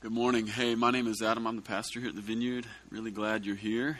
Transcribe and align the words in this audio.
Good 0.00 0.12
morning. 0.12 0.46
Hey, 0.46 0.76
my 0.76 0.92
name 0.92 1.08
is 1.08 1.20
Adam. 1.22 1.44
I'm 1.44 1.56
the 1.56 1.62
pastor 1.62 1.98
here 1.98 2.10
at 2.10 2.14
the 2.14 2.20
Vineyard. 2.20 2.64
Really 2.88 3.10
glad 3.10 3.44
you're 3.44 3.56
here. 3.56 3.98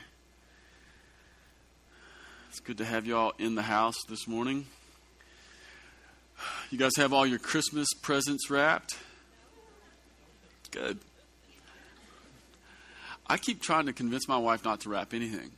It's 2.49 2.61
good 2.61 2.79
to 2.79 2.85
have 2.85 3.05
you 3.05 3.17
all 3.17 3.33
in 3.41 3.57
the 3.57 3.63
house 3.63 3.97
this 4.09 4.29
morning. 4.29 4.67
You 6.71 6.79
guys 6.79 6.93
have 6.99 7.13
all 7.13 7.27
your 7.27 7.41
Christmas 7.41 7.89
presents 8.01 8.49
wrapped? 8.49 8.97
Good. 10.71 11.01
I 13.27 13.37
keep 13.37 13.61
trying 13.61 13.87
to 13.87 13.93
convince 13.93 14.29
my 14.29 14.39
wife 14.39 14.65
not 14.65 14.83
to 14.83 14.91
wrap 14.91 15.13
anything. 15.13 15.51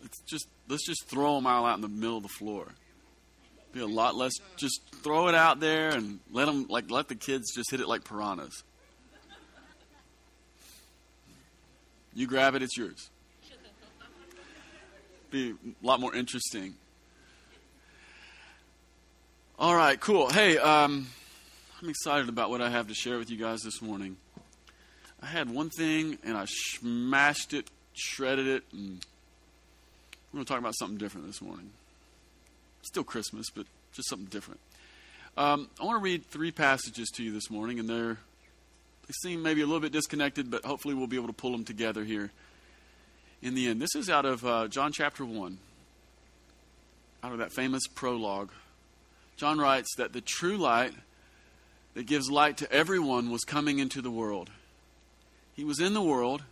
Let's 0.00 0.20
just 0.20 0.46
let's 0.68 0.86
just 0.86 1.08
throw 1.08 1.34
them 1.34 1.48
all 1.48 1.66
out 1.66 1.74
in 1.74 1.80
the 1.80 1.88
middle 1.88 2.18
of 2.18 2.22
the 2.22 2.28
floor. 2.28 2.68
Be 3.72 3.80
a 3.80 3.88
lot 3.88 4.14
less. 4.14 4.34
Just 4.56 4.82
throw 5.02 5.26
it 5.26 5.34
out 5.34 5.58
there 5.58 5.88
and 5.88 6.20
let 6.30 6.44
them 6.44 6.68
like 6.68 6.92
let 6.92 7.08
the 7.08 7.16
kids 7.16 7.52
just 7.52 7.72
hit 7.72 7.80
it 7.80 7.88
like 7.88 8.04
piranhas. 8.04 8.62
You 12.18 12.26
grab 12.26 12.56
it, 12.56 12.64
it's 12.64 12.76
yours. 12.76 13.10
Be 15.30 15.50
a 15.52 15.86
lot 15.86 16.00
more 16.00 16.12
interesting. 16.12 16.74
All 19.56 19.72
right, 19.72 20.00
cool. 20.00 20.28
Hey, 20.28 20.58
um, 20.58 21.06
I'm 21.80 21.88
excited 21.88 22.28
about 22.28 22.50
what 22.50 22.60
I 22.60 22.70
have 22.70 22.88
to 22.88 22.94
share 22.94 23.18
with 23.18 23.30
you 23.30 23.36
guys 23.36 23.60
this 23.60 23.80
morning. 23.80 24.16
I 25.22 25.26
had 25.26 25.48
one 25.48 25.70
thing 25.70 26.18
and 26.24 26.36
I 26.36 26.46
smashed 26.46 27.54
it, 27.54 27.68
shredded 27.92 28.48
it, 28.48 28.64
and 28.72 28.98
we're 30.32 30.38
going 30.38 30.44
to 30.44 30.48
talk 30.52 30.58
about 30.58 30.74
something 30.76 30.98
different 30.98 31.28
this 31.28 31.40
morning. 31.40 31.70
Still 32.82 33.04
Christmas, 33.04 33.46
but 33.48 33.66
just 33.92 34.08
something 34.08 34.26
different. 34.26 34.58
Um, 35.36 35.68
I 35.80 35.84
want 35.84 36.00
to 36.00 36.02
read 36.02 36.26
three 36.26 36.50
passages 36.50 37.10
to 37.10 37.22
you 37.22 37.32
this 37.32 37.48
morning, 37.48 37.78
and 37.78 37.88
they're 37.88 38.18
they 39.08 39.12
seem 39.22 39.42
maybe 39.42 39.62
a 39.62 39.66
little 39.66 39.80
bit 39.80 39.90
disconnected, 39.90 40.50
but 40.50 40.64
hopefully 40.66 40.94
we'll 40.94 41.06
be 41.06 41.16
able 41.16 41.28
to 41.28 41.32
pull 41.32 41.52
them 41.52 41.64
together 41.64 42.04
here 42.04 42.30
in 43.40 43.54
the 43.54 43.66
end. 43.66 43.80
This 43.80 43.94
is 43.94 44.10
out 44.10 44.26
of 44.26 44.44
uh, 44.44 44.68
John 44.68 44.92
chapter 44.92 45.24
1, 45.24 45.58
out 47.24 47.32
of 47.32 47.38
that 47.38 47.52
famous 47.52 47.86
prologue. 47.86 48.50
John 49.38 49.58
writes 49.58 49.94
that 49.96 50.12
the 50.12 50.20
true 50.20 50.58
light 50.58 50.92
that 51.94 52.06
gives 52.06 52.30
light 52.30 52.58
to 52.58 52.70
everyone 52.70 53.30
was 53.30 53.44
coming 53.44 53.78
into 53.78 54.02
the 54.02 54.10
world. 54.10 54.50
He 55.54 55.64
was 55.64 55.80
in 55.80 55.94
the 55.94 56.02
world, 56.02 56.42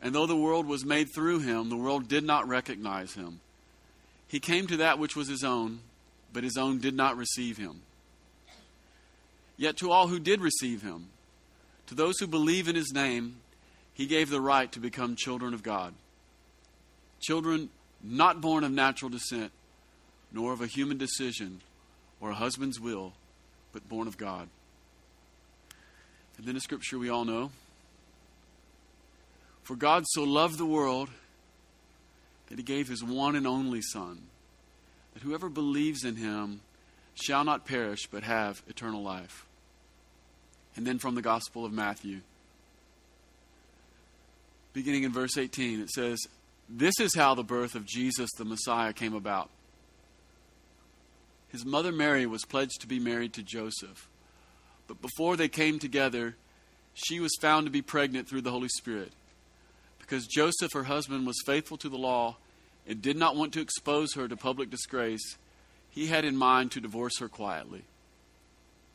and 0.00 0.14
though 0.14 0.26
the 0.26 0.34
world 0.34 0.66
was 0.66 0.86
made 0.86 1.08
through 1.14 1.40
him, 1.40 1.68
the 1.68 1.76
world 1.76 2.08
did 2.08 2.24
not 2.24 2.48
recognize 2.48 3.12
him. 3.12 3.40
He 4.26 4.40
came 4.40 4.66
to 4.68 4.78
that 4.78 4.98
which 4.98 5.14
was 5.14 5.28
his 5.28 5.44
own, 5.44 5.80
but 6.32 6.44
his 6.44 6.56
own 6.56 6.80
did 6.80 6.94
not 6.94 7.18
receive 7.18 7.58
him. 7.58 7.82
Yet 9.58 9.76
to 9.76 9.92
all 9.92 10.08
who 10.08 10.18
did 10.18 10.40
receive 10.40 10.82
him, 10.82 11.10
to 11.86 11.94
those 11.94 12.18
who 12.18 12.26
believe 12.26 12.68
in 12.68 12.74
his 12.74 12.92
name, 12.92 13.36
he 13.92 14.06
gave 14.06 14.30
the 14.30 14.40
right 14.40 14.70
to 14.72 14.80
become 14.80 15.16
children 15.16 15.54
of 15.54 15.62
God. 15.62 15.94
Children 17.20 17.70
not 18.02 18.40
born 18.40 18.64
of 18.64 18.72
natural 18.72 19.08
descent, 19.08 19.52
nor 20.32 20.52
of 20.52 20.60
a 20.60 20.66
human 20.66 20.98
decision 20.98 21.60
or 22.20 22.30
a 22.30 22.34
husband's 22.34 22.80
will, 22.80 23.12
but 23.72 23.88
born 23.88 24.08
of 24.08 24.18
God. 24.18 24.48
And 26.36 26.46
then 26.46 26.56
a 26.56 26.60
scripture 26.60 26.98
we 26.98 27.08
all 27.08 27.24
know. 27.24 27.50
For 29.62 29.76
God 29.76 30.04
so 30.08 30.24
loved 30.24 30.58
the 30.58 30.66
world 30.66 31.08
that 32.48 32.58
he 32.58 32.64
gave 32.64 32.88
his 32.88 33.02
one 33.02 33.36
and 33.36 33.46
only 33.46 33.80
Son, 33.80 34.22
that 35.14 35.22
whoever 35.22 35.48
believes 35.48 36.04
in 36.04 36.16
him 36.16 36.60
shall 37.14 37.44
not 37.44 37.64
perish 37.64 38.06
but 38.10 38.24
have 38.24 38.62
eternal 38.68 39.02
life. 39.02 39.46
And 40.76 40.86
then 40.86 40.98
from 40.98 41.14
the 41.14 41.22
Gospel 41.22 41.64
of 41.64 41.72
Matthew, 41.72 42.20
beginning 44.72 45.04
in 45.04 45.12
verse 45.12 45.38
18, 45.38 45.80
it 45.80 45.90
says, 45.90 46.18
This 46.68 46.94
is 47.00 47.14
how 47.14 47.34
the 47.34 47.44
birth 47.44 47.74
of 47.74 47.86
Jesus 47.86 48.30
the 48.36 48.44
Messiah 48.44 48.92
came 48.92 49.14
about. 49.14 49.50
His 51.48 51.64
mother 51.64 51.92
Mary 51.92 52.26
was 52.26 52.44
pledged 52.44 52.80
to 52.80 52.88
be 52.88 52.98
married 52.98 53.32
to 53.34 53.42
Joseph. 53.42 54.08
But 54.88 55.00
before 55.00 55.36
they 55.36 55.48
came 55.48 55.78
together, 55.78 56.34
she 56.92 57.20
was 57.20 57.36
found 57.40 57.66
to 57.66 57.70
be 57.70 57.82
pregnant 57.82 58.28
through 58.28 58.42
the 58.42 58.50
Holy 58.50 58.68
Spirit. 58.68 59.12
Because 60.00 60.26
Joseph, 60.26 60.72
her 60.72 60.84
husband, 60.84 61.26
was 61.26 61.40
faithful 61.46 61.76
to 61.78 61.88
the 61.88 61.96
law 61.96 62.36
and 62.86 63.00
did 63.00 63.16
not 63.16 63.36
want 63.36 63.52
to 63.54 63.60
expose 63.60 64.14
her 64.14 64.28
to 64.28 64.36
public 64.36 64.68
disgrace, 64.68 65.36
he 65.90 66.08
had 66.08 66.24
in 66.24 66.36
mind 66.36 66.72
to 66.72 66.80
divorce 66.80 67.18
her 67.20 67.28
quietly. 67.28 67.84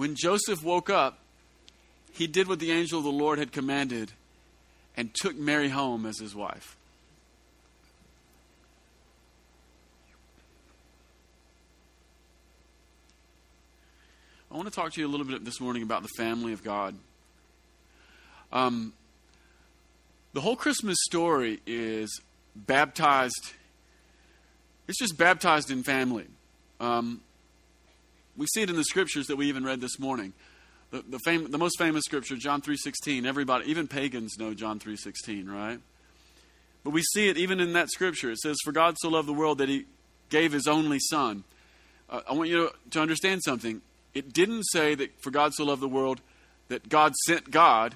When 0.00 0.14
Joseph 0.14 0.64
woke 0.64 0.88
up, 0.88 1.18
he 2.14 2.26
did 2.26 2.48
what 2.48 2.58
the 2.58 2.72
angel 2.72 3.00
of 3.00 3.04
the 3.04 3.12
Lord 3.12 3.38
had 3.38 3.52
commanded 3.52 4.12
and 4.96 5.12
took 5.12 5.36
Mary 5.36 5.68
home 5.68 6.06
as 6.06 6.18
his 6.18 6.34
wife. 6.34 6.78
I 14.50 14.56
want 14.56 14.68
to 14.68 14.74
talk 14.74 14.94
to 14.94 15.00
you 15.02 15.06
a 15.06 15.10
little 15.10 15.26
bit 15.26 15.44
this 15.44 15.60
morning 15.60 15.82
about 15.82 16.00
the 16.00 16.08
family 16.16 16.54
of 16.54 16.64
God. 16.64 16.94
Um, 18.54 18.94
the 20.32 20.40
whole 20.40 20.56
Christmas 20.56 20.96
story 21.02 21.60
is 21.66 22.22
baptized, 22.56 23.52
it's 24.88 24.98
just 24.98 25.18
baptized 25.18 25.70
in 25.70 25.82
family. 25.82 26.24
Um, 26.80 27.20
we 28.40 28.46
see 28.46 28.62
it 28.62 28.70
in 28.70 28.76
the 28.76 28.84
scriptures 28.84 29.26
that 29.26 29.36
we 29.36 29.48
even 29.48 29.64
read 29.64 29.82
this 29.82 29.98
morning. 29.98 30.32
The, 30.92 31.04
the, 31.06 31.18
fam- 31.26 31.50
the 31.50 31.58
most 31.58 31.76
famous 31.76 32.04
scripture, 32.04 32.36
John 32.36 32.62
3.16, 32.62 33.26
everybody, 33.26 33.68
even 33.70 33.86
pagans 33.86 34.38
know 34.38 34.54
John 34.54 34.80
3.16, 34.80 35.46
right? 35.46 35.78
But 36.82 36.90
we 36.90 37.02
see 37.02 37.28
it 37.28 37.36
even 37.36 37.60
in 37.60 37.74
that 37.74 37.90
scripture. 37.90 38.30
It 38.30 38.38
says, 38.38 38.56
For 38.64 38.72
God 38.72 38.96
so 38.98 39.10
loved 39.10 39.28
the 39.28 39.34
world 39.34 39.58
that 39.58 39.68
he 39.68 39.84
gave 40.30 40.52
his 40.52 40.66
only 40.66 40.98
son. 40.98 41.44
Uh, 42.08 42.22
I 42.26 42.32
want 42.32 42.48
you 42.48 42.68
to, 42.68 42.72
to 42.92 43.02
understand 43.02 43.42
something. 43.44 43.82
It 44.14 44.32
didn't 44.32 44.62
say 44.72 44.94
that 44.94 45.20
for 45.22 45.30
God 45.30 45.52
so 45.52 45.64
loved 45.64 45.82
the 45.82 45.88
world 45.88 46.22
that 46.68 46.88
God 46.88 47.14
sent 47.26 47.50
God 47.50 47.94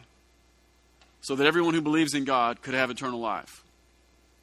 so 1.23 1.35
that 1.37 1.47
everyone 1.47 1.73
who 1.73 1.81
believes 1.81 2.13
in 2.13 2.25
God 2.25 2.61
could 2.61 2.75
have 2.75 2.91
eternal 2.91 3.19
life. 3.19 3.65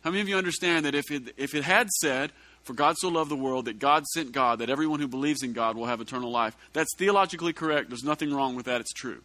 How 0.04 0.10
many 0.10 0.22
of 0.22 0.28
you 0.28 0.36
understand 0.36 0.88
that 0.88 0.96
if 0.96 1.12
it, 1.12 1.36
if 1.38 1.54
it 1.54 1.64
had 1.64 1.92
said, 1.92 2.32
for 2.64 2.74
God 2.74 2.96
so 2.98 3.10
loved 3.10 3.32
the 3.32 3.36
world 3.36 3.66
that 3.66 3.80
God 3.80 4.06
sent 4.08 4.32
God, 4.32 4.60
that 4.60 4.70
everyone 4.70 5.00
who 5.00 5.08
believes 5.08 5.44
in 5.44 5.54
God 5.54 5.76
will 5.76 5.88
have 5.88 6.02
eternal 6.02 6.32
life. 6.32 6.56
That's 6.74 6.96
theologically 6.98 7.54
correct. 7.54 7.90
There's 7.90 8.04
nothing 8.04 8.34
wrong 8.34 8.56
with 8.56 8.66
that. 8.66 8.82
It's 8.82 8.94
true. 8.94 9.22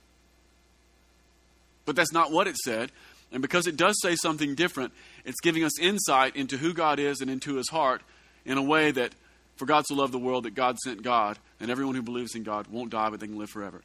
But 1.85 1.97
that's 1.97 2.13
not 2.13 2.33
what 2.33 2.49
it 2.49 2.57
said. 2.57 2.91
And 3.33 3.43
because 3.43 3.67
it 3.67 3.77
does 3.77 4.01
say 4.01 4.17
something 4.17 4.55
different, 4.55 4.93
it's 5.25 5.41
giving 5.43 5.65
us 5.65 5.79
insight 5.79 6.37
into 6.37 6.57
who 6.57 6.73
God 6.73 6.99
is 6.99 7.21
and 7.21 7.31
into 7.31 7.57
his 7.57 7.69
heart 7.69 8.03
in 8.45 8.57
a 8.57 8.63
way 8.63 8.91
that, 8.91 9.13
for 9.57 9.67
God 9.67 9.85
so 9.87 9.95
loved 9.97 10.13
the 10.13 10.19
world 10.19 10.45
that 10.45 10.55
God 10.55 10.79
sent 10.79 11.03
God, 11.03 11.39
and 11.61 11.71
everyone 11.71 11.95
who 11.95 12.03
believes 12.03 12.35
in 12.35 12.43
God 12.45 12.69
won't 12.69 12.91
die, 12.91 13.11
but 13.11 13.21
they 13.21 13.27
can 13.27 13.39
live 13.39 13.51
forever. 13.51 13.83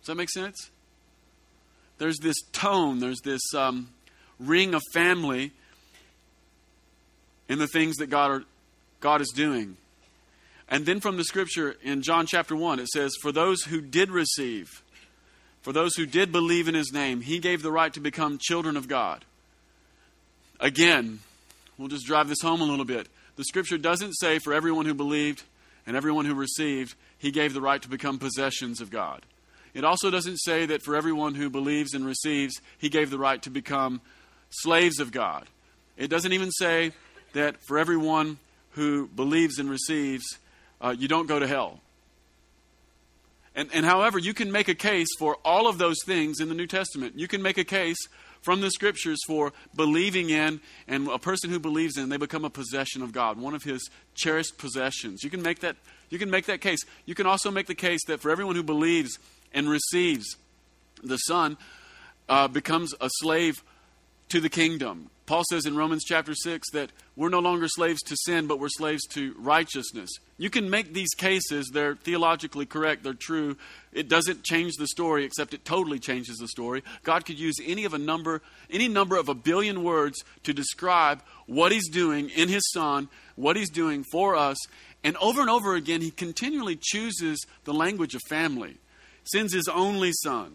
Does 0.00 0.06
that 0.06 0.14
make 0.16 0.30
sense? 0.30 0.70
There's 1.98 2.18
this 2.18 2.36
tone, 2.52 3.00
there's 3.00 3.20
this 3.20 3.42
um, 3.54 3.90
ring 4.38 4.74
of 4.74 4.82
family 4.92 5.52
in 7.48 7.58
the 7.58 7.66
things 7.66 7.96
that 7.96 8.08
God, 8.08 8.30
are, 8.30 8.44
God 9.00 9.20
is 9.20 9.32
doing. 9.34 9.76
And 10.68 10.84
then 10.84 11.00
from 11.00 11.16
the 11.16 11.24
scripture 11.24 11.76
in 11.82 12.02
John 12.02 12.26
chapter 12.26 12.54
1, 12.54 12.78
it 12.78 12.88
says, 12.88 13.12
For 13.22 13.32
those 13.32 13.62
who 13.64 13.80
did 13.80 14.10
receive, 14.10 14.82
for 15.62 15.72
those 15.72 15.94
who 15.96 16.06
did 16.06 16.30
believe 16.30 16.68
in 16.68 16.74
his 16.74 16.92
name, 16.92 17.22
he 17.22 17.38
gave 17.38 17.62
the 17.62 17.72
right 17.72 17.92
to 17.94 18.00
become 18.00 18.38
children 18.38 18.76
of 18.76 18.88
God. 18.88 19.24
Again, 20.60 21.20
we'll 21.78 21.88
just 21.88 22.06
drive 22.06 22.28
this 22.28 22.42
home 22.42 22.60
a 22.60 22.64
little 22.64 22.84
bit. 22.84 23.08
The 23.36 23.44
scripture 23.44 23.78
doesn't 23.78 24.14
say 24.14 24.38
for 24.38 24.52
everyone 24.52 24.86
who 24.86 24.94
believed 24.94 25.42
and 25.86 25.96
everyone 25.96 26.26
who 26.26 26.34
received, 26.34 26.94
he 27.18 27.30
gave 27.30 27.54
the 27.54 27.60
right 27.60 27.80
to 27.80 27.88
become 27.88 28.18
possessions 28.18 28.80
of 28.80 28.90
God. 28.90 29.22
It 29.74 29.84
also 29.84 30.10
doesn't 30.10 30.38
say 30.38 30.66
that 30.66 30.82
for 30.82 30.96
everyone 30.96 31.34
who 31.34 31.50
believes 31.50 31.94
and 31.94 32.04
receives, 32.04 32.60
he 32.78 32.88
gave 32.88 33.10
the 33.10 33.18
right 33.18 33.40
to 33.42 33.50
become 33.50 34.00
slaves 34.50 34.98
of 34.98 35.12
God. 35.12 35.46
It 35.96 36.08
doesn't 36.08 36.32
even 36.32 36.50
say 36.50 36.92
that 37.32 37.56
for 37.66 37.78
everyone 37.78 38.38
who 38.72 39.06
believes 39.08 39.58
and 39.58 39.68
receives, 39.70 40.38
uh, 40.80 40.94
you 40.96 41.08
don't 41.08 41.26
go 41.26 41.38
to 41.38 41.46
hell. 41.46 41.80
And, 43.54 43.68
and 43.72 43.84
however, 43.84 44.18
you 44.18 44.34
can 44.34 44.52
make 44.52 44.68
a 44.68 44.74
case 44.74 45.08
for 45.18 45.36
all 45.44 45.66
of 45.66 45.78
those 45.78 45.96
things 46.06 46.40
in 46.40 46.48
the 46.48 46.54
New 46.54 46.66
Testament. 46.66 47.18
You 47.18 47.26
can 47.26 47.42
make 47.42 47.58
a 47.58 47.64
case 47.64 47.98
from 48.40 48.60
the 48.60 48.70
scriptures 48.70 49.18
for 49.26 49.52
believing 49.74 50.30
in, 50.30 50.60
and 50.86 51.08
a 51.08 51.18
person 51.18 51.50
who 51.50 51.58
believes 51.58 51.96
in, 51.96 52.08
they 52.08 52.16
become 52.16 52.44
a 52.44 52.50
possession 52.50 53.02
of 53.02 53.12
God, 53.12 53.36
one 53.36 53.54
of 53.54 53.64
his 53.64 53.90
cherished 54.14 54.58
possessions. 54.58 55.24
You 55.24 55.30
can 55.30 55.42
make 55.42 55.58
that, 55.60 55.76
you 56.08 56.18
can 56.18 56.30
make 56.30 56.46
that 56.46 56.60
case. 56.60 56.80
You 57.04 57.16
can 57.16 57.26
also 57.26 57.50
make 57.50 57.66
the 57.66 57.74
case 57.74 58.00
that 58.06 58.20
for 58.20 58.30
everyone 58.30 58.54
who 58.54 58.62
believes 58.62 59.18
and 59.52 59.68
receives 59.68 60.36
the 61.02 61.16
Son, 61.16 61.56
uh, 62.28 62.46
becomes 62.46 62.94
a 63.00 63.10
slave 63.14 63.62
to 64.28 64.40
the 64.40 64.48
kingdom. 64.48 65.10
Paul 65.28 65.44
says 65.50 65.66
in 65.66 65.76
Romans 65.76 66.04
chapter 66.06 66.34
6 66.34 66.70
that 66.70 66.90
we're 67.14 67.28
no 67.28 67.40
longer 67.40 67.68
slaves 67.68 68.00
to 68.04 68.16
sin, 68.16 68.46
but 68.46 68.58
we're 68.58 68.70
slaves 68.70 69.06
to 69.08 69.34
righteousness. 69.36 70.08
You 70.38 70.48
can 70.48 70.70
make 70.70 70.94
these 70.94 71.12
cases, 71.14 71.68
they're 71.70 71.96
theologically 71.96 72.64
correct, 72.64 73.02
they're 73.02 73.12
true. 73.12 73.58
It 73.92 74.08
doesn't 74.08 74.42
change 74.42 74.76
the 74.78 74.86
story, 74.86 75.24
except 75.24 75.52
it 75.52 75.66
totally 75.66 75.98
changes 75.98 76.38
the 76.38 76.48
story. 76.48 76.82
God 77.02 77.26
could 77.26 77.38
use 77.38 77.56
any 77.62 77.84
of 77.84 77.92
a 77.92 77.98
number, 77.98 78.40
any 78.70 78.88
number 78.88 79.18
of 79.18 79.28
a 79.28 79.34
billion 79.34 79.82
words 79.82 80.24
to 80.44 80.54
describe 80.54 81.20
what 81.44 81.72
He's 81.72 81.90
doing 81.90 82.30
in 82.30 82.48
His 82.48 82.62
Son, 82.72 83.10
what 83.36 83.56
He's 83.56 83.70
doing 83.70 84.06
for 84.10 84.34
us. 84.34 84.56
And 85.04 85.14
over 85.18 85.42
and 85.42 85.50
over 85.50 85.74
again, 85.74 86.00
He 86.00 86.10
continually 86.10 86.78
chooses 86.80 87.44
the 87.64 87.74
language 87.74 88.14
of 88.14 88.22
family, 88.30 88.78
sends 89.24 89.52
His 89.52 89.68
only 89.68 90.12
Son 90.12 90.54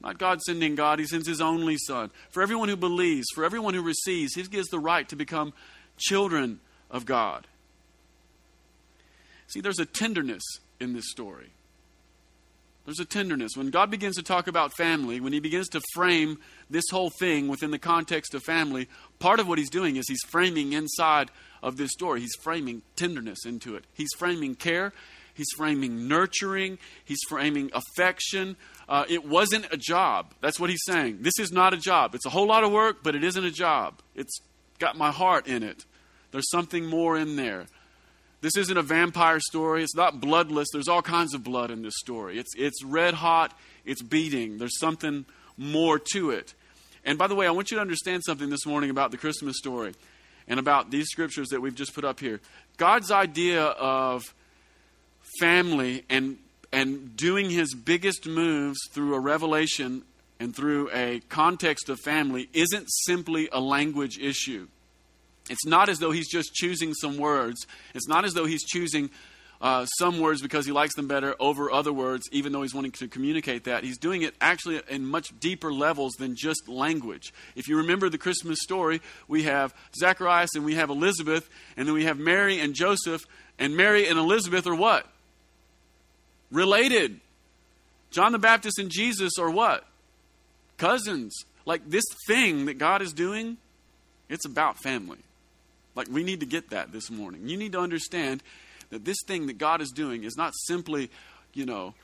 not 0.00 0.18
God 0.18 0.40
sending 0.40 0.74
God, 0.74 0.98
He 0.98 1.06
sends 1.06 1.28
His 1.28 1.40
only 1.40 1.76
Son. 1.76 2.10
For 2.30 2.42
everyone 2.42 2.68
who 2.68 2.76
believes, 2.76 3.26
for 3.34 3.44
everyone 3.44 3.74
who 3.74 3.82
receives, 3.82 4.34
He 4.34 4.42
gives 4.44 4.68
the 4.68 4.78
right 4.78 5.08
to 5.08 5.16
become 5.16 5.52
children 5.98 6.60
of 6.90 7.04
God. 7.04 7.46
See, 9.48 9.60
there's 9.60 9.78
a 9.78 9.86
tenderness 9.86 10.42
in 10.78 10.92
this 10.92 11.10
story. 11.10 11.50
There's 12.86 13.00
a 13.00 13.04
tenderness. 13.04 13.52
When 13.56 13.70
God 13.70 13.90
begins 13.90 14.16
to 14.16 14.22
talk 14.22 14.46
about 14.46 14.72
family, 14.72 15.20
when 15.20 15.32
He 15.32 15.40
begins 15.40 15.68
to 15.70 15.82
frame 15.92 16.38
this 16.70 16.84
whole 16.90 17.10
thing 17.10 17.48
within 17.48 17.70
the 17.70 17.78
context 17.78 18.34
of 18.34 18.42
family, 18.42 18.88
part 19.18 19.38
of 19.38 19.48
what 19.48 19.58
He's 19.58 19.70
doing 19.70 19.96
is 19.96 20.06
He's 20.08 20.24
framing 20.28 20.72
inside 20.72 21.30
of 21.62 21.76
this 21.76 21.92
story. 21.92 22.20
He's 22.20 22.34
framing 22.42 22.82
tenderness 22.96 23.44
into 23.44 23.76
it. 23.76 23.84
He's 23.92 24.12
framing 24.18 24.54
care. 24.54 24.92
He's 25.40 25.52
framing 25.56 26.06
nurturing. 26.06 26.76
He's 27.02 27.20
framing 27.26 27.70
affection. 27.72 28.56
Uh, 28.86 29.06
it 29.08 29.24
wasn't 29.24 29.64
a 29.72 29.78
job. 29.78 30.34
That's 30.42 30.60
what 30.60 30.68
he's 30.68 30.84
saying. 30.84 31.22
This 31.22 31.38
is 31.38 31.50
not 31.50 31.72
a 31.72 31.78
job. 31.78 32.14
It's 32.14 32.26
a 32.26 32.28
whole 32.28 32.46
lot 32.46 32.62
of 32.62 32.70
work, 32.70 32.98
but 33.02 33.14
it 33.14 33.24
isn't 33.24 33.42
a 33.42 33.50
job. 33.50 34.02
It's 34.14 34.38
got 34.78 34.98
my 34.98 35.10
heart 35.10 35.46
in 35.46 35.62
it. 35.62 35.86
There's 36.30 36.50
something 36.50 36.84
more 36.84 37.16
in 37.16 37.36
there. 37.36 37.64
This 38.42 38.54
isn't 38.54 38.76
a 38.76 38.82
vampire 38.82 39.40
story. 39.40 39.82
It's 39.82 39.96
not 39.96 40.20
bloodless. 40.20 40.68
There's 40.74 40.88
all 40.88 41.00
kinds 41.00 41.32
of 41.32 41.42
blood 41.42 41.70
in 41.70 41.80
this 41.80 41.94
story. 41.96 42.38
It's, 42.38 42.50
it's 42.54 42.84
red 42.84 43.14
hot. 43.14 43.58
It's 43.86 44.02
beating. 44.02 44.58
There's 44.58 44.78
something 44.78 45.24
more 45.56 45.98
to 46.12 46.32
it. 46.32 46.52
And 47.02 47.16
by 47.16 47.28
the 47.28 47.34
way, 47.34 47.46
I 47.46 47.50
want 47.50 47.70
you 47.70 47.78
to 47.78 47.80
understand 47.80 48.24
something 48.26 48.50
this 48.50 48.66
morning 48.66 48.90
about 48.90 49.10
the 49.10 49.16
Christmas 49.16 49.56
story 49.56 49.94
and 50.46 50.60
about 50.60 50.90
these 50.90 51.06
scriptures 51.06 51.48
that 51.48 51.62
we've 51.62 51.74
just 51.74 51.94
put 51.94 52.04
up 52.04 52.20
here. 52.20 52.42
God's 52.76 53.10
idea 53.10 53.62
of 53.64 54.34
family 55.38 56.04
and 56.08 56.38
and 56.72 57.16
doing 57.16 57.50
his 57.50 57.74
biggest 57.74 58.26
moves 58.26 58.78
through 58.92 59.14
a 59.14 59.20
revelation 59.20 60.02
and 60.38 60.54
through 60.54 60.88
a 60.92 61.20
context 61.28 61.88
of 61.88 61.98
family 62.00 62.48
isn't 62.52 62.86
simply 63.04 63.48
a 63.52 63.60
language 63.60 64.18
issue. 64.18 64.68
It's 65.48 65.66
not 65.66 65.88
as 65.88 65.98
though 65.98 66.12
he's 66.12 66.28
just 66.28 66.54
choosing 66.54 66.94
some 66.94 67.18
words. 67.18 67.66
It's 67.94 68.08
not 68.08 68.24
as 68.24 68.34
though 68.34 68.46
he's 68.46 68.62
choosing 68.64 69.10
uh, 69.60 69.84
some 69.98 70.20
words 70.20 70.40
because 70.40 70.64
he 70.64 70.72
likes 70.72 70.94
them 70.94 71.08
better 71.08 71.34
over 71.38 71.70
other 71.70 71.92
words, 71.92 72.28
even 72.32 72.52
though 72.52 72.62
he's 72.62 72.74
wanting 72.74 72.92
to 72.92 73.08
communicate 73.08 73.64
that. 73.64 73.84
He's 73.84 73.98
doing 73.98 74.22
it 74.22 74.34
actually 74.40 74.80
in 74.88 75.04
much 75.04 75.38
deeper 75.38 75.72
levels 75.72 76.12
than 76.18 76.34
just 76.36 76.68
language. 76.68 77.34
If 77.56 77.68
you 77.68 77.76
remember 77.78 78.08
the 78.08 78.16
Christmas 78.16 78.60
story, 78.62 79.02
we 79.28 79.42
have 79.42 79.74
Zacharias 79.98 80.50
and 80.54 80.64
we 80.64 80.76
have 80.76 80.88
Elizabeth, 80.88 81.50
and 81.76 81.86
then 81.86 81.94
we 81.94 82.04
have 82.04 82.18
Mary 82.18 82.58
and 82.60 82.74
Joseph, 82.74 83.22
and 83.58 83.76
Mary 83.76 84.06
and 84.06 84.18
Elizabeth 84.18 84.66
are 84.66 84.74
what? 84.74 85.06
Related. 86.50 87.20
John 88.10 88.32
the 88.32 88.38
Baptist 88.38 88.78
and 88.78 88.90
Jesus 88.90 89.32
are 89.38 89.50
what? 89.50 89.84
Cousins. 90.76 91.34
Like 91.66 91.88
this 91.88 92.04
thing 92.26 92.66
that 92.66 92.78
God 92.78 93.02
is 93.02 93.12
doing, 93.12 93.58
it's 94.28 94.46
about 94.46 94.78
family. 94.78 95.18
Like 95.94 96.08
we 96.08 96.22
need 96.22 96.40
to 96.40 96.46
get 96.46 96.70
that 96.70 96.92
this 96.92 97.10
morning. 97.10 97.48
You 97.48 97.56
need 97.56 97.72
to 97.72 97.80
understand 97.80 98.42
that 98.90 99.04
this 99.04 99.18
thing 99.26 99.46
that 99.46 99.58
God 99.58 99.80
is 99.80 99.90
doing 99.90 100.24
is 100.24 100.36
not 100.36 100.52
simply, 100.54 101.10
you 101.54 101.66
know, 101.66 101.94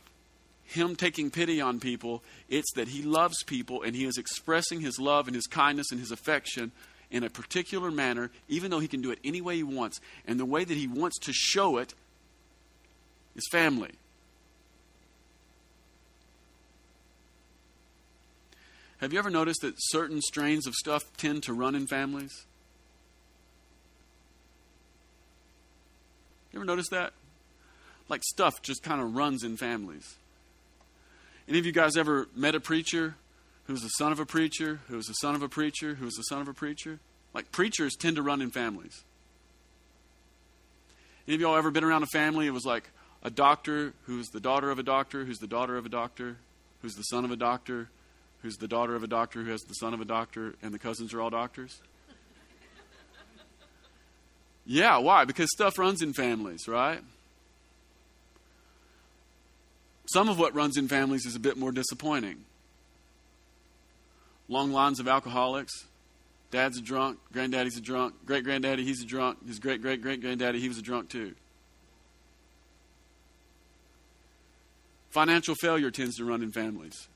him 0.64 0.96
taking 0.96 1.30
pity 1.30 1.60
on 1.60 1.80
people. 1.80 2.22
It's 2.48 2.72
that 2.74 2.88
he 2.88 3.02
loves 3.02 3.42
people 3.44 3.82
and 3.82 3.94
he 3.94 4.04
is 4.04 4.18
expressing 4.18 4.80
his 4.80 4.98
love 4.98 5.26
and 5.26 5.34
his 5.34 5.46
kindness 5.46 5.90
and 5.90 6.00
his 6.00 6.10
affection 6.10 6.72
in 7.10 7.22
a 7.22 7.30
particular 7.30 7.90
manner, 7.90 8.30
even 8.48 8.70
though 8.70 8.80
he 8.80 8.88
can 8.88 9.00
do 9.00 9.10
it 9.12 9.18
any 9.24 9.40
way 9.40 9.56
he 9.56 9.62
wants. 9.62 10.00
And 10.26 10.38
the 10.38 10.44
way 10.44 10.64
that 10.64 10.76
he 10.76 10.88
wants 10.88 11.18
to 11.20 11.32
show 11.32 11.78
it 11.78 11.94
is 13.36 13.44
family. 13.50 13.92
Have 19.06 19.12
you 19.12 19.20
ever 19.20 19.30
noticed 19.30 19.60
that 19.60 19.74
certain 19.78 20.20
strains 20.20 20.66
of 20.66 20.74
stuff 20.74 21.04
tend 21.16 21.44
to 21.44 21.52
run 21.52 21.76
in 21.76 21.86
families? 21.86 22.44
You 26.52 26.58
ever 26.58 26.64
notice 26.64 26.88
that? 26.88 27.12
Like 28.08 28.24
stuff 28.24 28.62
just 28.62 28.82
kind 28.82 29.00
of 29.00 29.14
runs 29.14 29.44
in 29.44 29.56
families. 29.58 30.16
Any 31.48 31.60
of 31.60 31.66
you 31.66 31.70
guys 31.70 31.96
ever 31.96 32.26
met 32.34 32.56
a 32.56 32.60
preacher 32.60 33.14
who's 33.68 33.82
the 33.82 33.90
son 33.90 34.10
of 34.10 34.18
a 34.18 34.26
preacher, 34.26 34.80
who's 34.88 35.06
the 35.06 35.12
son 35.12 35.36
of 35.36 35.42
a 35.44 35.48
preacher, 35.48 35.94
who's 35.94 36.16
the 36.16 36.22
son 36.22 36.40
of 36.40 36.48
a 36.48 36.52
preacher? 36.52 36.98
Like 37.32 37.52
preachers 37.52 37.94
tend 37.94 38.16
to 38.16 38.22
run 38.22 38.42
in 38.42 38.50
families. 38.50 39.04
Any 41.28 41.36
of 41.36 41.40
y'all 41.40 41.56
ever 41.56 41.70
been 41.70 41.84
around 41.84 42.02
a 42.02 42.06
family? 42.06 42.48
It 42.48 42.52
was 42.52 42.66
like 42.66 42.90
a 43.22 43.30
doctor 43.30 43.92
who's 44.06 44.30
the 44.30 44.40
daughter 44.40 44.72
of 44.72 44.80
a 44.80 44.82
doctor, 44.82 45.24
who's 45.24 45.38
the 45.38 45.46
daughter 45.46 45.76
of 45.76 45.86
a 45.86 45.90
doctor, 45.90 46.38
who's 46.82 46.96
the 46.96 47.02
son 47.02 47.24
of 47.24 47.30
a 47.30 47.36
doctor, 47.36 47.88
who's 48.46 48.58
the 48.58 48.68
daughter 48.68 48.94
of 48.94 49.02
a 49.02 49.08
doctor 49.08 49.42
who 49.42 49.50
has 49.50 49.62
the 49.62 49.74
son 49.74 49.92
of 49.92 50.00
a 50.00 50.04
doctor, 50.04 50.54
and 50.62 50.72
the 50.72 50.78
cousins 50.78 51.12
are 51.12 51.20
all 51.20 51.30
doctors? 51.30 51.80
yeah, 54.64 54.98
why? 54.98 55.24
Because 55.24 55.50
stuff 55.50 55.80
runs 55.80 56.00
in 56.00 56.12
families, 56.12 56.68
right? 56.68 57.00
Some 60.12 60.28
of 60.28 60.38
what 60.38 60.54
runs 60.54 60.76
in 60.76 60.86
families 60.86 61.26
is 61.26 61.34
a 61.34 61.40
bit 61.40 61.56
more 61.56 61.72
disappointing. 61.72 62.44
Long 64.48 64.70
lines 64.70 65.00
of 65.00 65.08
alcoholics. 65.08 65.72
Dad's 66.52 66.78
a 66.78 66.82
drunk. 66.82 67.18
Granddaddy's 67.32 67.76
a 67.76 67.80
drunk. 67.80 68.14
Great 68.24 68.44
granddaddy, 68.44 68.84
he's 68.84 69.02
a 69.02 69.06
drunk. 69.06 69.44
His 69.48 69.58
great 69.58 69.82
great 69.82 70.02
great 70.02 70.20
granddaddy, 70.20 70.60
he 70.60 70.68
was 70.68 70.78
a 70.78 70.82
drunk 70.82 71.08
too. 71.08 71.34
Financial 75.10 75.56
failure 75.56 75.90
tends 75.90 76.14
to 76.18 76.24
run 76.24 76.44
in 76.44 76.52
families. 76.52 77.08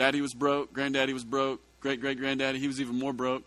Daddy 0.00 0.22
was 0.22 0.32
broke. 0.32 0.72
Granddaddy 0.72 1.12
was 1.12 1.24
broke. 1.24 1.60
Great 1.82 2.00
great 2.00 2.16
granddaddy, 2.16 2.58
he 2.58 2.66
was 2.66 2.80
even 2.80 2.98
more 2.98 3.12
broke. 3.12 3.42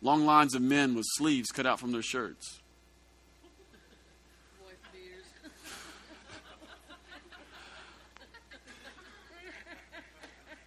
Long 0.00 0.24
lines 0.24 0.54
of 0.54 0.62
men 0.62 0.94
with 0.94 1.04
sleeves 1.18 1.50
cut 1.50 1.66
out 1.66 1.78
from 1.78 1.92
their 1.92 2.00
shirts. 2.00 2.60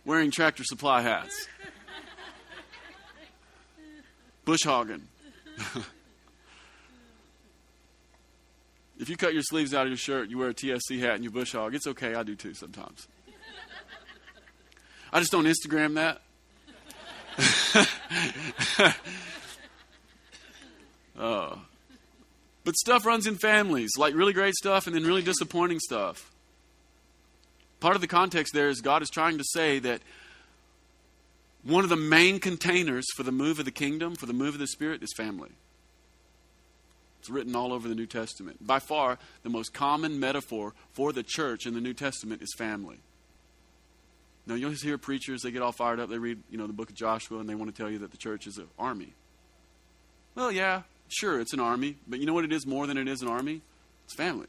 Wearing 0.05 0.29
tractor 0.29 0.63
supply 0.63 1.01
hats. 1.01 1.47
Bush 4.45 4.65
hogging. 4.65 5.07
If 8.97 9.09
you 9.09 9.17
cut 9.17 9.33
your 9.33 9.43
sleeves 9.43 9.73
out 9.73 9.83
of 9.83 9.89
your 9.89 9.97
shirt, 9.97 10.29
you 10.29 10.37
wear 10.37 10.49
a 10.49 10.53
TSC 10.53 10.99
hat, 10.99 11.15
and 11.15 11.23
you 11.23 11.29
bush 11.29 11.51
hog, 11.51 11.75
it's 11.75 11.87
okay. 11.87 12.15
I 12.15 12.23
do 12.23 12.35
too 12.35 12.53
sometimes. 12.53 13.07
I 15.11 15.19
just 15.19 15.31
don't 15.31 15.45
Instagram 15.45 15.95
that. 15.95 16.21
uh, 21.17 21.55
but 22.63 22.75
stuff 22.75 23.05
runs 23.05 23.27
in 23.27 23.35
families, 23.35 23.91
like 23.97 24.15
really 24.15 24.33
great 24.33 24.55
stuff 24.55 24.87
and 24.87 24.95
then 24.95 25.03
really 25.03 25.21
disappointing 25.21 25.79
stuff. 25.79 26.31
Part 27.79 27.95
of 27.95 28.01
the 28.01 28.07
context 28.07 28.53
there 28.53 28.69
is 28.69 28.81
God 28.81 29.01
is 29.01 29.09
trying 29.09 29.37
to 29.37 29.43
say 29.53 29.79
that 29.79 30.01
one 31.63 31.83
of 31.83 31.89
the 31.89 31.95
main 31.95 32.39
containers 32.39 33.05
for 33.15 33.23
the 33.23 33.31
move 33.31 33.59
of 33.59 33.65
the 33.65 33.71
kingdom, 33.71 34.15
for 34.15 34.25
the 34.25 34.33
move 34.33 34.53
of 34.53 34.59
the 34.59 34.67
Spirit, 34.67 35.03
is 35.03 35.13
family. 35.17 35.51
It's 37.25 37.29
written 37.31 37.55
all 37.55 37.73
over 37.73 37.87
the 37.87 37.95
New 37.95 38.05
Testament. 38.05 38.65
By 38.65 38.77
far, 38.77 39.17
the 39.41 39.49
most 39.49 39.73
common 39.73 40.19
metaphor 40.19 40.73
for 40.93 41.11
the 41.11 41.23
church 41.23 41.65
in 41.65 41.73
the 41.73 41.81
New 41.81 41.95
Testament 41.95 42.43
is 42.43 42.53
family. 42.55 42.97
Now, 44.45 44.53
you'll 44.53 44.71
hear 44.71 44.99
preachers, 44.99 45.41
they 45.41 45.49
get 45.49 45.63
all 45.63 45.71
fired 45.71 45.99
up. 45.99 46.07
They 46.07 46.19
read, 46.19 46.37
you 46.51 46.59
know, 46.59 46.67
the 46.67 46.73
book 46.73 46.91
of 46.91 46.95
Joshua, 46.95 47.39
and 47.39 47.49
they 47.49 47.55
want 47.55 47.75
to 47.75 47.81
tell 47.81 47.89
you 47.89 47.97
that 47.99 48.11
the 48.11 48.17
church 48.17 48.45
is 48.45 48.59
an 48.59 48.67
army. 48.77 49.13
Well, 50.35 50.51
yeah, 50.51 50.83
Sure, 51.07 51.39
it's 51.39 51.53
an 51.53 51.59
army, 51.59 51.97
but 52.07 52.19
you 52.19 52.25
know 52.25 52.33
what 52.33 52.45
it 52.45 52.51
is 52.51 52.65
more 52.65 52.87
than 52.87 52.97
it 52.97 53.07
is 53.07 53.21
an 53.21 53.27
army? 53.27 53.61
It's 54.05 54.15
family. 54.15 54.47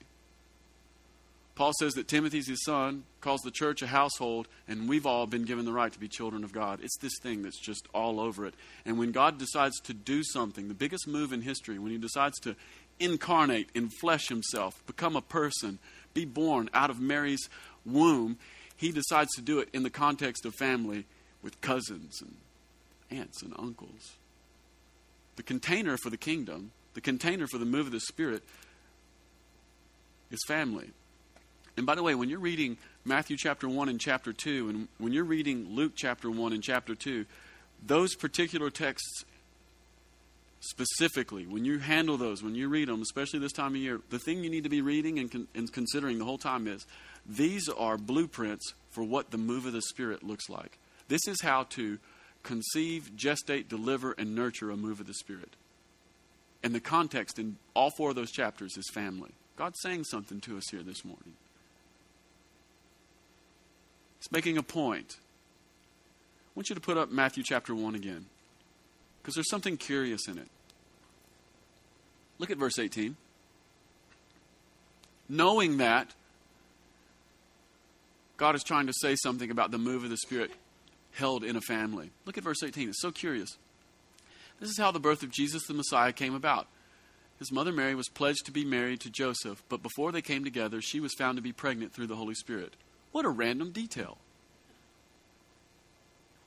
Paul 1.56 1.72
says 1.78 1.94
that 1.94 2.06
Timothy's 2.06 2.48
his 2.48 2.62
son, 2.64 3.04
calls 3.22 3.40
the 3.40 3.50
church 3.50 3.80
a 3.80 3.86
household, 3.86 4.46
and 4.68 4.88
we've 4.88 5.06
all 5.06 5.26
been 5.26 5.44
given 5.44 5.64
the 5.64 5.72
right 5.72 5.90
to 5.90 5.98
be 5.98 6.06
children 6.06 6.44
of 6.44 6.52
God. 6.52 6.80
It's 6.82 6.98
this 6.98 7.18
thing 7.22 7.42
that's 7.42 7.58
just 7.58 7.88
all 7.94 8.20
over 8.20 8.44
it. 8.44 8.54
And 8.84 8.98
when 8.98 9.10
God 9.10 9.38
decides 9.38 9.80
to 9.80 9.94
do 9.94 10.22
something, 10.22 10.68
the 10.68 10.74
biggest 10.74 11.08
move 11.08 11.32
in 11.32 11.40
history, 11.40 11.78
when 11.78 11.90
he 11.90 11.98
decides 11.98 12.38
to 12.40 12.56
incarnate, 13.00 13.70
flesh 14.00 14.28
himself, 14.28 14.86
become 14.86 15.16
a 15.16 15.22
person, 15.22 15.78
be 16.12 16.26
born 16.26 16.68
out 16.74 16.90
of 16.90 17.00
Mary's 17.00 17.48
womb, 17.86 18.36
he 18.76 18.92
decides 18.92 19.32
to 19.36 19.42
do 19.42 19.58
it 19.58 19.70
in 19.72 19.82
the 19.82 19.90
context 19.90 20.44
of 20.44 20.54
family 20.54 21.06
with 21.42 21.58
cousins 21.62 22.20
and 22.20 22.36
aunts 23.18 23.42
and 23.42 23.54
uncles. 23.58 24.12
The 25.36 25.42
container 25.42 25.96
for 25.96 26.10
the 26.10 26.18
kingdom, 26.18 26.72
the 26.92 27.00
container 27.00 27.46
for 27.46 27.56
the 27.56 27.64
move 27.64 27.86
of 27.86 27.92
the 27.92 28.00
Spirit, 28.00 28.42
is 30.30 30.40
family. 30.46 30.90
And 31.76 31.84
by 31.84 31.94
the 31.94 32.02
way, 32.02 32.14
when 32.14 32.28
you're 32.28 32.38
reading 32.38 32.78
Matthew 33.04 33.36
chapter 33.36 33.68
1 33.68 33.88
and 33.88 34.00
chapter 34.00 34.32
2, 34.32 34.68
and 34.68 34.88
when 34.98 35.12
you're 35.12 35.24
reading 35.24 35.68
Luke 35.70 35.92
chapter 35.94 36.30
1 36.30 36.52
and 36.52 36.62
chapter 36.62 36.94
2, 36.94 37.26
those 37.86 38.14
particular 38.14 38.70
texts 38.70 39.24
specifically, 40.60 41.46
when 41.46 41.64
you 41.64 41.78
handle 41.78 42.16
those, 42.16 42.42
when 42.42 42.54
you 42.54 42.68
read 42.68 42.88
them, 42.88 43.02
especially 43.02 43.38
this 43.38 43.52
time 43.52 43.74
of 43.74 43.80
year, 43.80 44.00
the 44.10 44.18
thing 44.18 44.42
you 44.42 44.50
need 44.50 44.64
to 44.64 44.70
be 44.70 44.80
reading 44.80 45.18
and, 45.18 45.30
con- 45.30 45.48
and 45.54 45.72
considering 45.72 46.18
the 46.18 46.24
whole 46.24 46.38
time 46.38 46.66
is 46.66 46.86
these 47.26 47.68
are 47.68 47.98
blueprints 47.98 48.72
for 48.90 49.04
what 49.04 49.30
the 49.30 49.38
move 49.38 49.66
of 49.66 49.72
the 49.72 49.82
Spirit 49.82 50.22
looks 50.22 50.48
like. 50.48 50.78
This 51.08 51.28
is 51.28 51.40
how 51.42 51.64
to 51.70 51.98
conceive, 52.42 53.10
gestate, 53.16 53.68
deliver, 53.68 54.12
and 54.12 54.34
nurture 54.34 54.70
a 54.70 54.76
move 54.76 55.00
of 55.00 55.06
the 55.06 55.14
Spirit. 55.14 55.50
And 56.62 56.74
the 56.74 56.80
context 56.80 57.38
in 57.38 57.56
all 57.74 57.90
four 57.90 58.10
of 58.10 58.16
those 58.16 58.32
chapters 58.32 58.76
is 58.76 58.88
family. 58.94 59.30
God's 59.56 59.80
saying 59.82 60.04
something 60.04 60.40
to 60.42 60.56
us 60.56 60.64
here 60.70 60.82
this 60.82 61.04
morning. 61.04 61.34
He's 64.18 64.32
making 64.32 64.58
a 64.58 64.62
point. 64.62 65.16
I 65.18 66.50
want 66.54 66.68
you 66.68 66.74
to 66.74 66.80
put 66.80 66.96
up 66.96 67.10
Matthew 67.10 67.42
chapter 67.44 67.74
1 67.74 67.94
again, 67.94 68.26
because 69.20 69.34
there's 69.34 69.50
something 69.50 69.76
curious 69.76 70.26
in 70.28 70.38
it. 70.38 70.48
Look 72.38 72.50
at 72.50 72.58
verse 72.58 72.78
18. 72.78 73.16
Knowing 75.28 75.78
that 75.78 76.14
God 78.36 78.54
is 78.54 78.62
trying 78.62 78.86
to 78.86 78.92
say 78.94 79.16
something 79.16 79.50
about 79.50 79.70
the 79.70 79.78
move 79.78 80.04
of 80.04 80.10
the 80.10 80.16
Spirit 80.16 80.50
held 81.12 81.42
in 81.44 81.56
a 81.56 81.60
family. 81.60 82.10
Look 82.26 82.36
at 82.36 82.44
verse 82.44 82.62
18. 82.62 82.90
It's 82.90 83.00
so 83.00 83.10
curious. 83.10 83.56
This 84.60 84.70
is 84.70 84.78
how 84.78 84.90
the 84.90 85.00
birth 85.00 85.22
of 85.22 85.30
Jesus 85.30 85.66
the 85.66 85.74
Messiah 85.74 86.12
came 86.12 86.34
about. 86.34 86.66
His 87.38 87.52
mother 87.52 87.72
Mary 87.72 87.94
was 87.94 88.08
pledged 88.08 88.46
to 88.46 88.52
be 88.52 88.64
married 88.64 89.00
to 89.00 89.10
Joseph, 89.10 89.62
but 89.68 89.82
before 89.82 90.12
they 90.12 90.22
came 90.22 90.44
together, 90.44 90.80
she 90.80 91.00
was 91.00 91.14
found 91.14 91.36
to 91.36 91.42
be 91.42 91.52
pregnant 91.52 91.92
through 91.92 92.06
the 92.06 92.16
Holy 92.16 92.34
Spirit. 92.34 92.74
What 93.16 93.24
a 93.24 93.30
random 93.30 93.70
detail. 93.70 94.18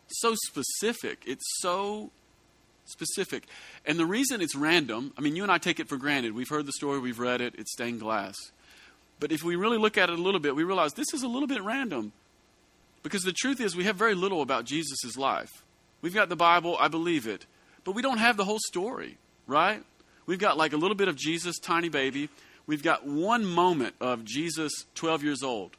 So 0.08 0.36
specific. 0.36 1.24
It's 1.26 1.44
so 1.62 2.12
specific. 2.86 3.46
And 3.88 3.98
the 3.98 4.06
reason 4.06 4.40
it's 4.40 4.56
random, 4.56 5.12
I 5.18 5.22
mean, 5.22 5.36
you 5.36 5.42
and 5.42 5.52
I 5.52 5.58
take 5.58 5.80
it 5.80 5.90
for 5.90 5.98
granted. 5.98 6.36
We've 6.36 6.48
heard 6.48 6.68
the 6.68 6.72
story, 6.74 7.00
we've 7.00 7.18
read 7.18 7.42
it, 7.42 7.56
it's 7.58 7.72
stained 7.72 8.02
glass. 8.02 8.36
But 9.20 9.32
if 9.32 9.42
we 9.42 9.56
really 9.56 9.80
look 9.80 9.98
at 9.98 10.12
it 10.12 10.20
a 10.20 10.22
little 10.22 10.40
bit, 10.40 10.56
we 10.56 10.64
realize 10.64 10.94
this 10.94 11.12
is 11.12 11.24
a 11.24 11.28
little 11.28 11.48
bit 11.48 11.64
random. 11.64 12.12
Because 13.02 13.24
the 13.24 13.34
truth 13.34 13.60
is, 13.60 13.76
we 13.76 13.86
have 13.86 13.96
very 13.96 14.14
little 14.14 14.44
about 14.44 14.66
Jesus' 14.66 15.18
life. 15.18 15.50
We've 16.04 16.14
got 16.14 16.30
the 16.30 16.36
Bible, 16.36 16.78
I 16.80 16.88
believe 16.88 17.26
it, 17.26 17.48
but 17.84 17.94
we 17.94 18.04
don't 18.04 18.20
have 18.20 18.38
the 18.38 18.46
whole 18.46 18.60
story, 18.68 19.18
right? 19.48 19.82
We've 20.28 20.38
got 20.38 20.56
like 20.56 20.74
a 20.74 20.78
little 20.78 20.96
bit 20.96 21.08
of 21.08 21.16
Jesus, 21.16 21.58
tiny 21.58 21.90
baby. 21.90 22.30
We've 22.68 22.84
got 22.84 23.08
one 23.08 23.44
moment 23.44 23.96
of 24.00 24.24
Jesus, 24.24 24.72
12 24.94 25.24
years 25.24 25.42
old, 25.42 25.76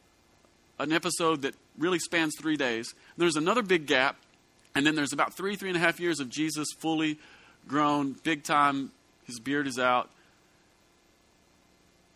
an 0.81 0.93
episode 0.93 1.43
that 1.43 1.55
really 1.79 1.99
spans 1.99 2.35
three 2.39 2.57
days. 2.57 2.95
There's 3.17 3.37
another 3.37 3.63
big 3.63 3.87
gap, 3.87 4.17
and 4.75 4.87
then 4.87 4.95
there's 4.95 5.13
about 5.13 5.35
three, 5.35 5.57
three 5.57 5.69
and 5.69 5.77
a 5.77 5.81
half 5.81 6.01
years 6.01 6.21
of 6.21 6.29
Jesus 6.29 6.69
fully 6.79 7.19
grown, 7.69 8.13
big 8.23 8.43
time. 8.43 8.91
His 9.27 9.39
beard 9.39 9.67
is 9.67 9.79
out. 9.79 10.11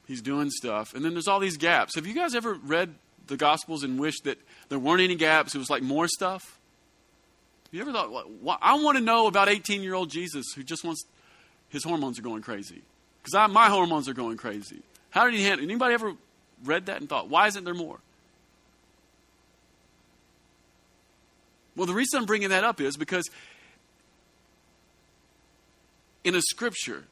He's 0.06 0.20
doing 0.20 0.50
stuff. 0.50 0.94
And 0.94 1.04
then 1.04 1.12
there's 1.12 1.28
all 1.28 1.40
these 1.40 1.56
gaps. 1.56 1.94
Have 1.94 2.06
you 2.06 2.14
guys 2.14 2.34
ever 2.34 2.54
read 2.54 2.94
the 3.26 3.36
Gospels 3.36 3.84
and 3.84 3.98
wished 3.98 4.24
that 4.24 4.38
there 4.68 4.78
weren't 4.78 5.00
any 5.00 5.14
gaps. 5.14 5.54
It 5.54 5.58
was 5.58 5.70
like 5.70 5.82
more 5.82 6.08
stuff. 6.08 6.58
You 7.70 7.80
ever 7.80 7.92
thought, 7.92 8.10
well, 8.10 8.58
I 8.62 8.74
want 8.74 8.98
to 8.98 9.04
know 9.04 9.26
about 9.26 9.48
18 9.48 9.82
year 9.82 9.94
old 9.94 10.10
Jesus 10.10 10.52
who 10.54 10.62
just 10.62 10.84
wants, 10.84 11.04
his 11.70 11.82
hormones 11.82 12.18
are 12.18 12.22
going 12.22 12.42
crazy? 12.42 12.82
Because 13.22 13.50
my 13.50 13.68
hormones 13.68 14.08
are 14.08 14.14
going 14.14 14.36
crazy. 14.36 14.82
How 15.10 15.24
did 15.24 15.34
he 15.34 15.42
handle 15.42 15.64
Anybody 15.64 15.94
ever 15.94 16.14
read 16.64 16.86
that 16.86 17.00
and 17.00 17.08
thought, 17.08 17.28
why 17.28 17.46
isn't 17.48 17.64
there 17.64 17.74
more? 17.74 17.98
Well, 21.76 21.86
the 21.86 21.94
reason 21.94 22.20
I'm 22.20 22.26
bringing 22.26 22.50
that 22.50 22.64
up 22.64 22.80
is 22.80 22.96
because 22.96 23.28
in 26.22 26.34
a 26.34 26.42
scripture 26.42 27.04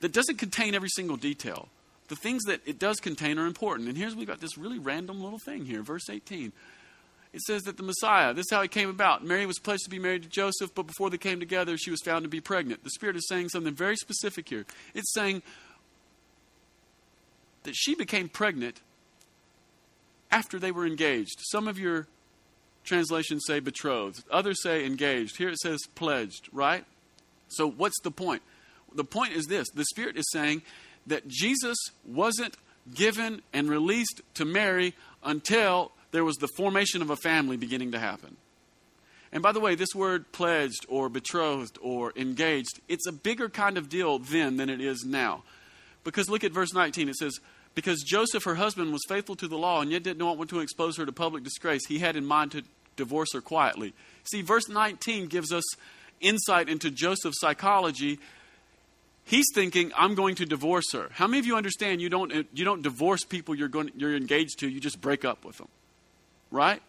that 0.00 0.12
doesn't 0.12 0.36
contain 0.36 0.74
every 0.74 0.88
single 0.88 1.16
detail, 1.16 1.68
the 2.08 2.16
things 2.16 2.44
that 2.44 2.60
it 2.66 2.78
does 2.78 3.00
contain 3.00 3.38
are 3.38 3.46
important. 3.46 3.88
And 3.88 3.96
here's 3.96 4.16
we've 4.16 4.26
got 4.26 4.40
this 4.40 4.58
really 4.58 4.78
random 4.78 5.22
little 5.22 5.38
thing 5.38 5.64
here, 5.64 5.82
verse 5.82 6.08
18. 6.10 6.52
It 7.32 7.42
says 7.42 7.62
that 7.64 7.76
the 7.76 7.82
Messiah, 7.82 8.32
this 8.32 8.46
is 8.46 8.50
how 8.50 8.62
he 8.62 8.68
came 8.68 8.88
about. 8.88 9.22
Mary 9.22 9.44
was 9.44 9.58
pledged 9.58 9.84
to 9.84 9.90
be 9.90 9.98
married 9.98 10.22
to 10.22 10.28
Joseph, 10.28 10.74
but 10.74 10.86
before 10.86 11.10
they 11.10 11.18
came 11.18 11.38
together, 11.38 11.76
she 11.76 11.90
was 11.90 12.00
found 12.02 12.22
to 12.22 12.28
be 12.28 12.40
pregnant. 12.40 12.82
The 12.84 12.90
Spirit 12.90 13.16
is 13.16 13.28
saying 13.28 13.50
something 13.50 13.74
very 13.74 13.96
specific 13.96 14.48
here. 14.48 14.64
It's 14.94 15.12
saying 15.12 15.42
that 17.64 17.74
she 17.76 17.94
became 17.94 18.30
pregnant 18.30 18.80
after 20.30 20.58
they 20.58 20.72
were 20.72 20.86
engaged. 20.86 21.36
Some 21.50 21.68
of 21.68 21.78
your 21.78 22.06
translations 22.84 23.44
say 23.46 23.60
betrothed, 23.60 24.24
others 24.30 24.62
say 24.62 24.84
engaged. 24.84 25.36
Here 25.36 25.48
it 25.48 25.58
says 25.58 25.80
pledged, 25.94 26.48
right? 26.52 26.84
So, 27.48 27.68
what's 27.68 28.00
the 28.02 28.10
point? 28.10 28.42
The 28.94 29.04
point 29.04 29.34
is 29.34 29.46
this 29.46 29.68
the 29.70 29.84
Spirit 29.84 30.16
is 30.16 30.30
saying 30.30 30.62
that 31.06 31.28
Jesus 31.28 31.76
wasn't 32.06 32.56
given 32.94 33.42
and 33.52 33.68
released 33.68 34.22
to 34.34 34.44
Mary 34.44 34.94
until 35.22 35.92
there 36.10 36.24
was 36.24 36.36
the 36.36 36.48
formation 36.56 37.02
of 37.02 37.10
a 37.10 37.16
family 37.16 37.56
beginning 37.56 37.92
to 37.92 37.98
happen. 37.98 38.36
And 39.30 39.42
by 39.42 39.52
the 39.52 39.60
way, 39.60 39.74
this 39.74 39.94
word 39.94 40.32
pledged 40.32 40.86
or 40.88 41.08
betrothed 41.08 41.78
or 41.82 42.12
engaged, 42.16 42.80
it's 42.88 43.06
a 43.06 43.12
bigger 43.12 43.48
kind 43.50 43.76
of 43.76 43.88
deal 43.88 44.18
then 44.18 44.56
than 44.56 44.70
it 44.70 44.80
is 44.80 45.04
now. 45.04 45.42
Because 46.02 46.30
look 46.30 46.44
at 46.44 46.52
verse 46.52 46.72
19. 46.72 47.10
It 47.10 47.16
says, 47.16 47.38
Because 47.74 48.02
Joseph, 48.02 48.44
her 48.44 48.56
husband, 48.56 48.92
was 48.92 49.02
faithful 49.08 49.36
to 49.36 49.48
the 49.48 49.58
law 49.58 49.80
and 49.80 49.90
yet 49.90 50.02
did 50.02 50.18
not 50.18 50.36
want 50.36 50.50
to 50.50 50.60
expose 50.60 50.96
her 50.96 51.06
to 51.06 51.12
public 51.12 51.44
disgrace, 51.44 51.86
he 51.86 52.00
had 52.00 52.16
in 52.16 52.26
mind 52.26 52.52
to 52.52 52.62
divorce 52.96 53.32
her 53.34 53.40
quietly. 53.40 53.92
See, 54.24 54.42
verse 54.42 54.68
19 54.68 55.26
gives 55.26 55.52
us 55.52 55.64
insight 56.20 56.68
into 56.68 56.90
Joseph's 56.90 57.40
psychology 57.40 58.18
He's 59.28 59.44
thinking, 59.52 59.92
I'm 59.94 60.14
going 60.14 60.36
to 60.36 60.46
divorce 60.46 60.90
her. 60.94 61.10
How 61.12 61.26
many 61.26 61.38
of 61.38 61.44
you 61.44 61.54
understand 61.54 62.00
you 62.00 62.08
don't, 62.08 62.32
you 62.54 62.64
don't 62.64 62.80
divorce 62.80 63.24
people 63.24 63.54
you're, 63.54 63.68
going, 63.68 63.90
you're 63.94 64.16
engaged 64.16 64.60
to, 64.60 64.68
you 64.68 64.80
just 64.80 65.02
break 65.02 65.22
up 65.22 65.44
with 65.44 65.58
them? 65.58 65.68
Right? 66.50 66.80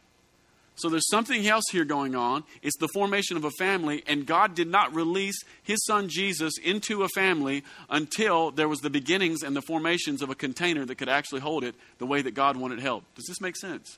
So 0.80 0.88
there's 0.88 1.10
something 1.10 1.46
else 1.46 1.66
here 1.72 1.84
going 1.84 2.16
on. 2.16 2.46
It's 2.62 2.78
the 2.78 2.88
formation 2.94 3.36
of 3.36 3.44
a 3.44 3.52
family, 3.52 4.02
and 4.08 4.26
God 4.26 4.56
did 4.56 4.70
not 4.70 4.96
release 4.96 5.36
his 5.62 5.86
son 5.86 6.08
Jesus 6.08 6.54
into 6.58 7.04
a 7.04 7.10
family 7.10 7.64
until 7.90 8.52
there 8.52 8.70
was 8.70 8.80
the 8.80 8.90
beginnings 8.90 9.44
and 9.44 9.56
the 9.56 9.62
formations 9.62 10.22
of 10.22 10.30
a 10.30 10.36
container 10.36 10.86
that 10.86 10.96
could 10.96 11.10
actually 11.10 11.42
hold 11.42 11.66
it 11.66 11.76
the 11.98 12.06
way 12.06 12.22
that 12.22 12.34
God 12.34 12.56
wanted 12.56 12.80
held. 12.80 13.04
Does 13.16 13.26
this 13.28 13.42
make 13.42 13.58
sense? 13.58 13.98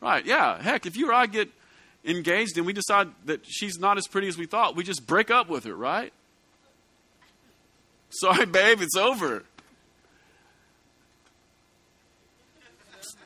Right, 0.00 0.24
yeah. 0.24 0.62
Heck, 0.62 0.86
if 0.86 0.96
you 0.96 1.10
or 1.10 1.12
I 1.12 1.26
get 1.26 1.48
engaged 2.04 2.56
and 2.56 2.64
we 2.66 2.72
decide 2.72 3.08
that 3.24 3.40
she's 3.44 3.78
not 3.78 3.98
as 3.98 4.06
pretty 4.06 4.28
as 4.28 4.38
we 4.38 4.46
thought, 4.46 4.76
we 4.76 4.84
just 4.84 5.06
break 5.06 5.30
up 5.30 5.48
with 5.48 5.64
her, 5.64 5.74
right? 5.74 6.12
Sorry, 8.10 8.46
babe, 8.46 8.80
it's 8.80 8.96
over. 8.96 9.42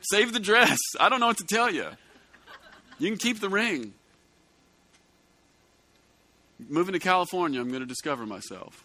Save 0.01 0.33
the 0.33 0.39
dress. 0.39 0.79
I 0.99 1.09
don't 1.09 1.19
know 1.19 1.27
what 1.27 1.37
to 1.37 1.45
tell 1.45 1.71
you. 1.71 1.89
You 2.99 3.09
can 3.09 3.17
keep 3.17 3.39
the 3.39 3.49
ring. 3.49 3.93
Moving 6.69 6.93
to 6.93 6.99
California, 6.99 7.59
I'm 7.59 7.69
going 7.69 7.81
to 7.81 7.85
discover 7.87 8.25
myself. 8.25 8.83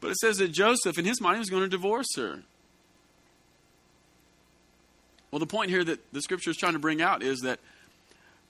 but 0.00 0.10
it 0.10 0.16
says 0.16 0.38
that 0.38 0.48
Joseph, 0.48 0.98
in 0.98 1.04
his 1.04 1.20
mind, 1.20 1.38
was 1.38 1.50
going 1.50 1.62
to 1.62 1.68
divorce 1.68 2.16
her. 2.16 2.40
Well, 5.30 5.38
the 5.38 5.46
point 5.46 5.70
here 5.70 5.84
that 5.84 6.12
the 6.12 6.20
scripture 6.20 6.50
is 6.50 6.56
trying 6.56 6.72
to 6.72 6.80
bring 6.80 7.00
out 7.00 7.22
is 7.22 7.40
that 7.40 7.60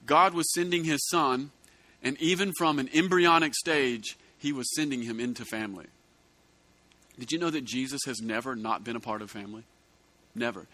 God 0.07 0.33
was 0.33 0.51
sending 0.55 0.85
his 0.85 1.07
son 1.09 1.51
and 2.03 2.21
even 2.21 2.53
from 2.57 2.79
an 2.79 2.89
embryonic 2.95 3.55
stage, 3.55 4.17
he 4.39 4.53
was 4.53 4.75
sending 4.75 5.03
him 5.03 5.21
into 5.21 5.45
family. 5.45 5.87
Did 7.19 7.33
you 7.33 7.39
know 7.39 7.51
that 7.51 7.65
Jesus 7.65 8.01
has 8.07 8.21
never 8.21 8.57
not 8.57 8.85
been 8.85 8.97
a 8.97 9.01
part 9.01 9.21
of 9.21 9.31
family? 9.31 9.65
Never. 10.35 10.67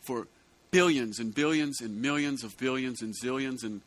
For 0.00 0.26
billions 0.70 1.18
and 1.18 1.34
billions 1.34 1.80
and 1.80 2.00
millions 2.00 2.42
of 2.44 2.56
billions 2.58 3.02
and 3.02 3.14
zillions 3.14 3.62
and 3.62 3.82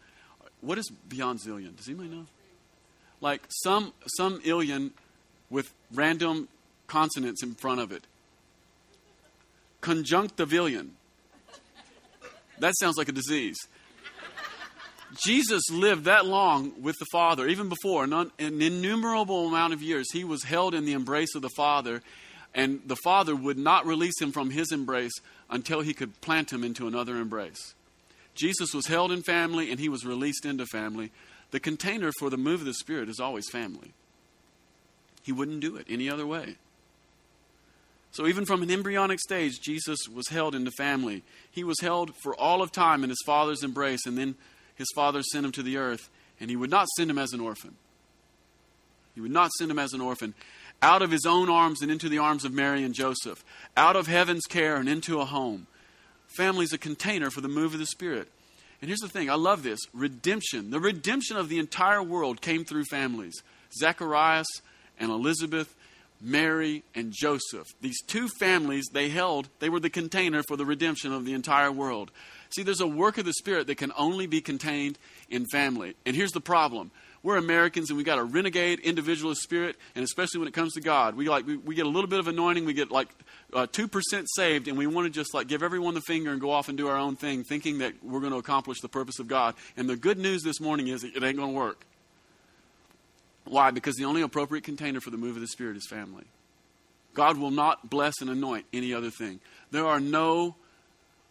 what 0.62 0.78
is 0.78 0.90
beyond 1.08 1.40
zillion? 1.40 1.76
Does 1.76 1.88
anybody 1.88 2.10
know? 2.10 2.26
Like 3.22 3.42
some 3.50 3.94
some 4.18 4.40
illion 4.42 4.92
with 5.50 5.72
random 5.94 6.48
consonants 6.88 7.44
in 7.44 7.56
front 7.56 7.82
of 7.82 7.92
it. 7.92 8.04
Conjunctivillion. 9.82 10.90
That 12.60 12.74
sounds 12.80 12.98
like 12.98 13.10
a 13.10 13.12
disease. 13.12 13.58
Jesus 15.24 15.64
lived 15.72 16.06
that 16.06 16.26
long 16.26 16.82
with 16.82 16.96
the 17.00 17.06
Father, 17.12 17.48
even 17.48 17.70
before, 17.70 18.04
an, 18.04 18.14
un, 18.14 18.32
an 18.40 18.62
innumerable 18.62 19.48
amount 19.48 19.74
of 19.74 19.82
years. 19.82 20.12
He 20.12 20.24
was 20.24 20.44
held 20.44 20.74
in 20.74 20.86
the 20.86 20.94
embrace 20.94 21.36
of 21.36 21.42
the 21.42 21.50
Father, 21.56 22.02
and 22.56 22.80
the 22.86 22.96
Father 22.96 23.36
would 23.36 23.58
not 23.58 23.86
release 23.86 24.20
him 24.20 24.32
from 24.32 24.50
his 24.50 24.72
embrace 24.72 25.12
until 25.50 25.82
he 25.82 25.94
could 25.94 26.20
plant 26.22 26.52
him 26.52 26.64
into 26.64 26.88
another 26.88 27.18
embrace. 27.18 27.76
Jesus 28.34 28.74
was 28.74 28.88
held 28.88 29.12
in 29.12 29.22
family, 29.22 29.70
and 29.70 29.80
he 29.80 29.90
was 29.90 30.06
released 30.06 30.46
into 30.46 30.66
family. 30.66 31.12
The 31.52 31.60
container 31.60 32.12
for 32.18 32.30
the 32.30 32.38
move 32.38 32.62
of 32.62 32.66
the 32.66 32.74
Spirit 32.74 33.10
is 33.10 33.20
always 33.20 33.50
family. 33.50 33.94
He 35.22 35.34
wouldn't 35.34 35.60
do 35.60 35.76
it 35.76 35.86
any 35.90 36.10
other 36.10 36.26
way. 36.26 36.56
So, 38.12 38.26
even 38.26 38.46
from 38.46 38.64
an 38.64 38.72
embryonic 38.72 39.20
stage, 39.20 39.60
Jesus 39.62 40.00
was 40.08 40.30
held 40.30 40.56
into 40.56 40.72
family. 40.78 41.24
He 41.52 41.66
was 41.66 41.82
held 41.82 42.16
for 42.24 42.34
all 42.34 42.62
of 42.62 42.72
time 42.72 43.04
in 43.04 43.10
his 43.10 43.22
Father's 43.26 43.64
embrace, 43.64 44.06
and 44.06 44.18
then 44.18 44.36
his 44.76 44.88
father 44.96 45.22
sent 45.24 45.46
him 45.46 45.52
to 45.54 45.64
the 45.64 45.76
earth, 45.76 46.10
and 46.40 46.50
he 46.50 46.56
would 46.56 46.70
not 46.70 46.88
send 46.96 47.10
him 47.10 47.18
as 47.18 47.34
an 47.34 47.42
orphan. 47.42 47.76
He 49.14 49.22
would 49.22 49.32
not 49.32 49.52
send 49.58 49.72
him 49.72 49.80
as 49.80 49.94
an 49.94 50.02
orphan. 50.02 50.34
Out 50.82 51.02
of 51.02 51.12
his 51.12 51.26
own 51.26 51.50
arms 51.50 51.82
and 51.82 51.92
into 51.92 52.10
the 52.10 52.18
arms 52.18 52.46
of 52.46 52.54
Mary 52.54 52.84
and 52.84 52.94
Joseph. 52.94 53.44
Out 53.76 53.96
of 53.96 54.08
heaven's 54.08 54.46
care 54.46 54.76
and 54.76 54.88
into 54.88 55.20
a 55.20 55.26
home. 55.26 55.68
Family 56.36 56.66
is 56.66 56.74
a 56.74 56.78
container 56.78 57.30
for 57.30 57.42
the 57.42 57.48
move 57.48 57.74
of 57.74 57.80
the 57.80 57.86
Spirit. 57.86 58.30
And 58.82 58.90
here's 58.90 59.00
the 59.00 59.08
thing 59.08 59.30
I 59.30 59.36
love 59.36 59.64
this 59.64 59.80
redemption. 59.94 60.70
The 60.70 60.80
redemption 60.80 61.38
of 61.38 61.50
the 61.50 61.60
entire 61.60 62.04
world 62.04 62.42
came 62.42 62.66
through 62.66 62.86
families. 62.86 63.34
Zacharias 63.80 64.48
and 65.00 65.12
Elizabeth, 65.12 65.74
Mary 66.22 66.84
and 66.94 67.12
Joseph. 67.12 67.68
These 67.82 68.02
two 68.08 68.28
families 68.40 68.86
they 68.92 69.10
held, 69.10 69.50
they 69.60 69.70
were 69.70 69.80
the 69.80 69.90
container 69.90 70.44
for 70.44 70.58
the 70.58 70.66
redemption 70.66 71.14
of 71.14 71.26
the 71.26 71.34
entire 71.34 71.72
world. 71.72 72.12
See, 72.50 72.64
there's 72.64 72.82
a 72.82 72.88
work 72.88 73.18
of 73.18 73.26
the 73.26 73.34
Spirit 73.34 73.68
that 73.68 73.78
can 73.78 73.92
only 73.98 74.28
be 74.28 74.42
contained 74.42 74.98
in 75.30 75.46
family. 75.52 75.96
And 76.06 76.16
here's 76.16 76.32
the 76.32 76.42
problem. 76.42 76.92
We're 77.26 77.38
Americans 77.38 77.90
and 77.90 77.98
we 77.98 78.04
got 78.04 78.20
a 78.20 78.24
renegade 78.24 78.82
individualist 78.82 79.42
spirit, 79.42 79.78
and 79.96 80.04
especially 80.04 80.42
when 80.42 80.48
it 80.48 80.54
comes 80.54 80.74
to 80.74 80.80
God, 80.80 81.16
we 81.16 81.28
like 81.28 81.48
we, 81.48 81.58
we 81.58 81.74
get 81.74 81.88
a 81.88 81.90
little 81.90 82.08
bit 82.08 82.20
of 82.20 82.28
anointing, 82.28 82.66
we 82.66 82.74
get 82.74 82.92
like 82.92 83.08
uh, 83.52 83.66
two 83.66 83.86
uh, 83.86 83.88
percent 83.88 84.28
saved, 84.36 84.68
and 84.68 84.78
we 84.78 84.86
want 84.86 85.08
to 85.08 85.10
just 85.10 85.34
like 85.34 85.48
give 85.48 85.64
everyone 85.64 85.96
the 85.96 86.02
finger 86.02 86.32
and 86.32 86.40
go 86.40 86.52
off 86.52 86.70
and 86.70 86.78
do 86.78 86.88
our 86.88 86.98
own 86.98 87.16
thing, 87.16 87.44
thinking 87.44 87.80
that 87.80 87.94
we're 88.04 88.20
going 88.20 88.32
to 88.32 88.38
accomplish 88.38 88.80
the 88.80 88.88
purpose 88.88 89.18
of 89.18 89.28
God. 89.28 89.56
And 89.76 89.90
the 89.90 89.96
good 89.96 90.20
news 90.20 90.44
this 90.44 90.62
morning 90.62 90.88
is 90.88 91.04
it 91.04 91.16
ain't 91.16 91.38
going 91.38 91.50
to 91.50 91.58
work. 91.58 91.84
Why? 93.46 93.72
Because 93.72 93.96
the 93.96 94.06
only 94.06 94.22
appropriate 94.22 94.64
container 94.64 95.02
for 95.02 95.10
the 95.10 95.18
move 95.18 95.34
of 95.36 95.42
the 95.42 95.48
Spirit 95.48 95.78
is 95.78 95.88
family. 95.90 96.26
God 97.16 97.40
will 97.40 97.50
not 97.50 97.90
bless 97.90 98.22
and 98.22 98.30
anoint 98.30 98.68
any 98.72 98.94
other 98.94 99.10
thing. 99.10 99.40
There 99.72 99.88
are 99.88 100.00
no 100.00 100.58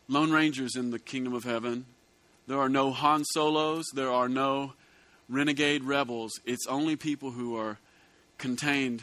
Lone 0.09 0.33
Rangers 0.33 0.75
in 0.75 0.91
the 0.91 0.99
kingdom 0.99 1.35
of 1.35 1.45
heaven. 1.45 1.87
There 2.49 2.59
are 2.59 2.69
no 2.69 2.91
Han 2.91 3.25
Solos. 3.27 3.85
There 3.95 4.11
are 4.11 4.29
no 4.29 4.73
renegade 5.28 5.85
rebels. 5.85 6.33
It's 6.45 6.66
only 6.66 6.97
people 6.97 7.31
who 7.31 7.57
are 7.57 7.78
contained 8.38 9.02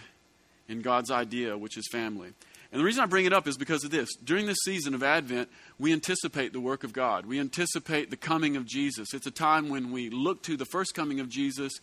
in 0.68 0.82
God's 0.82 1.12
idea, 1.12 1.58
which 1.58 1.78
is 1.78 1.88
family. 1.92 2.34
And 2.72 2.80
the 2.80 2.86
reason 2.86 3.04
I 3.04 3.06
bring 3.06 3.26
it 3.26 3.34
up 3.34 3.48
is 3.48 3.58
because 3.58 3.84
of 3.84 3.92
this. 3.92 4.10
During 4.24 4.46
this 4.46 4.60
season 4.64 4.94
of 4.94 5.04
Advent, 5.04 5.50
we 5.78 5.92
anticipate 5.92 6.54
the 6.54 6.62
work 6.62 6.86
of 6.86 6.94
God. 6.94 7.26
We 7.26 7.40
anticipate 7.40 8.10
the 8.10 8.18
coming 8.18 8.56
of 8.56 8.66
Jesus. 8.66 9.14
It's 9.14 9.28
a 9.28 9.32
time 9.32 9.68
when 9.68 9.92
we 9.92 10.10
look 10.10 10.42
to 10.44 10.56
the 10.56 10.66
first 10.66 10.94
coming 10.94 11.20
of 11.20 11.28
Jesus. 11.28 11.74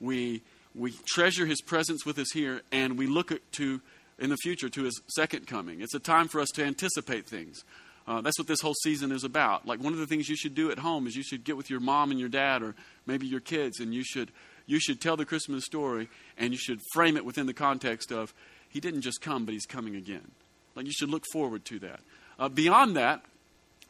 We, 0.00 0.42
we 0.74 0.94
treasure 1.06 1.46
his 1.46 1.60
presence 1.60 2.04
with 2.04 2.18
us 2.18 2.32
here, 2.32 2.62
and 2.72 2.98
we 2.98 3.06
look 3.06 3.32
to, 3.52 3.80
in 4.18 4.30
the 4.30 4.36
future, 4.36 4.68
to 4.68 4.82
his 4.82 5.00
second 5.14 5.46
coming. 5.46 5.80
It's 5.80 5.94
a 5.94 6.00
time 6.00 6.26
for 6.26 6.40
us 6.40 6.48
to 6.54 6.64
anticipate 6.64 7.26
things. 7.26 7.62
Uh, 8.06 8.20
that's 8.20 8.38
what 8.38 8.48
this 8.48 8.60
whole 8.60 8.74
season 8.82 9.12
is 9.12 9.24
about. 9.24 9.66
Like 9.66 9.80
one 9.80 9.92
of 9.92 9.98
the 9.98 10.06
things 10.06 10.28
you 10.28 10.36
should 10.36 10.54
do 10.54 10.70
at 10.70 10.78
home 10.78 11.06
is 11.06 11.14
you 11.14 11.22
should 11.22 11.44
get 11.44 11.56
with 11.56 11.70
your 11.70 11.80
mom 11.80 12.10
and 12.10 12.18
your 12.18 12.28
dad, 12.28 12.62
or 12.62 12.74
maybe 13.06 13.26
your 13.26 13.40
kids, 13.40 13.80
and 13.80 13.94
you 13.94 14.02
should 14.04 14.30
you 14.66 14.78
should 14.78 15.00
tell 15.00 15.16
the 15.16 15.24
Christmas 15.24 15.64
story, 15.64 16.08
and 16.38 16.52
you 16.52 16.58
should 16.58 16.80
frame 16.92 17.16
it 17.16 17.24
within 17.24 17.46
the 17.46 17.54
context 17.54 18.12
of 18.12 18.32
He 18.68 18.80
didn't 18.80 19.02
just 19.02 19.20
come, 19.20 19.44
but 19.44 19.52
He's 19.52 19.66
coming 19.66 19.96
again. 19.96 20.30
Like 20.74 20.86
you 20.86 20.92
should 20.92 21.10
look 21.10 21.24
forward 21.32 21.64
to 21.66 21.78
that. 21.80 22.00
Uh, 22.38 22.48
beyond 22.48 22.96
that, 22.96 23.22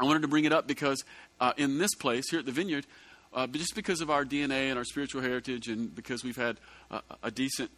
I 0.01 0.05
wanted 0.05 0.23
to 0.23 0.29
bring 0.29 0.45
it 0.45 0.53
up 0.53 0.67
because 0.67 1.05
uh, 1.41 1.53
in 1.57 1.79
this 1.79 1.95
place 1.95 2.31
here 2.31 2.41
at 2.41 2.47
the 2.47 2.53
Vineyard, 2.53 2.87
uh, 3.33 3.47
just 3.47 3.75
because 3.75 4.01
of 4.01 4.11
our 4.11 4.25
DNA 4.25 4.69
and 4.69 4.79
our 4.79 4.85
spiritual 4.85 5.23
heritage, 5.23 5.69
and 5.69 5.95
because 5.95 6.25
we've 6.25 6.37
had 6.37 6.59
a 7.23 7.31
decent 7.31 7.71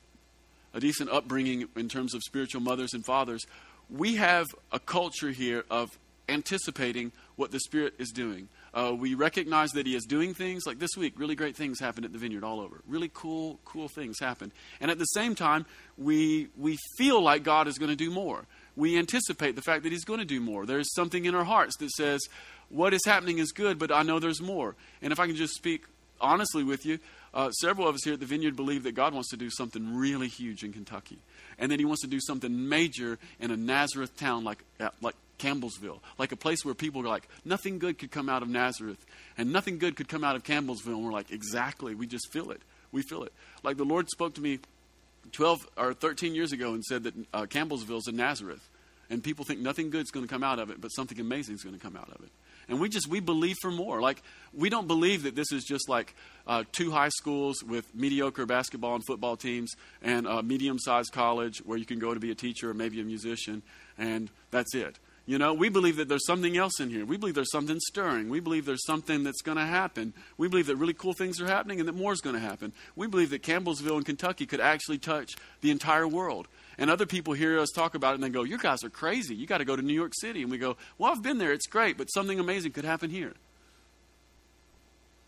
a 0.72 0.80
decent 0.80 1.08
upbringing 1.10 1.68
in 1.76 1.88
terms 1.88 2.14
of 2.14 2.22
spiritual 2.22 2.60
mothers 2.60 2.94
and 2.94 3.04
fathers, 3.04 3.46
we 3.88 4.16
have 4.16 4.46
a 4.72 4.80
culture 4.80 5.30
here 5.30 5.64
of 5.70 5.96
anticipating 6.28 7.12
what 7.36 7.50
the 7.50 7.60
Spirit 7.60 7.94
is 7.98 8.10
doing. 8.10 8.48
Uh, 8.72 8.94
we 8.96 9.14
recognize 9.14 9.70
that 9.72 9.86
He 9.86 9.94
is 9.94 10.04
doing 10.04 10.34
things 10.34 10.66
like 10.66 10.78
this 10.78 10.96
week. 10.96 11.14
Really 11.18 11.34
great 11.34 11.56
things 11.56 11.80
happened 11.80 12.04
at 12.06 12.12
the 12.12 12.18
vineyard 12.18 12.44
all 12.44 12.60
over. 12.60 12.80
Really 12.88 13.10
cool, 13.12 13.58
cool 13.64 13.88
things 13.88 14.18
happened. 14.20 14.52
And 14.80 14.90
at 14.90 14.98
the 14.98 15.04
same 15.06 15.34
time, 15.34 15.66
we 15.96 16.48
we 16.56 16.78
feel 16.96 17.20
like 17.20 17.42
God 17.42 17.68
is 17.68 17.78
going 17.78 17.90
to 17.90 17.96
do 17.96 18.10
more. 18.10 18.46
We 18.76 18.98
anticipate 18.98 19.54
the 19.56 19.62
fact 19.62 19.82
that 19.84 19.92
He's 19.92 20.04
going 20.04 20.20
to 20.20 20.24
do 20.24 20.40
more. 20.40 20.66
There's 20.66 20.92
something 20.94 21.24
in 21.24 21.34
our 21.34 21.44
hearts 21.44 21.76
that 21.78 21.90
says, 21.90 22.20
"What 22.68 22.94
is 22.94 23.04
happening 23.04 23.38
is 23.38 23.52
good, 23.52 23.78
but 23.78 23.92
I 23.92 24.02
know 24.02 24.18
there's 24.18 24.42
more." 24.42 24.74
And 25.02 25.12
if 25.12 25.20
I 25.20 25.26
can 25.26 25.36
just 25.36 25.54
speak 25.54 25.84
honestly 26.20 26.64
with 26.64 26.86
you, 26.86 26.98
uh, 27.34 27.50
several 27.50 27.86
of 27.86 27.94
us 27.94 28.04
here 28.04 28.14
at 28.14 28.20
the 28.20 28.26
vineyard 28.26 28.56
believe 28.56 28.84
that 28.84 28.94
God 28.94 29.12
wants 29.12 29.28
to 29.30 29.36
do 29.36 29.50
something 29.50 29.96
really 29.96 30.28
huge 30.28 30.62
in 30.62 30.72
Kentucky, 30.72 31.18
and 31.58 31.70
that 31.70 31.78
He 31.78 31.84
wants 31.84 32.02
to 32.02 32.08
do 32.08 32.20
something 32.20 32.68
major 32.68 33.18
in 33.40 33.50
a 33.50 33.56
Nazareth 33.56 34.16
town 34.16 34.44
like 34.44 34.64
uh, 34.80 34.88
like 35.02 35.16
Campbellsville, 35.38 35.98
like 36.18 36.32
a 36.32 36.36
place 36.36 36.64
where 36.64 36.74
people 36.74 37.02
are 37.02 37.08
like, 37.08 37.28
nothing 37.44 37.78
good 37.78 37.98
could 37.98 38.10
come 38.10 38.28
out 38.28 38.42
of 38.42 38.48
Nazareth, 38.48 39.04
and 39.36 39.52
nothing 39.52 39.78
good 39.78 39.96
could 39.96 40.08
come 40.08 40.24
out 40.24 40.36
of 40.36 40.44
Campbellsville. 40.44 40.94
And 40.94 41.04
we're 41.04 41.12
like, 41.12 41.30
exactly, 41.30 41.94
we 41.94 42.06
just 42.06 42.32
feel 42.32 42.50
it. 42.50 42.62
We 42.92 43.02
feel 43.02 43.24
it. 43.24 43.32
Like 43.62 43.76
the 43.76 43.84
Lord 43.84 44.08
spoke 44.08 44.34
to 44.34 44.40
me 44.40 44.60
12 45.32 45.68
or 45.76 45.94
13 45.94 46.34
years 46.34 46.52
ago 46.52 46.74
and 46.74 46.84
said 46.84 47.02
that 47.04 47.14
uh, 47.32 47.42
Campbellsville 47.46 47.98
is 47.98 48.08
in 48.08 48.16
Nazareth. 48.16 48.68
And 49.10 49.22
people 49.22 49.44
think 49.44 49.60
nothing 49.60 49.90
good 49.90 50.02
is 50.02 50.10
going 50.10 50.26
to 50.26 50.32
come 50.32 50.42
out 50.42 50.58
of 50.58 50.70
it, 50.70 50.80
but 50.80 50.88
something 50.88 51.20
amazing 51.20 51.56
is 51.56 51.62
going 51.62 51.74
to 51.74 51.80
come 51.80 51.96
out 51.96 52.08
of 52.08 52.22
it. 52.22 52.30
And 52.68 52.80
we 52.80 52.88
just, 52.88 53.08
we 53.08 53.20
believe 53.20 53.56
for 53.60 53.70
more. 53.70 54.00
Like, 54.00 54.22
we 54.52 54.70
don't 54.70 54.86
believe 54.86 55.24
that 55.24 55.34
this 55.34 55.52
is 55.52 55.64
just 55.64 55.88
like 55.88 56.14
uh, 56.46 56.64
two 56.72 56.90
high 56.90 57.08
schools 57.08 57.62
with 57.62 57.94
mediocre 57.94 58.46
basketball 58.46 58.94
and 58.94 59.04
football 59.06 59.36
teams 59.36 59.72
and 60.02 60.26
a 60.26 60.42
medium 60.42 60.78
sized 60.78 61.12
college 61.12 61.58
where 61.58 61.78
you 61.78 61.86
can 61.86 61.98
go 61.98 62.14
to 62.14 62.20
be 62.20 62.30
a 62.30 62.34
teacher 62.34 62.70
or 62.70 62.74
maybe 62.74 63.00
a 63.00 63.04
musician, 63.04 63.62
and 63.98 64.30
that's 64.50 64.74
it. 64.74 64.98
You 65.26 65.38
know, 65.38 65.54
we 65.54 65.70
believe 65.70 65.96
that 65.96 66.08
there's 66.08 66.26
something 66.26 66.54
else 66.54 66.80
in 66.80 66.90
here. 66.90 67.06
We 67.06 67.16
believe 67.16 67.34
there's 67.34 67.50
something 67.50 67.80
stirring. 67.80 68.28
We 68.28 68.40
believe 68.40 68.66
there's 68.66 68.84
something 68.84 69.24
that's 69.24 69.40
going 69.40 69.56
to 69.56 69.64
happen. 69.64 70.12
We 70.36 70.48
believe 70.48 70.66
that 70.66 70.76
really 70.76 70.92
cool 70.92 71.14
things 71.14 71.40
are 71.40 71.46
happening 71.46 71.80
and 71.80 71.88
that 71.88 71.94
more 71.94 72.12
is 72.12 72.20
going 72.20 72.34
to 72.34 72.40
happen. 72.40 72.74
We 72.94 73.06
believe 73.06 73.30
that 73.30 73.42
Campbellsville 73.42 73.96
in 73.96 74.04
Kentucky 74.04 74.44
could 74.44 74.60
actually 74.60 74.98
touch 74.98 75.32
the 75.62 75.70
entire 75.70 76.06
world. 76.06 76.46
And 76.78 76.90
other 76.90 77.06
people 77.06 77.34
hear 77.34 77.58
us 77.58 77.70
talk 77.70 77.94
about 77.94 78.12
it 78.12 78.14
and 78.16 78.24
they 78.24 78.28
go, 78.28 78.44
You 78.44 78.58
guys 78.58 78.82
are 78.84 78.90
crazy. 78.90 79.34
You 79.34 79.46
got 79.46 79.58
to 79.58 79.64
go 79.64 79.76
to 79.76 79.82
New 79.82 79.94
York 79.94 80.12
City. 80.20 80.42
And 80.42 80.50
we 80.50 80.58
go, 80.58 80.76
Well, 80.98 81.12
I've 81.12 81.22
been 81.22 81.38
there. 81.38 81.52
It's 81.52 81.66
great, 81.66 81.96
but 81.96 82.06
something 82.06 82.40
amazing 82.40 82.72
could 82.72 82.84
happen 82.84 83.10
here. 83.10 83.34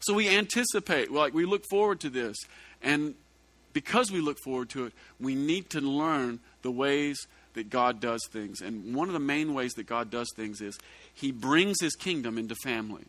So 0.01 0.15
we 0.15 0.29
anticipate, 0.29 1.11
like, 1.11 1.35
we 1.35 1.47
look 1.47 1.65
forward 1.69 2.01
to 2.01 2.11
this. 2.11 2.37
And 2.83 3.15
because 3.73 4.11
we 4.11 4.21
look 4.21 4.39
forward 4.39 4.71
to 4.71 4.87
it, 4.87 4.93
we 5.21 5.35
need 5.35 5.71
to 5.71 5.81
learn 5.81 6.41
the 6.63 6.71
ways 6.71 7.27
that 7.55 7.71
God 7.71 8.01
does 8.01 8.21
things. 8.31 8.61
And 8.61 8.95
one 8.95 9.09
of 9.09 9.15
the 9.15 9.21
main 9.21 9.55
ways 9.55 9.73
that 9.75 9.87
God 9.87 10.11
does 10.11 10.29
things 10.37 10.61
is 10.61 10.79
He 11.13 11.33
brings 11.33 11.77
His 11.81 11.95
kingdom 11.95 12.39
into 12.39 12.55
family. 12.63 13.05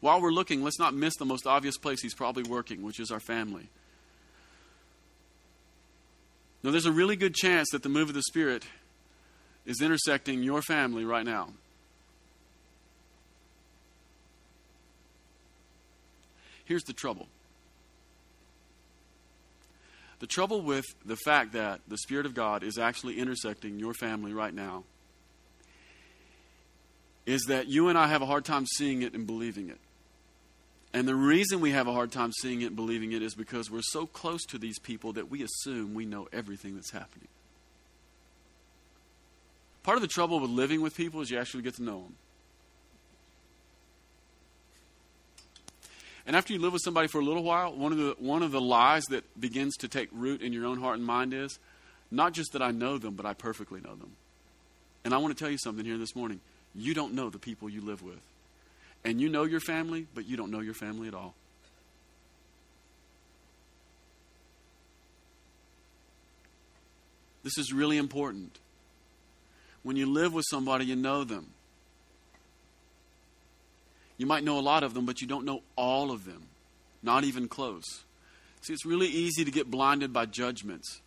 While 0.00 0.20
we're 0.20 0.30
looking, 0.30 0.62
let's 0.62 0.78
not 0.78 0.94
miss 0.94 1.16
the 1.16 1.24
most 1.24 1.46
obvious 1.46 1.78
place 1.78 2.02
He's 2.02 2.14
probably 2.14 2.42
working, 2.42 2.82
which 2.82 3.00
is 3.00 3.10
our 3.10 3.20
family. 3.20 3.68
Now, 6.62 6.70
there's 6.70 6.86
a 6.86 6.92
really 6.92 7.16
good 7.16 7.34
chance 7.34 7.68
that 7.72 7.82
the 7.82 7.88
move 7.88 8.08
of 8.08 8.14
the 8.14 8.22
Spirit 8.22 8.64
is 9.64 9.80
intersecting 9.80 10.42
your 10.42 10.62
family 10.62 11.04
right 11.04 11.24
now. 11.24 11.50
Here's 16.64 16.82
the 16.84 16.92
trouble 16.92 17.28
the 20.18 20.26
trouble 20.26 20.62
with 20.62 20.84
the 21.04 21.16
fact 21.16 21.52
that 21.52 21.80
the 21.88 21.98
Spirit 21.98 22.26
of 22.26 22.34
God 22.34 22.62
is 22.62 22.78
actually 22.78 23.18
intersecting 23.18 23.78
your 23.78 23.94
family 23.94 24.32
right 24.32 24.54
now 24.54 24.84
is 27.26 27.42
that 27.48 27.68
you 27.68 27.88
and 27.88 27.98
I 27.98 28.06
have 28.06 28.22
a 28.22 28.26
hard 28.26 28.44
time 28.44 28.66
seeing 28.66 29.02
it 29.02 29.12
and 29.12 29.26
believing 29.26 29.68
it. 29.68 29.78
And 30.96 31.06
the 31.06 31.14
reason 31.14 31.60
we 31.60 31.72
have 31.72 31.88
a 31.88 31.92
hard 31.92 32.10
time 32.10 32.32
seeing 32.32 32.62
it 32.62 32.68
and 32.68 32.74
believing 32.74 33.12
it 33.12 33.20
is 33.20 33.34
because 33.34 33.70
we're 33.70 33.82
so 33.82 34.06
close 34.06 34.42
to 34.46 34.56
these 34.56 34.78
people 34.78 35.12
that 35.12 35.30
we 35.30 35.42
assume 35.42 35.92
we 35.92 36.06
know 36.06 36.26
everything 36.32 36.74
that's 36.74 36.90
happening. 36.90 37.28
Part 39.82 39.96
of 39.96 40.00
the 40.00 40.08
trouble 40.08 40.40
with 40.40 40.48
living 40.48 40.80
with 40.80 40.96
people 40.96 41.20
is 41.20 41.30
you 41.30 41.38
actually 41.38 41.64
get 41.64 41.74
to 41.74 41.82
know 41.82 42.00
them. 42.00 42.14
And 46.26 46.34
after 46.34 46.54
you 46.54 46.58
live 46.58 46.72
with 46.72 46.80
somebody 46.82 47.08
for 47.08 47.20
a 47.20 47.24
little 47.24 47.42
while, 47.42 47.74
one 47.74 47.92
of 47.92 47.98
the 47.98 48.16
one 48.18 48.42
of 48.42 48.50
the 48.50 48.60
lies 48.62 49.04
that 49.10 49.38
begins 49.38 49.76
to 49.76 49.88
take 49.88 50.08
root 50.12 50.40
in 50.40 50.54
your 50.54 50.64
own 50.64 50.80
heart 50.80 50.96
and 50.96 51.04
mind 51.04 51.34
is 51.34 51.58
not 52.10 52.32
just 52.32 52.54
that 52.54 52.62
I 52.62 52.70
know 52.70 52.96
them, 52.96 53.16
but 53.16 53.26
I 53.26 53.34
perfectly 53.34 53.82
know 53.82 53.96
them. 53.96 54.12
And 55.04 55.12
I 55.12 55.18
want 55.18 55.36
to 55.36 55.44
tell 55.44 55.52
you 55.52 55.58
something 55.58 55.84
here 55.84 55.98
this 55.98 56.16
morning. 56.16 56.40
You 56.74 56.94
don't 56.94 57.12
know 57.12 57.28
the 57.28 57.38
people 57.38 57.68
you 57.68 57.82
live 57.82 58.02
with. 58.02 58.22
And 59.06 59.20
you 59.20 59.28
know 59.28 59.44
your 59.44 59.60
family, 59.60 60.08
but 60.16 60.26
you 60.26 60.36
don't 60.36 60.50
know 60.50 60.58
your 60.58 60.74
family 60.74 61.06
at 61.06 61.14
all. 61.14 61.36
This 67.44 67.56
is 67.56 67.72
really 67.72 67.98
important. 67.98 68.58
When 69.84 69.94
you 69.94 70.06
live 70.06 70.34
with 70.34 70.44
somebody, 70.50 70.86
you 70.86 70.96
know 70.96 71.22
them. 71.22 71.52
You 74.18 74.26
might 74.26 74.42
know 74.42 74.58
a 74.58 74.60
lot 74.60 74.82
of 74.82 74.92
them, 74.92 75.06
but 75.06 75.20
you 75.20 75.28
don't 75.28 75.44
know 75.44 75.62
all 75.76 76.10
of 76.10 76.24
them, 76.24 76.42
not 77.00 77.22
even 77.22 77.46
close. 77.46 77.84
See, 78.62 78.72
it's 78.72 78.84
really 78.84 79.06
easy 79.06 79.44
to 79.44 79.52
get 79.52 79.70
blinded 79.70 80.12
by 80.12 80.26
judgments, 80.26 81.00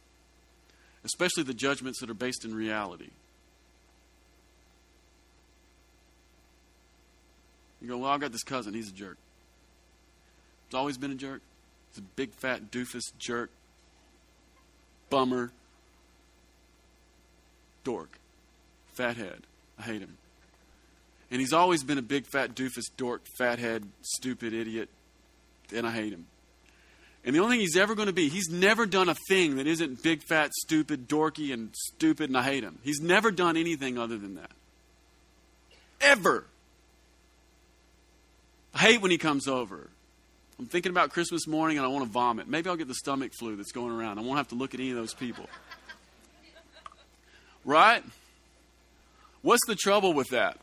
especially 1.03 1.43
the 1.43 1.53
judgments 1.53 1.99
that 1.99 2.09
are 2.09 2.13
based 2.13 2.45
in 2.45 2.55
reality. 2.55 3.09
You 7.81 7.87
go, 7.87 7.97
well, 7.97 8.11
I've 8.11 8.19
got 8.19 8.31
this 8.31 8.43
cousin. 8.43 8.73
He's 8.73 8.89
a 8.89 8.93
jerk. 8.93 9.17
He's 10.67 10.75
always 10.75 10.97
been 10.97 11.11
a 11.11 11.15
jerk. 11.15 11.41
He's 11.91 11.99
a 11.99 12.07
big, 12.15 12.33
fat, 12.33 12.71
doofus 12.71 13.11
jerk. 13.17 13.49
Bummer. 15.09 15.51
Dork. 17.83 18.17
Fathead. 18.93 19.41
I 19.79 19.83
hate 19.83 20.01
him. 20.01 20.17
And 21.31 21.39
he's 21.39 21.53
always 21.53 21.83
been 21.83 21.97
a 21.97 22.03
big, 22.03 22.25
fat, 22.25 22.55
doofus, 22.55 22.85
dork, 22.97 23.21
fathead, 23.37 23.85
stupid 24.01 24.53
idiot. 24.53 24.89
And 25.73 25.87
I 25.87 25.91
hate 25.91 26.11
him. 26.11 26.25
And 27.23 27.35
the 27.35 27.39
only 27.39 27.57
thing 27.57 27.61
he's 27.61 27.77
ever 27.77 27.95
going 27.95 28.07
to 28.07 28.13
be, 28.13 28.29
he's 28.29 28.49
never 28.49 28.85
done 28.85 29.09
a 29.09 29.15
thing 29.27 29.57
that 29.57 29.67
isn't 29.67 30.01
big, 30.01 30.23
fat, 30.23 30.51
stupid, 30.53 31.07
dorky, 31.07 31.53
and 31.53 31.69
stupid, 31.75 32.29
and 32.29 32.37
I 32.37 32.43
hate 32.43 32.63
him. 32.63 32.79
He's 32.83 33.01
never 33.01 33.29
done 33.29 33.57
anything 33.57 33.97
other 33.97 34.17
than 34.17 34.35
that. 34.35 34.51
Ever. 36.01 36.45
I 38.73 38.79
hate 38.79 39.01
when 39.01 39.11
he 39.11 39.17
comes 39.17 39.47
over. 39.47 39.89
I'm 40.57 40.65
thinking 40.65 40.89
about 40.89 41.11
Christmas 41.11 41.47
morning 41.47 41.77
and 41.77 41.85
I 41.85 41.89
want 41.89 42.05
to 42.05 42.11
vomit. 42.11 42.47
Maybe 42.47 42.69
I'll 42.69 42.75
get 42.75 42.87
the 42.87 42.95
stomach 42.95 43.31
flu 43.39 43.55
that's 43.55 43.71
going 43.71 43.91
around. 43.91 44.19
I 44.19 44.21
won't 44.21 44.37
have 44.37 44.49
to 44.49 44.55
look 44.55 44.73
at 44.73 44.79
any 44.79 44.89
of 44.91 44.97
those 44.97 45.13
people. 45.13 45.45
Right? 47.63 48.03
What's 49.41 49.65
the 49.67 49.75
trouble 49.75 50.13
with 50.13 50.29
that? 50.29 50.57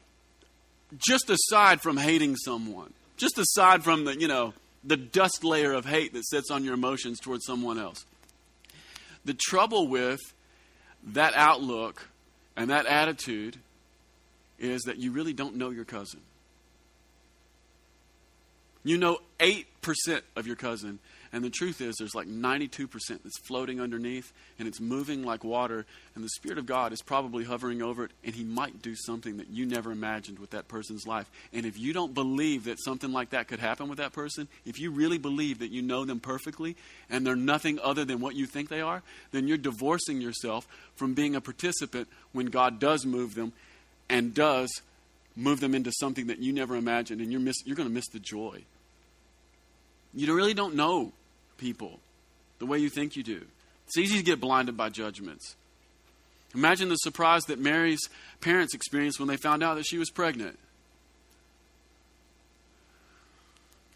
Just 0.98 1.30
aside 1.30 1.80
from 1.80 1.96
hating 1.96 2.36
someone, 2.36 2.92
just 3.16 3.38
aside 3.38 3.82
from 3.82 4.04
the, 4.04 4.18
you 4.18 4.28
know, 4.28 4.52
the 4.84 4.96
dust 4.96 5.42
layer 5.42 5.72
of 5.72 5.84
hate 5.84 6.12
that 6.12 6.26
sits 6.26 6.50
on 6.50 6.62
your 6.62 6.74
emotions 6.74 7.18
towards 7.18 7.44
someone 7.44 7.78
else. 7.78 8.04
The 9.24 9.34
trouble 9.34 9.88
with 9.88 10.20
that 11.02 11.34
outlook 11.34 12.08
and 12.56 12.70
that 12.70 12.86
attitude 12.86 13.56
is 14.58 14.82
that 14.82 14.98
you 14.98 15.10
really 15.10 15.32
don't 15.32 15.56
know 15.56 15.70
your 15.70 15.84
cousin. 15.84 16.20
You 18.86 18.98
know 18.98 19.18
8% 19.40 19.64
of 20.36 20.46
your 20.46 20.54
cousin, 20.54 21.00
and 21.32 21.42
the 21.42 21.50
truth 21.50 21.80
is 21.80 21.96
there's 21.98 22.14
like 22.14 22.28
92% 22.28 22.88
that's 23.08 23.38
floating 23.48 23.80
underneath, 23.80 24.32
and 24.60 24.68
it's 24.68 24.80
moving 24.80 25.24
like 25.24 25.42
water, 25.42 25.84
and 26.14 26.22
the 26.22 26.28
Spirit 26.28 26.56
of 26.56 26.66
God 26.66 26.92
is 26.92 27.02
probably 27.02 27.42
hovering 27.42 27.82
over 27.82 28.04
it, 28.04 28.12
and 28.22 28.32
He 28.32 28.44
might 28.44 28.82
do 28.82 28.94
something 28.94 29.38
that 29.38 29.48
you 29.50 29.66
never 29.66 29.90
imagined 29.90 30.38
with 30.38 30.50
that 30.50 30.68
person's 30.68 31.04
life. 31.04 31.28
And 31.52 31.66
if 31.66 31.76
you 31.76 31.92
don't 31.92 32.14
believe 32.14 32.66
that 32.66 32.80
something 32.80 33.10
like 33.10 33.30
that 33.30 33.48
could 33.48 33.58
happen 33.58 33.88
with 33.88 33.98
that 33.98 34.12
person, 34.12 34.46
if 34.64 34.78
you 34.78 34.92
really 34.92 35.18
believe 35.18 35.58
that 35.58 35.72
you 35.72 35.82
know 35.82 36.04
them 36.04 36.20
perfectly, 36.20 36.76
and 37.10 37.26
they're 37.26 37.34
nothing 37.34 37.80
other 37.82 38.04
than 38.04 38.20
what 38.20 38.36
you 38.36 38.46
think 38.46 38.68
they 38.68 38.82
are, 38.82 39.02
then 39.32 39.48
you're 39.48 39.58
divorcing 39.58 40.20
yourself 40.20 40.68
from 40.94 41.12
being 41.12 41.34
a 41.34 41.40
participant 41.40 42.06
when 42.30 42.46
God 42.46 42.78
does 42.78 43.04
move 43.04 43.34
them 43.34 43.52
and 44.08 44.32
does 44.32 44.70
move 45.34 45.58
them 45.58 45.74
into 45.74 45.90
something 45.90 46.28
that 46.28 46.38
you 46.38 46.52
never 46.52 46.76
imagined, 46.76 47.20
and 47.20 47.32
you're, 47.32 47.42
you're 47.64 47.74
going 47.74 47.88
to 47.88 47.92
miss 47.92 48.06
the 48.10 48.20
joy. 48.20 48.62
You 50.16 50.34
really 50.34 50.54
don't 50.54 50.74
know 50.74 51.12
people 51.58 52.00
the 52.58 52.66
way 52.66 52.78
you 52.78 52.88
think 52.88 53.16
you 53.16 53.22
do. 53.22 53.42
It's 53.86 53.98
easy 53.98 54.16
to 54.16 54.24
get 54.24 54.40
blinded 54.40 54.76
by 54.76 54.88
judgments. 54.88 55.54
Imagine 56.54 56.88
the 56.88 56.96
surprise 56.96 57.44
that 57.44 57.58
Mary's 57.58 58.00
parents 58.40 58.74
experienced 58.74 59.20
when 59.20 59.28
they 59.28 59.36
found 59.36 59.62
out 59.62 59.74
that 59.74 59.84
she 59.86 59.98
was 59.98 60.10
pregnant. 60.10 60.58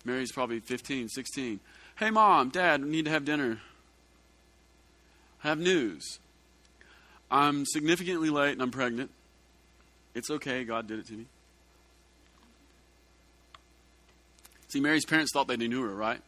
Mary's 0.04 0.30
probably 0.30 0.60
15, 0.60 1.08
16. 1.08 1.60
Hey, 1.96 2.10
mom, 2.10 2.50
dad, 2.50 2.84
we 2.84 2.90
need 2.90 3.06
to 3.06 3.10
have 3.10 3.24
dinner. 3.24 3.60
I 5.42 5.48
have 5.48 5.58
news. 5.58 6.18
I'm 7.30 7.64
significantly 7.64 8.28
late 8.28 8.52
and 8.52 8.62
I'm 8.62 8.70
pregnant. 8.70 9.10
It's 10.14 10.30
okay, 10.30 10.64
God 10.64 10.86
did 10.86 10.98
it 10.98 11.06
to 11.06 11.14
me. 11.14 11.26
See, 14.70 14.80
Mary's 14.80 15.04
parents 15.04 15.32
thought 15.32 15.48
they 15.48 15.56
knew 15.56 15.82
her, 15.82 15.94
right? 15.94 16.20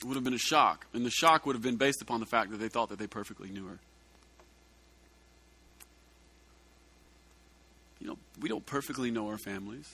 It 0.00 0.04
would 0.04 0.16
have 0.16 0.24
been 0.24 0.34
a 0.34 0.38
shock. 0.38 0.86
And 0.92 1.06
the 1.06 1.10
shock 1.10 1.46
would 1.46 1.54
have 1.54 1.62
been 1.62 1.76
based 1.76 2.02
upon 2.02 2.18
the 2.18 2.26
fact 2.26 2.50
that 2.50 2.56
they 2.56 2.68
thought 2.68 2.88
that 2.88 2.98
they 2.98 3.06
perfectly 3.06 3.48
knew 3.48 3.66
her. 3.66 3.78
You 8.00 8.08
know, 8.08 8.18
we 8.40 8.48
don't 8.48 8.66
perfectly 8.66 9.12
know 9.12 9.28
our 9.28 9.38
families. 9.38 9.88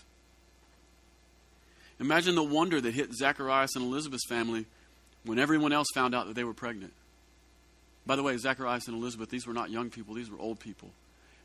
Imagine 2.00 2.34
the 2.34 2.44
wonder 2.44 2.80
that 2.80 2.94
hit 2.94 3.12
Zacharias 3.12 3.76
and 3.76 3.84
Elizabeth's 3.84 4.26
family 4.26 4.64
when 5.24 5.38
everyone 5.38 5.74
else 5.74 5.88
found 5.92 6.14
out 6.14 6.28
that 6.28 6.34
they 6.34 6.44
were 6.44 6.54
pregnant. 6.54 6.94
By 8.06 8.16
the 8.16 8.22
way, 8.22 8.34
Zacharias 8.38 8.88
and 8.88 8.96
Elizabeth, 8.96 9.28
these 9.28 9.46
were 9.46 9.52
not 9.52 9.70
young 9.70 9.90
people, 9.90 10.14
these 10.14 10.30
were 10.30 10.38
old 10.38 10.60
people 10.60 10.90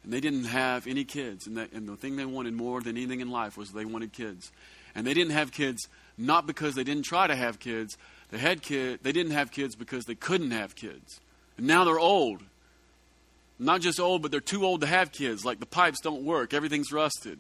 and 0.04 0.12
they 0.12 0.20
didn't 0.20 0.46
have 0.46 0.86
any 0.86 1.04
kids. 1.04 1.48
And, 1.48 1.58
and 1.58 1.88
the 1.88 1.96
thing 1.96 2.16
they 2.16 2.26
wanted 2.26 2.54
more 2.54 2.82
than 2.82 2.98
anything 2.98 3.22
in 3.22 3.32
life 3.32 3.58
was 3.58 3.72
they 3.72 3.86
wanted 3.86 4.12
kids. 4.12 4.52
And 4.96 5.08
they 5.08 5.14
didn't 5.14 5.32
have 5.32 5.52
kids 5.52 5.88
not 6.18 6.46
because 6.46 6.76
they 6.76 6.84
didn't 6.84 7.04
try 7.04 7.26
to 7.26 7.36
have 7.36 7.60
kids. 7.60 7.98
They 8.30 8.38
had 8.38 8.62
kid. 8.62 9.00
They 9.02 9.12
didn't 9.12 9.32
have 9.32 9.52
kids 9.52 9.76
because 9.76 10.06
they 10.06 10.16
couldn't 10.16 10.52
have 10.52 10.76
kids. 10.76 11.20
And 11.58 11.66
now 11.66 11.84
they're 11.84 12.00
old. 12.00 12.42
Not 13.58 13.82
just 13.82 14.00
old, 14.00 14.22
but 14.22 14.32
they're 14.32 14.42
too 14.42 14.66
old 14.66 14.82
to 14.82 14.88
have 14.88 15.12
kids. 15.12 15.46
Like 15.46 15.60
the 15.60 15.66
pipes 15.66 16.02
don't 16.02 16.24
work. 16.24 16.54
Everything's 16.54 16.92
rusted. 16.92 17.40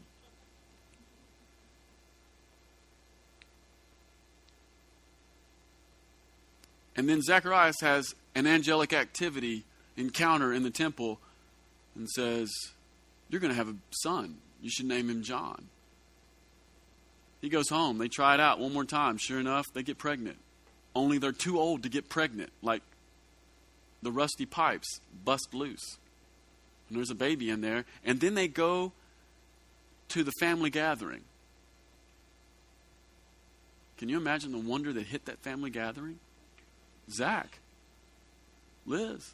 And 6.95 7.09
then 7.09 7.21
Zacharias 7.21 7.81
has 7.81 8.13
an 8.35 8.47
angelic 8.47 8.93
activity 8.93 9.65
encounter 9.97 10.53
in 10.53 10.63
the 10.63 10.69
temple 10.69 11.19
and 11.95 12.09
says, 12.09 12.51
You're 13.29 13.41
going 13.41 13.51
to 13.51 13.57
have 13.57 13.69
a 13.69 13.75
son. 13.91 14.37
You 14.61 14.69
should 14.69 14.85
name 14.85 15.09
him 15.09 15.23
John. 15.23 15.67
He 17.41 17.49
goes 17.49 17.69
home. 17.69 17.97
They 17.97 18.07
try 18.07 18.35
it 18.35 18.39
out 18.39 18.59
one 18.59 18.71
more 18.71 18.85
time. 18.85 19.17
Sure 19.17 19.39
enough, 19.39 19.65
they 19.73 19.83
get 19.83 19.97
pregnant. 19.97 20.37
Only 20.95 21.17
they're 21.17 21.33
too 21.33 21.59
old 21.59 21.83
to 21.83 21.89
get 21.89 22.07
pregnant. 22.07 22.51
Like 22.61 22.81
the 24.01 24.11
rusty 24.11 24.45
pipes 24.45 25.01
bust 25.25 25.53
loose. 25.53 25.97
And 26.87 26.97
there's 26.97 27.09
a 27.09 27.15
baby 27.15 27.49
in 27.49 27.61
there. 27.61 27.83
And 28.05 28.21
then 28.21 28.35
they 28.35 28.47
go 28.47 28.93
to 30.09 30.23
the 30.23 30.31
family 30.39 30.69
gathering. 30.69 31.23
Can 33.97 34.09
you 34.09 34.17
imagine 34.17 34.51
the 34.51 34.59
wonder 34.59 34.93
that 34.93 35.07
hit 35.07 35.25
that 35.25 35.39
family 35.39 35.69
gathering? 35.69 36.19
Zach, 37.09 37.59
Liz, 38.85 39.33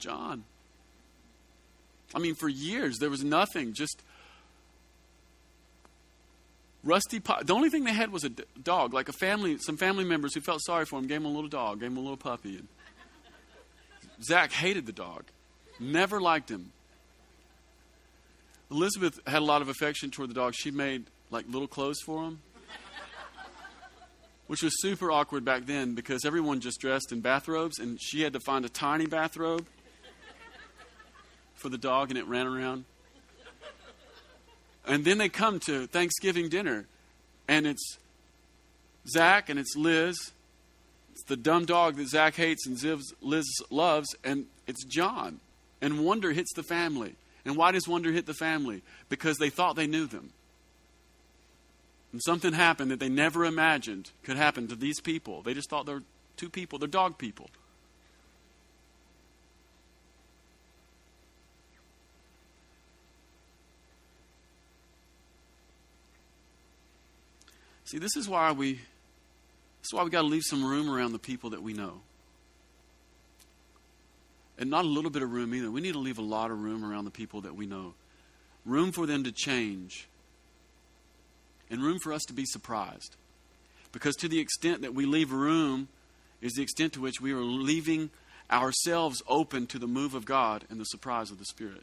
John. 0.00 0.44
I 2.14 2.18
mean, 2.18 2.34
for 2.34 2.48
years, 2.48 2.98
there 2.98 3.10
was 3.10 3.22
nothing, 3.22 3.72
just 3.72 4.02
rusty 6.82 7.20
pot. 7.20 7.46
The 7.46 7.54
only 7.54 7.70
thing 7.70 7.84
they 7.84 7.92
had 7.92 8.10
was 8.10 8.24
a 8.24 8.30
dog, 8.30 8.92
like 8.92 9.08
a 9.08 9.12
family, 9.12 9.58
some 9.58 9.76
family 9.76 10.04
members 10.04 10.34
who 10.34 10.40
felt 10.40 10.60
sorry 10.64 10.86
for 10.86 10.98
him 10.98 11.06
gave 11.06 11.18
him 11.18 11.26
a 11.26 11.30
little 11.30 11.48
dog, 11.48 11.80
gave 11.80 11.90
him 11.90 11.96
a 11.96 12.00
little 12.00 12.16
puppy. 12.16 12.56
And 12.56 12.68
Zach 14.22 14.50
hated 14.50 14.86
the 14.86 14.92
dog, 14.92 15.24
never 15.78 16.20
liked 16.20 16.50
him. 16.50 16.72
Elizabeth 18.70 19.20
had 19.26 19.42
a 19.42 19.44
lot 19.44 19.62
of 19.62 19.68
affection 19.68 20.10
toward 20.10 20.30
the 20.30 20.34
dog. 20.34 20.54
She 20.54 20.70
made 20.70 21.04
like 21.30 21.44
little 21.48 21.68
clothes 21.68 22.00
for 22.04 22.24
him 22.24 22.40
which 24.50 24.64
was 24.64 24.72
super 24.82 25.12
awkward 25.12 25.44
back 25.44 25.64
then 25.66 25.94
because 25.94 26.24
everyone 26.24 26.58
just 26.58 26.80
dressed 26.80 27.12
in 27.12 27.20
bathrobes 27.20 27.78
and 27.78 27.96
she 28.02 28.22
had 28.22 28.32
to 28.32 28.40
find 28.40 28.64
a 28.64 28.68
tiny 28.68 29.06
bathrobe 29.06 29.64
for 31.60 31.68
the 31.68 31.78
dog 31.78 32.10
and 32.10 32.18
it 32.18 32.26
ran 32.26 32.46
around. 32.46 32.84
And 34.86 35.04
then 35.04 35.18
they 35.18 35.28
come 35.28 35.60
to 35.60 35.86
Thanksgiving 35.86 36.48
dinner, 36.48 36.86
and 37.46 37.66
it's 37.66 37.98
Zach 39.06 39.48
and 39.48 39.58
it's 39.58 39.76
Liz. 39.76 40.32
It's 41.12 41.24
the 41.24 41.36
dumb 41.36 41.66
dog 41.66 41.96
that 41.96 42.08
Zach 42.08 42.34
hates 42.34 42.66
and 42.66 42.82
Liz 43.20 43.46
loves, 43.70 44.08
and 44.24 44.46
it's 44.66 44.84
John. 44.84 45.40
And 45.82 46.04
wonder 46.04 46.32
hits 46.32 46.52
the 46.54 46.62
family. 46.62 47.14
And 47.44 47.56
why 47.56 47.72
does 47.72 47.88
wonder 47.88 48.10
hit 48.12 48.26
the 48.26 48.34
family? 48.34 48.82
Because 49.08 49.38
they 49.38 49.50
thought 49.50 49.76
they 49.76 49.86
knew 49.86 50.06
them. 50.06 50.30
And 52.12 52.20
something 52.22 52.52
happened 52.52 52.90
that 52.90 53.00
they 53.00 53.08
never 53.08 53.44
imagined 53.44 54.10
could 54.24 54.36
happen 54.36 54.66
to 54.68 54.74
these 54.74 55.00
people. 55.00 55.42
They 55.42 55.54
just 55.54 55.70
thought 55.70 55.86
they're 55.86 56.02
two 56.36 56.50
people, 56.50 56.78
they're 56.78 56.88
dog 56.88 57.18
people. 57.18 57.50
See, 67.90 67.98
this 67.98 68.14
is 68.14 68.28
why 68.28 68.52
we 68.52 68.74
this 68.74 69.88
is 69.88 69.92
why 69.92 70.04
we 70.04 70.10
got 70.10 70.22
to 70.22 70.28
leave 70.28 70.44
some 70.44 70.64
room 70.64 70.88
around 70.88 71.12
the 71.12 71.18
people 71.18 71.50
that 71.50 71.62
we 71.62 71.72
know. 71.72 72.02
And 74.58 74.70
not 74.70 74.84
a 74.84 74.88
little 74.88 75.10
bit 75.10 75.22
of 75.22 75.32
room 75.32 75.52
either. 75.54 75.70
We 75.72 75.80
need 75.80 75.94
to 75.94 75.98
leave 75.98 76.18
a 76.18 76.22
lot 76.22 76.52
of 76.52 76.62
room 76.62 76.84
around 76.84 77.06
the 77.06 77.10
people 77.10 77.40
that 77.40 77.56
we 77.56 77.66
know. 77.66 77.94
Room 78.64 78.92
for 78.92 79.06
them 79.06 79.24
to 79.24 79.32
change. 79.32 80.06
And 81.68 81.82
room 81.82 81.98
for 81.98 82.12
us 82.12 82.22
to 82.28 82.32
be 82.32 82.44
surprised. 82.44 83.16
Because 83.90 84.14
to 84.16 84.28
the 84.28 84.38
extent 84.38 84.82
that 84.82 84.94
we 84.94 85.04
leave 85.04 85.32
room 85.32 85.88
is 86.40 86.52
the 86.52 86.62
extent 86.62 86.92
to 86.92 87.00
which 87.00 87.20
we 87.20 87.32
are 87.32 87.40
leaving 87.40 88.10
ourselves 88.52 89.20
open 89.26 89.66
to 89.68 89.80
the 89.80 89.88
move 89.88 90.14
of 90.14 90.26
God 90.26 90.64
and 90.70 90.78
the 90.78 90.84
surprise 90.84 91.32
of 91.32 91.38
the 91.38 91.44
Spirit. 91.44 91.82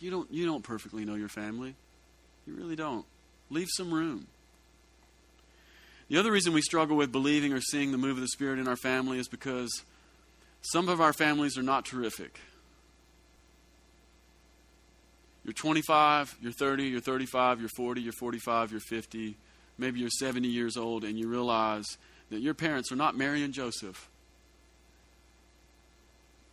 You 0.00 0.10
don't, 0.10 0.32
you 0.32 0.46
don't 0.46 0.64
perfectly 0.64 1.04
know 1.04 1.14
your 1.14 1.28
family. 1.28 1.76
You 2.44 2.54
really 2.54 2.76
don't. 2.76 3.04
Leave 3.50 3.68
some 3.70 3.92
room. 3.94 4.26
The 6.08 6.18
other 6.18 6.30
reason 6.30 6.52
we 6.52 6.60
struggle 6.60 6.96
with 6.96 7.12
believing 7.12 7.52
or 7.52 7.60
seeing 7.60 7.92
the 7.92 7.98
move 7.98 8.16
of 8.16 8.20
the 8.20 8.28
Spirit 8.28 8.58
in 8.58 8.68
our 8.68 8.76
family 8.76 9.18
is 9.18 9.28
because 9.28 9.84
some 10.60 10.88
of 10.88 11.00
our 11.00 11.12
families 11.12 11.56
are 11.56 11.62
not 11.62 11.84
terrific. 11.84 12.38
You're 15.44 15.52
25, 15.52 16.36
you're 16.40 16.52
30, 16.52 16.84
you're 16.84 17.00
35, 17.00 17.60
you're 17.60 17.68
40, 17.76 18.00
you're 18.00 18.12
45, 18.12 18.70
you're 18.70 18.80
50, 18.80 19.36
maybe 19.76 20.00
you're 20.00 20.10
70 20.10 20.48
years 20.48 20.76
old, 20.76 21.04
and 21.04 21.18
you 21.18 21.28
realize 21.28 21.84
that 22.30 22.40
your 22.40 22.54
parents 22.54 22.90
are 22.90 22.96
not 22.96 23.16
Mary 23.16 23.42
and 23.42 23.52
Joseph. 23.52 24.08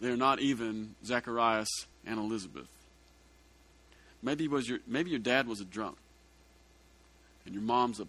They're 0.02 0.18
not 0.18 0.40
even 0.40 0.96
Zacharias 1.06 1.70
and 2.06 2.20
Elizabeth. 2.20 2.68
Maybe 4.24 4.48
was 4.48 4.68
your 4.68 4.80
maybe 4.86 5.10
your 5.10 5.20
dad 5.20 5.48
was 5.48 5.62
a 5.62 5.66
drunk, 5.66 5.98
and 7.46 7.54
your 7.54 7.64
mom's 7.64 8.00
a 8.00 8.08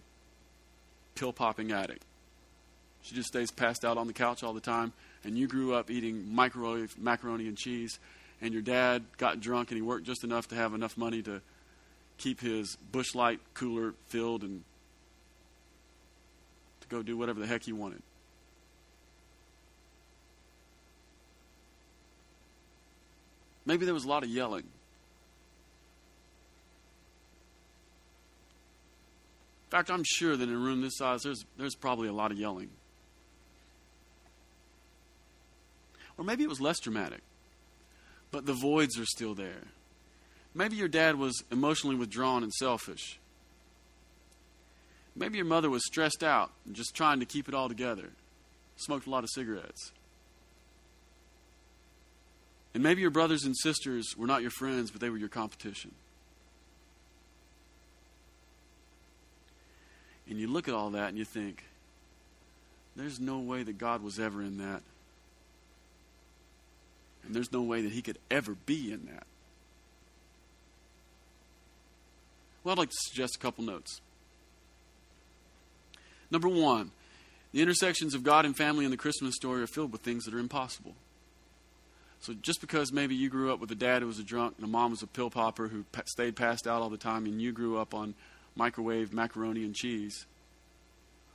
pill 1.14 1.32
popping 1.32 1.72
addict. 1.72 2.04
She 3.02 3.14
just 3.14 3.28
stays 3.28 3.50
passed 3.50 3.84
out 3.84 3.98
on 3.98 4.06
the 4.06 4.12
couch 4.12 4.42
all 4.42 4.52
the 4.52 4.60
time. 4.60 4.92
And 5.24 5.36
you 5.36 5.46
grew 5.46 5.74
up 5.74 5.90
eating 5.90 6.34
microwave 6.34 6.98
macaroni 6.98 7.48
and 7.48 7.56
cheese. 7.56 7.98
And 8.40 8.52
your 8.52 8.62
dad 8.62 9.04
got 9.18 9.40
drunk 9.40 9.70
and 9.70 9.76
he 9.76 9.82
worked 9.82 10.04
just 10.04 10.24
enough 10.24 10.48
to 10.48 10.54
have 10.54 10.74
enough 10.74 10.96
money 10.96 11.22
to 11.22 11.40
keep 12.18 12.40
his 12.40 12.76
Busch 12.76 13.14
Light 13.14 13.40
cooler 13.54 13.94
filled 14.08 14.42
and 14.42 14.62
to 16.80 16.88
go 16.88 17.02
do 17.02 17.16
whatever 17.16 17.40
the 17.40 17.46
heck 17.46 17.64
he 17.64 17.72
wanted. 17.72 18.02
Maybe 23.64 23.84
there 23.84 23.94
was 23.94 24.04
a 24.04 24.08
lot 24.08 24.24
of 24.24 24.28
yelling. 24.28 24.64
Fact, 29.72 29.90
I'm 29.90 30.04
sure 30.04 30.36
that 30.36 30.48
in 30.48 30.54
a 30.54 30.58
room 30.58 30.82
this 30.82 30.98
size, 30.98 31.22
there's, 31.22 31.46
there's 31.56 31.74
probably 31.74 32.06
a 32.06 32.12
lot 32.12 32.30
of 32.30 32.38
yelling. 32.38 32.68
Or 36.18 36.24
maybe 36.24 36.44
it 36.44 36.48
was 36.48 36.60
less 36.60 36.78
dramatic, 36.78 37.22
but 38.30 38.44
the 38.44 38.52
voids 38.52 38.98
are 38.98 39.06
still 39.06 39.34
there. 39.34 39.64
Maybe 40.54 40.76
your 40.76 40.88
dad 40.88 41.18
was 41.18 41.42
emotionally 41.50 41.96
withdrawn 41.96 42.42
and 42.42 42.52
selfish. 42.52 43.18
Maybe 45.16 45.38
your 45.38 45.46
mother 45.46 45.70
was 45.70 45.86
stressed 45.86 46.22
out 46.22 46.50
and 46.66 46.76
just 46.76 46.94
trying 46.94 47.20
to 47.20 47.26
keep 47.26 47.48
it 47.48 47.54
all 47.54 47.70
together, 47.70 48.10
smoked 48.76 49.06
a 49.06 49.10
lot 49.10 49.24
of 49.24 49.30
cigarettes. 49.30 49.92
And 52.74 52.82
maybe 52.82 53.00
your 53.00 53.10
brothers 53.10 53.44
and 53.44 53.56
sisters 53.56 54.14
were 54.18 54.26
not 54.26 54.42
your 54.42 54.50
friends, 54.50 54.90
but 54.90 55.00
they 55.00 55.08
were 55.08 55.16
your 55.16 55.30
competition. 55.30 55.92
And 60.32 60.40
you 60.40 60.46
look 60.46 60.66
at 60.66 60.72
all 60.72 60.88
that 60.92 61.10
and 61.10 61.18
you 61.18 61.26
think, 61.26 61.62
there's 62.96 63.20
no 63.20 63.38
way 63.40 63.62
that 63.64 63.76
God 63.76 64.02
was 64.02 64.18
ever 64.18 64.40
in 64.40 64.56
that. 64.56 64.80
And 67.22 67.34
there's 67.34 67.52
no 67.52 67.60
way 67.60 67.82
that 67.82 67.92
he 67.92 68.00
could 68.00 68.16
ever 68.30 68.54
be 68.64 68.90
in 68.90 69.04
that. 69.12 69.26
Well, 72.64 72.72
I'd 72.72 72.78
like 72.78 72.88
to 72.88 72.96
suggest 72.98 73.36
a 73.36 73.38
couple 73.38 73.62
notes. 73.62 74.00
Number 76.30 76.48
one, 76.48 76.92
the 77.52 77.60
intersections 77.60 78.14
of 78.14 78.22
God 78.22 78.46
and 78.46 78.56
family 78.56 78.86
in 78.86 78.90
the 78.90 78.96
Christmas 78.96 79.34
story 79.36 79.60
are 79.60 79.66
filled 79.66 79.92
with 79.92 80.00
things 80.00 80.24
that 80.24 80.32
are 80.32 80.38
impossible. 80.38 80.94
So 82.20 82.32
just 82.32 82.62
because 82.62 82.90
maybe 82.90 83.14
you 83.14 83.28
grew 83.28 83.52
up 83.52 83.60
with 83.60 83.70
a 83.70 83.74
dad 83.74 84.00
who 84.00 84.08
was 84.08 84.18
a 84.18 84.24
drunk 84.24 84.54
and 84.56 84.64
a 84.64 84.70
mom 84.70 84.92
was 84.92 85.02
a 85.02 85.06
pill 85.06 85.28
popper 85.28 85.68
who 85.68 85.84
stayed 86.06 86.36
passed 86.36 86.66
out 86.66 86.80
all 86.80 86.88
the 86.88 86.96
time, 86.96 87.26
and 87.26 87.42
you 87.42 87.52
grew 87.52 87.76
up 87.76 87.92
on 87.92 88.14
microwave 88.56 89.12
macaroni 89.12 89.64
and 89.64 89.74
cheese. 89.74 90.26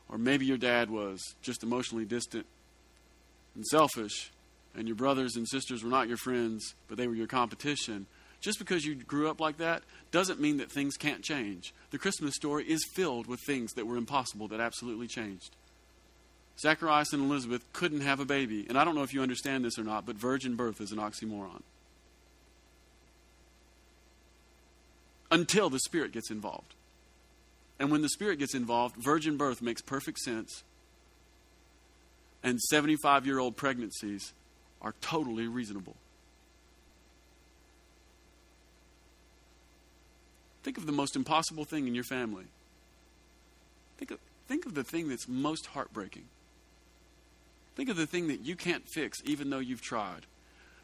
Or 0.09 0.17
maybe 0.17 0.45
your 0.45 0.57
dad 0.57 0.89
was 0.89 1.21
just 1.41 1.63
emotionally 1.63 2.05
distant 2.05 2.45
and 3.55 3.65
selfish, 3.65 4.31
and 4.75 4.87
your 4.87 4.95
brothers 4.95 5.35
and 5.35 5.47
sisters 5.47 5.83
were 5.83 5.89
not 5.89 6.07
your 6.07 6.17
friends, 6.17 6.75
but 6.87 6.97
they 6.97 7.07
were 7.07 7.15
your 7.15 7.27
competition. 7.27 8.05
Just 8.39 8.59
because 8.59 8.85
you 8.85 8.95
grew 8.95 9.29
up 9.29 9.41
like 9.41 9.57
that 9.57 9.81
doesn't 10.11 10.39
mean 10.39 10.57
that 10.57 10.71
things 10.71 10.95
can't 10.95 11.23
change. 11.23 11.73
The 11.91 11.97
Christmas 11.97 12.35
story 12.35 12.63
is 12.65 12.85
filled 12.93 13.27
with 13.27 13.39
things 13.45 13.73
that 13.73 13.87
were 13.87 13.97
impossible 13.97 14.47
that 14.49 14.59
absolutely 14.59 15.07
changed. 15.07 15.55
Zacharias 16.59 17.13
and 17.13 17.23
Elizabeth 17.23 17.63
couldn't 17.73 18.01
have 18.01 18.19
a 18.19 18.25
baby. 18.25 18.65
And 18.67 18.77
I 18.77 18.83
don't 18.83 18.95
know 18.95 19.03
if 19.03 19.13
you 19.13 19.21
understand 19.21 19.65
this 19.65 19.77
or 19.77 19.83
not, 19.83 20.05
but 20.05 20.15
virgin 20.15 20.55
birth 20.55 20.81
is 20.81 20.91
an 20.91 20.97
oxymoron. 20.97 21.61
Until 25.29 25.69
the 25.69 25.79
Spirit 25.79 26.13
gets 26.13 26.31
involved. 26.31 26.73
And 27.79 27.91
when 27.91 28.01
the 28.01 28.09
Spirit 28.09 28.39
gets 28.39 28.55
involved, 28.55 28.95
virgin 28.95 29.37
birth 29.37 29.61
makes 29.61 29.81
perfect 29.81 30.19
sense. 30.19 30.63
And 32.43 32.59
75 32.59 33.25
year 33.25 33.39
old 33.39 33.55
pregnancies 33.55 34.33
are 34.81 34.93
totally 35.01 35.47
reasonable. 35.47 35.95
Think 40.63 40.77
of 40.77 40.85
the 40.85 40.91
most 40.91 41.15
impossible 41.15 41.65
thing 41.65 41.87
in 41.87 41.95
your 41.95 42.03
family. 42.03 42.45
Think 43.97 44.11
of, 44.11 44.19
think 44.47 44.65
of 44.65 44.73
the 44.73 44.83
thing 44.83 45.07
that's 45.07 45.27
most 45.27 45.67
heartbreaking. 45.67 46.25
Think 47.75 47.89
of 47.89 47.95
the 47.95 48.07
thing 48.07 48.27
that 48.27 48.41
you 48.41 48.55
can't 48.55 48.83
fix 48.87 49.19
even 49.23 49.49
though 49.49 49.59
you've 49.59 49.81
tried. 49.81 50.25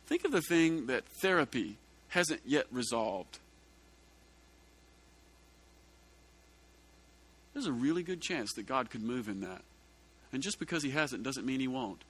Think 0.05 0.25
of 0.25 0.31
the 0.31 0.41
thing 0.41 0.87
that 0.87 1.05
therapy 1.05 1.77
hasn't 2.09 2.41
yet 2.45 2.65
resolved. 2.71 3.39
There's 7.53 7.65
a 7.65 7.71
really 7.71 8.03
good 8.03 8.21
chance 8.21 8.51
that 8.53 8.65
God 8.65 8.89
could 8.89 9.03
move 9.03 9.27
in 9.27 9.41
that. 9.41 9.61
And 10.31 10.41
just 10.41 10.59
because 10.59 10.83
he 10.83 10.89
hasn't 10.89 11.23
doesn't 11.23 11.45
mean 11.45 11.59
he 11.59 11.67
won't. 11.67 12.03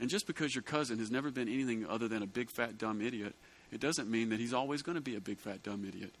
And 0.00 0.08
just 0.08 0.26
because 0.26 0.54
your 0.54 0.62
cousin 0.62 0.98
has 0.98 1.10
never 1.10 1.30
been 1.30 1.48
anything 1.48 1.86
other 1.86 2.08
than 2.08 2.22
a 2.22 2.26
big, 2.26 2.50
fat, 2.50 2.78
dumb 2.78 3.00
idiot, 3.00 3.34
it 3.70 3.80
doesn't 3.80 4.10
mean 4.10 4.30
that 4.30 4.40
he's 4.40 4.54
always 4.54 4.82
going 4.82 4.96
to 4.96 5.02
be 5.02 5.16
a 5.16 5.20
big, 5.20 5.38
fat, 5.38 5.62
dumb 5.62 5.84
idiot. 5.86 6.12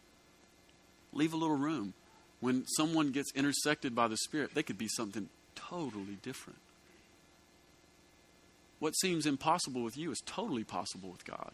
Leave 1.12 1.32
a 1.32 1.36
little 1.36 1.56
room. 1.56 1.94
When 2.40 2.66
someone 2.76 3.10
gets 3.10 3.32
intersected 3.34 3.94
by 3.94 4.08
the 4.08 4.16
Spirit, 4.18 4.54
they 4.54 4.62
could 4.62 4.78
be 4.78 4.88
something 4.88 5.28
totally 5.54 6.18
different. 6.22 6.58
What 8.80 8.96
seems 8.98 9.24
impossible 9.24 9.82
with 9.82 9.96
you 9.96 10.10
is 10.10 10.20
totally 10.26 10.64
possible 10.64 11.10
with 11.10 11.24
God. 11.24 11.52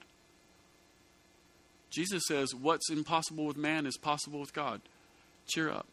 Jesus 1.91 2.23
says, 2.27 2.55
What's 2.55 2.91
impossible 2.91 3.45
with 3.45 3.57
man 3.57 3.87
is 3.87 3.97
possible 3.97 4.41
with 4.41 4.53
God. 4.53 4.81
Cheer 5.47 5.71
up. 5.71 5.87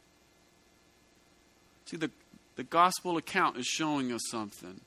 See, 1.88 1.97
the, 1.97 2.12
the 2.58 2.63
gospel 2.63 3.15
account 3.17 3.58
is 3.58 3.65
showing 3.65 4.12
us 4.12 4.21
something. 4.30 4.82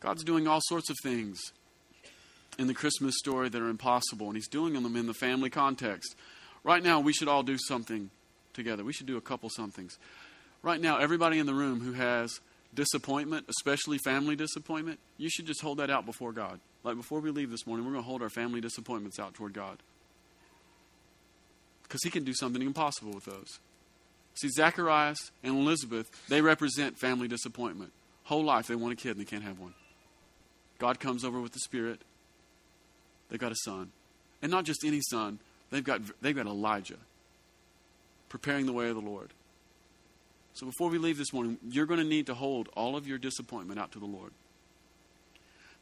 God's 0.00 0.24
doing 0.24 0.48
all 0.48 0.60
sorts 0.62 0.90
of 0.90 0.96
things 1.02 1.40
in 2.58 2.66
the 2.66 2.74
Christmas 2.74 3.14
story 3.18 3.48
that 3.48 3.62
are 3.62 3.68
impossible, 3.68 4.26
and 4.26 4.36
He's 4.36 4.48
doing 4.48 4.74
them 4.74 4.96
in 4.96 5.06
the 5.06 5.14
family 5.14 5.50
context. 5.50 6.16
Right 6.64 6.82
now, 6.82 6.98
we 6.98 7.12
should 7.12 7.28
all 7.28 7.44
do 7.44 7.56
something 7.58 8.10
together. 8.54 8.82
We 8.82 8.92
should 8.92 9.06
do 9.06 9.16
a 9.16 9.20
couple 9.20 9.48
somethings. 9.48 9.96
Right 10.62 10.80
now, 10.80 10.98
everybody 10.98 11.38
in 11.38 11.46
the 11.46 11.54
room 11.54 11.80
who 11.80 11.92
has 11.92 12.40
disappointment, 12.74 13.46
especially 13.48 13.98
family 13.98 14.34
disappointment, 14.34 14.98
you 15.16 15.30
should 15.30 15.46
just 15.46 15.60
hold 15.60 15.78
that 15.78 15.90
out 15.90 16.04
before 16.04 16.32
God. 16.32 16.58
Like 16.82 16.96
before 16.96 17.20
we 17.20 17.30
leave 17.30 17.50
this 17.50 17.66
morning, 17.66 17.86
we're 17.86 17.92
going 17.92 18.02
to 18.02 18.08
hold 18.08 18.22
our 18.22 18.30
family 18.30 18.60
disappointments 18.60 19.20
out 19.20 19.34
toward 19.34 19.52
God 19.52 19.78
because 21.86 22.02
he 22.02 22.10
can 22.10 22.24
do 22.24 22.34
something 22.34 22.62
impossible 22.62 23.12
with 23.12 23.24
those. 23.24 23.58
See, 24.34 24.48
Zacharias 24.48 25.30
and 25.42 25.56
Elizabeth, 25.56 26.10
they 26.28 26.40
represent 26.40 26.98
family 26.98 27.28
disappointment. 27.28 27.92
Whole 28.24 28.44
life, 28.44 28.66
they 28.66 28.74
want 28.74 28.92
a 28.92 28.96
kid 28.96 29.12
and 29.12 29.20
they 29.20 29.24
can't 29.24 29.44
have 29.44 29.58
one. 29.58 29.74
God 30.78 31.00
comes 31.00 31.24
over 31.24 31.40
with 31.40 31.52
the 31.52 31.60
Spirit. 31.60 32.00
They 33.30 33.38
got 33.38 33.52
a 33.52 33.56
son. 33.64 33.92
And 34.42 34.50
not 34.50 34.64
just 34.64 34.84
any 34.84 35.00
son, 35.00 35.38
They've 35.70 35.84
got, 35.84 36.00
they've 36.20 36.36
got 36.36 36.46
Elijah 36.46 36.98
preparing 38.28 38.66
the 38.66 38.72
way 38.72 38.88
of 38.88 38.94
the 38.94 39.00
Lord. 39.00 39.30
So 40.54 40.66
before 40.66 40.88
we 40.88 40.98
leave 40.98 41.18
this 41.18 41.32
morning, 41.32 41.58
you're 41.68 41.86
going 41.86 42.00
to 42.00 42.06
need 42.06 42.26
to 42.26 42.34
hold 42.34 42.68
all 42.76 42.96
of 42.96 43.06
your 43.06 43.18
disappointment 43.18 43.78
out 43.78 43.92
to 43.92 43.98
the 43.98 44.06
Lord. 44.06 44.32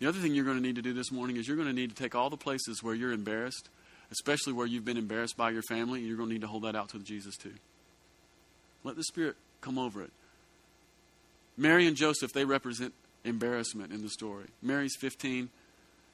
The 0.01 0.09
other 0.09 0.19
thing 0.19 0.35
you're 0.35 0.45
going 0.45 0.57
to 0.57 0.63
need 0.63 0.77
to 0.77 0.83
do 0.83 0.93
this 0.93 1.13
morning 1.13 1.37
is 1.37 1.47
you're 1.47 1.57
going 1.57 1.69
to 1.69 1.75
need 1.75 1.95
to 1.95 2.03
take 2.03 2.15
all 2.15 2.29
the 2.29 2.37
places 2.37 2.83
where 2.83 2.95
you're 2.95 3.13
embarrassed, 3.13 3.69
especially 4.15 4.53
where 4.53 4.67
you've 4.67 4.85
been 4.85 4.97
embarrassed 4.97 5.37
by 5.37 5.51
your 5.51 5.63
family, 5.63 6.01
you're 6.01 6.17
going 6.17 6.29
to 6.29 6.35
need 6.35 6.43
to 6.43 6.47
hold 6.47 6.63
that 6.63 6.77
out 6.77 6.89
to 6.91 6.99
Jesus 7.01 7.37
too. 7.37 7.55
Let 8.85 8.97
the 8.97 9.05
Spirit 9.05 9.37
come 9.61 9.79
over 9.79 10.03
it. 10.03 10.11
Mary 11.57 11.87
and 11.87 11.97
Joseph, 11.97 12.33
they 12.33 12.45
represent 12.45 12.95
embarrassment 13.25 13.93
in 13.93 14.03
the 14.03 14.09
story. 14.09 14.47
Mary's 14.63 14.97
15. 14.97 15.51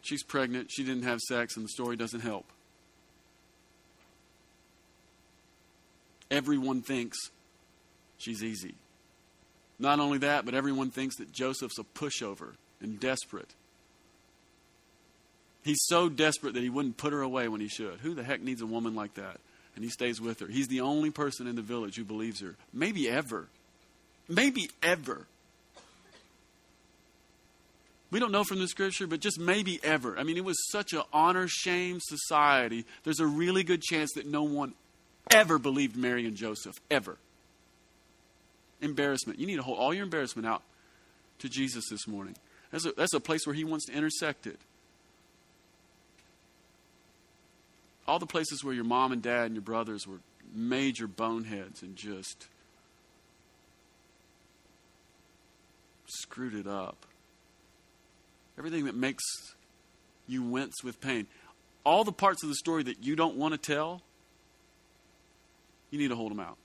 She's 0.03 0.23
pregnant. 0.23 0.71
She 0.71 0.83
didn't 0.83 1.03
have 1.03 1.21
sex, 1.21 1.57
and 1.57 1.65
the 1.65 1.69
story 1.69 1.97
doesn't 1.97 2.21
help. 2.21 2.47
Everyone 6.31 6.81
thinks 6.81 7.19
she's 8.17 8.43
easy. 8.43 8.75
Not 9.79 9.99
only 9.99 10.19
that, 10.19 10.45
but 10.45 10.55
everyone 10.55 10.91
thinks 10.91 11.17
that 11.17 11.33
Joseph's 11.33 11.79
a 11.79 11.85
pushover 11.85 12.53
and 12.81 13.01
desperate. 13.01 13.55
He's 15.62 15.85
so 15.85 16.09
desperate 16.09 16.55
that 16.55 16.62
he 16.62 16.70
wouldn't 16.70 16.96
put 16.96 17.12
her 17.12 17.20
away 17.20 17.49
when 17.49 17.61
he 17.61 17.68
should. 17.68 18.01
Who 18.01 18.14
the 18.14 18.25
heck 18.25 18.40
needs 18.40 18.62
a 18.62 18.66
woman 18.66 18.94
like 18.94 19.14
that? 19.14 19.38
And 19.75 19.85
he 19.85 19.90
stays 19.90 20.20
with 20.20 20.40
her. 20.40 20.46
He's 20.46 20.68
the 20.68 20.81
only 20.81 21.11
person 21.11 21.46
in 21.46 21.57
the 21.57 21.62
village 21.62 21.96
who 21.96 22.05
believes 22.05 22.40
her. 22.40 22.57
Maybe 22.73 23.09
ever. 23.09 23.49
Maybe 24.29 24.70
ever. 24.83 25.27
We 28.11 28.18
don't 28.18 28.33
know 28.33 28.42
from 28.42 28.59
the 28.59 28.66
scripture, 28.66 29.07
but 29.07 29.20
just 29.20 29.38
maybe 29.38 29.79
ever. 29.85 30.18
I 30.18 30.25
mean, 30.25 30.37
it 30.37 30.44
was 30.44 30.57
such 30.70 30.92
an 30.92 31.03
honor 31.12 31.46
shame 31.46 32.01
society. 32.01 32.85
There's 33.05 33.20
a 33.20 33.27
really 33.27 33.62
good 33.62 33.83
chance 33.83 34.12
that 34.14 34.27
no 34.27 34.42
one 34.42 34.75
ever 35.31 35.59
believed 35.59 35.96
Mary 35.96 36.27
and 36.27 36.37
Joseph. 36.37 36.75
Ever. 36.90 37.18
Embarrassment. 38.81 39.38
You 39.38 39.46
need 39.46 39.57
to 39.57 39.62
hold 39.62 39.79
all 39.79 39.94
your 39.94 40.03
embarrassment 40.03 40.46
out 40.46 40.62
to 41.38 41.49
Jesus 41.49 41.85
this 41.88 42.09
morning. 42.09 42.35
That's 42.73 42.87
a, 42.87 42.92
that's 42.92 43.14
a 43.14 43.20
place 43.20 43.46
where 43.46 43.55
He 43.55 43.64
wants 43.64 43.87
to 43.87 43.92
intersect 43.92 44.46
it. 44.46 44.59
All 48.11 48.18
the 48.18 48.27
places 48.27 48.64
where 48.64 48.75
your 48.75 48.83
mom 48.83 49.12
and 49.12 49.23
dad 49.23 49.44
and 49.44 49.55
your 49.55 49.62
brothers 49.62 50.05
were 50.05 50.18
major 50.53 51.07
boneheads 51.07 51.81
and 51.81 51.94
just 51.94 52.49
screwed 56.07 56.55
it 56.55 56.66
up. 56.66 57.07
Everything 58.59 58.87
that 58.87 58.96
makes 58.96 59.23
you 60.27 60.42
wince 60.42 60.83
with 60.83 61.01
pain. 61.01 61.29
All 61.85 62.03
the 62.03 62.11
parts 62.11 62.42
of 62.42 62.49
the 62.49 62.57
story 62.57 62.83
that 62.83 63.05
you 63.05 63.14
don't 63.14 63.37
want 63.37 63.53
to 63.55 63.59
tell, 63.59 64.03
you 65.92 65.99
need 66.01 66.09
to 66.09 66.16
hold 66.16 66.33
them 66.33 66.40
out. 66.40 66.57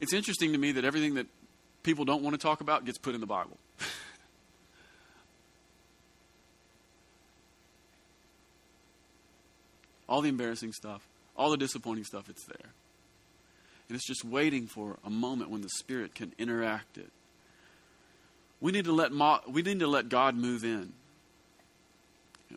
It's 0.00 0.12
interesting 0.12 0.52
to 0.52 0.58
me 0.58 0.72
that 0.72 0.84
everything 0.84 1.14
that 1.14 1.28
people 1.82 2.04
don't 2.04 2.22
want 2.22 2.34
to 2.34 2.38
talk 2.38 2.60
about 2.60 2.84
gets 2.84 2.98
put 2.98 3.14
in 3.14 3.22
the 3.22 3.26
Bible. 3.26 3.56
all 10.10 10.20
the 10.20 10.28
embarrassing 10.28 10.72
stuff, 10.72 11.06
all 11.36 11.50
the 11.50 11.56
disappointing 11.56 12.04
stuff, 12.04 12.28
it's 12.28 12.44
there. 12.44 12.70
And 13.88 13.96
it's 13.96 14.06
just 14.06 14.24
waiting 14.24 14.66
for 14.66 14.98
a 15.04 15.10
moment 15.10 15.50
when 15.50 15.62
the 15.62 15.68
Spirit 15.78 16.14
can 16.14 16.32
interact 16.36 16.98
it. 16.98 17.10
We 18.60 18.72
need 18.72 18.84
to 18.84 18.92
let, 18.92 19.12
mo- 19.12 19.40
we 19.48 19.62
need 19.62 19.78
to 19.78 19.86
let 19.86 20.08
God 20.08 20.34
move 20.34 20.64
in. 20.64 20.92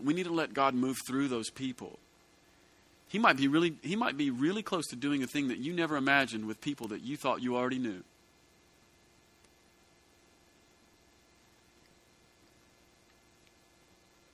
We 0.03 0.13
need 0.13 0.25
to 0.25 0.33
let 0.33 0.53
God 0.53 0.73
move 0.73 0.97
through 1.07 1.27
those 1.27 1.49
people. 1.49 1.99
He 3.07 3.19
might 3.19 3.37
be 3.37 3.47
really, 3.47 3.75
he 3.83 3.95
might 3.95 4.17
be 4.17 4.31
really 4.31 4.63
close 4.63 4.87
to 4.87 4.95
doing 4.95 5.21
a 5.21 5.27
thing 5.27 5.49
that 5.49 5.59
you 5.59 5.71
never 5.71 5.95
imagined 5.95 6.45
with 6.45 6.59
people 6.59 6.87
that 6.87 7.03
you 7.03 7.15
thought 7.15 7.43
you 7.43 7.55
already 7.55 7.77
knew. 7.77 8.03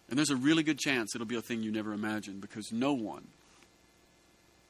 And 0.10 0.18
there's 0.18 0.32
a 0.32 0.36
really 0.36 0.64
good 0.64 0.80
chance 0.80 1.14
it'll 1.14 1.28
be 1.28 1.36
a 1.36 1.42
thing 1.42 1.62
you 1.62 1.72
never 1.72 1.94
imagined 1.94 2.42
because 2.42 2.72
no 2.72 2.94
one, 2.94 3.28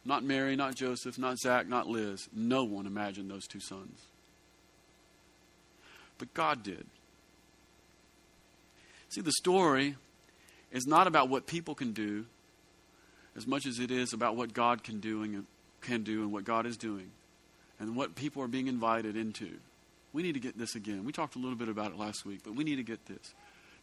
not 0.03 0.23
Mary, 0.23 0.55
not 0.55 0.75
Joseph, 0.75 1.17
not 1.17 1.37
Zach, 1.37 1.67
not 1.67 1.87
Liz, 1.87 2.27
no 2.33 2.63
one 2.63 2.85
imagined 2.85 3.31
those 3.31 3.47
two 3.47 3.61
sons. 3.61 3.99
But 6.17 6.33
God 6.33 6.63
did. 6.63 6.85
See, 9.07 9.21
the 9.21 9.31
story 9.31 9.95
is 10.71 10.85
not 10.85 11.07
about 11.07 11.29
what 11.29 11.47
people 11.47 11.73
can 11.73 11.93
do, 11.93 12.25
as 13.35 13.47
much 13.47 13.65
as 13.65 13.79
it 13.79 13.89
is 13.89 14.13
about 14.13 14.35
what 14.35 14.53
God 14.53 14.83
can 14.83 14.99
do 14.99 15.23
and 15.23 15.45
can 15.81 16.03
do 16.03 16.21
and 16.21 16.31
what 16.31 16.43
God 16.43 16.65
is 16.65 16.75
doing 16.75 17.09
and 17.79 17.95
what 17.95 18.15
people 18.15 18.43
are 18.43 18.47
being 18.47 18.67
invited 18.67 19.15
into. 19.15 19.49
We 20.11 20.23
need 20.23 20.33
to 20.33 20.39
get 20.39 20.57
this 20.57 20.75
again. 20.75 21.05
We 21.05 21.13
talked 21.13 21.35
a 21.35 21.39
little 21.39 21.55
bit 21.55 21.69
about 21.69 21.91
it 21.91 21.97
last 21.97 22.25
week, 22.25 22.41
but 22.43 22.55
we 22.55 22.63
need 22.63 22.75
to 22.75 22.83
get 22.83 23.05
this. 23.05 23.33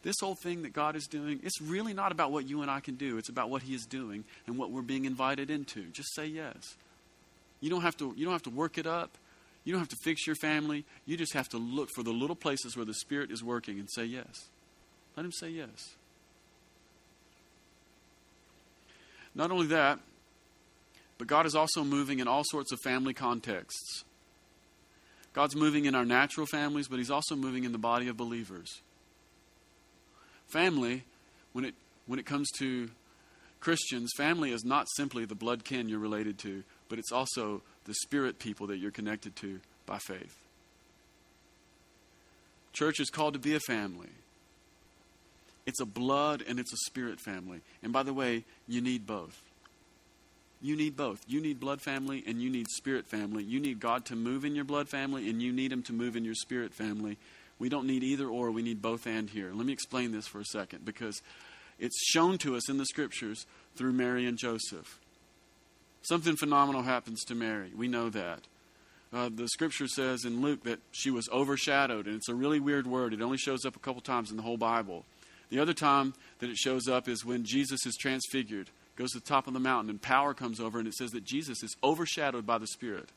This 0.03 0.15
whole 0.21 0.35
thing 0.35 0.61
that 0.63 0.73
God 0.73 0.95
is 0.95 1.07
doing, 1.07 1.39
it's 1.43 1.59
really 1.61 1.93
not 1.93 2.11
about 2.11 2.31
what 2.31 2.47
you 2.47 2.61
and 2.61 2.71
I 2.71 2.79
can 2.79 2.95
do. 2.95 3.17
It's 3.17 3.29
about 3.29 3.49
what 3.49 3.63
He 3.63 3.73
is 3.73 3.85
doing 3.85 4.23
and 4.45 4.57
what 4.57 4.71
we're 4.71 4.81
being 4.81 5.05
invited 5.05 5.49
into. 5.49 5.83
Just 5.91 6.13
say 6.15 6.25
yes. 6.25 6.75
You 7.59 7.69
don't 7.69 7.81
have 7.81 7.97
to, 7.97 8.13
you 8.15 8.23
don't 8.23 8.33
have 8.33 8.43
to 8.43 8.49
work 8.49 8.77
it 8.77 8.85
up. 8.85 9.17
You 9.63 9.73
don't 9.73 9.81
have 9.81 9.89
to 9.89 9.97
fix 10.03 10.25
your 10.25 10.35
family. 10.37 10.85
You 11.05 11.17
just 11.17 11.33
have 11.33 11.49
to 11.49 11.57
look 11.57 11.89
for 11.93 12.03
the 12.03 12.11
little 12.11 12.35
places 12.35 12.77
where 12.77 12.85
the 12.85 12.93
Spirit 12.93 13.31
is 13.31 13.43
working 13.43 13.79
and 13.79 13.89
say 13.91 14.05
yes. 14.05 14.45
Let 15.17 15.25
Him 15.25 15.31
say 15.31 15.49
yes. 15.49 15.95
Not 19.35 19.51
only 19.51 19.67
that, 19.67 19.99
but 21.17 21.27
God 21.27 21.45
is 21.45 21.55
also 21.55 21.83
moving 21.83 22.19
in 22.19 22.27
all 22.27 22.43
sorts 22.45 22.71
of 22.71 22.79
family 22.79 23.13
contexts. 23.13 24.03
God's 25.33 25.55
moving 25.55 25.85
in 25.85 25.95
our 25.95 26.05
natural 26.05 26.47
families, 26.47 26.87
but 26.87 26.97
He's 26.97 27.11
also 27.11 27.35
moving 27.35 27.63
in 27.63 27.71
the 27.71 27.77
body 27.77 28.07
of 28.07 28.15
believers. 28.15 28.81
Family, 30.47 31.03
when 31.53 31.65
it, 31.65 31.75
when 32.05 32.19
it 32.19 32.25
comes 32.25 32.49
to 32.59 32.89
Christians, 33.59 34.11
family 34.17 34.51
is 34.51 34.63
not 34.63 34.87
simply 34.95 35.25
the 35.25 35.35
blood 35.35 35.63
kin 35.63 35.89
you're 35.89 35.99
related 35.99 36.37
to, 36.39 36.63
but 36.89 36.99
it's 36.99 37.11
also 37.11 37.61
the 37.85 37.93
spirit 37.93 38.39
people 38.39 38.67
that 38.67 38.77
you're 38.77 38.91
connected 38.91 39.35
to 39.37 39.59
by 39.85 39.97
faith. 39.97 40.35
Church 42.73 42.99
is 42.99 43.09
called 43.09 43.33
to 43.33 43.39
be 43.39 43.55
a 43.55 43.59
family. 43.59 44.09
It's 45.65 45.81
a 45.81 45.85
blood 45.85 46.43
and 46.47 46.59
it's 46.59 46.71
a 46.71 46.77
spirit 46.85 47.19
family. 47.19 47.61
And 47.83 47.91
by 47.91 48.03
the 48.03 48.13
way, 48.13 48.45
you 48.67 48.81
need 48.81 49.05
both. 49.05 49.41
You 50.61 50.75
need 50.75 50.95
both. 50.95 51.21
You 51.27 51.41
need 51.41 51.59
blood 51.59 51.81
family 51.81 52.23
and 52.25 52.41
you 52.41 52.49
need 52.49 52.67
spirit 52.69 53.05
family. 53.05 53.43
You 53.43 53.59
need 53.59 53.79
God 53.79 54.05
to 54.05 54.15
move 54.15 54.45
in 54.45 54.55
your 54.55 54.63
blood 54.63 54.89
family 54.89 55.29
and 55.29 55.41
you 55.41 55.51
need 55.51 55.71
Him 55.71 55.83
to 55.83 55.93
move 55.93 56.15
in 56.15 56.23
your 56.23 56.35
spirit 56.35 56.73
family. 56.73 57.17
We 57.59 57.69
don't 57.69 57.87
need 57.87 58.03
either 58.03 58.27
or, 58.27 58.51
we 58.51 58.61
need 58.61 58.81
both 58.81 59.07
and 59.07 59.29
here. 59.29 59.51
Let 59.53 59.65
me 59.65 59.73
explain 59.73 60.11
this 60.11 60.27
for 60.27 60.39
a 60.39 60.45
second 60.45 60.85
because 60.85 61.21
it's 61.79 61.99
shown 62.05 62.37
to 62.39 62.55
us 62.55 62.69
in 62.69 62.77
the 62.77 62.85
scriptures 62.85 63.45
through 63.75 63.93
Mary 63.93 64.25
and 64.25 64.37
Joseph. 64.37 64.99
Something 66.01 66.35
phenomenal 66.37 66.83
happens 66.83 67.23
to 67.25 67.35
Mary. 67.35 67.71
We 67.75 67.87
know 67.87 68.09
that. 68.09 68.41
Uh, 69.11 69.29
the 69.33 69.47
scripture 69.47 69.87
says 69.87 70.25
in 70.25 70.41
Luke 70.41 70.63
that 70.63 70.79
she 70.91 71.09
was 71.09 71.29
overshadowed, 71.29 72.07
and 72.07 72.15
it's 72.15 72.29
a 72.29 72.35
really 72.35 72.59
weird 72.59 72.85
word. 72.85 73.13
It 73.13 73.21
only 73.21 73.37
shows 73.37 73.65
up 73.65 73.75
a 73.75 73.79
couple 73.79 74.01
times 74.01 74.31
in 74.31 74.37
the 74.37 74.43
whole 74.43 74.57
Bible. 74.57 75.05
The 75.49 75.59
other 75.59 75.73
time 75.73 76.13
that 76.39 76.49
it 76.49 76.57
shows 76.57 76.87
up 76.87 77.07
is 77.07 77.25
when 77.25 77.45
Jesus 77.45 77.85
is 77.85 77.95
transfigured, 77.95 78.69
goes 78.97 79.11
to 79.11 79.19
the 79.19 79.25
top 79.25 79.47
of 79.47 79.53
the 79.53 79.59
mountain, 79.59 79.89
and 79.89 80.01
power 80.01 80.33
comes 80.33 80.59
over, 80.59 80.77
and 80.77 80.87
it 80.87 80.93
says 80.93 81.11
that 81.11 81.23
Jesus 81.23 81.63
is 81.63 81.75
overshadowed 81.83 82.45
by 82.45 82.57
the 82.57 82.67
Spirit. 82.67 83.09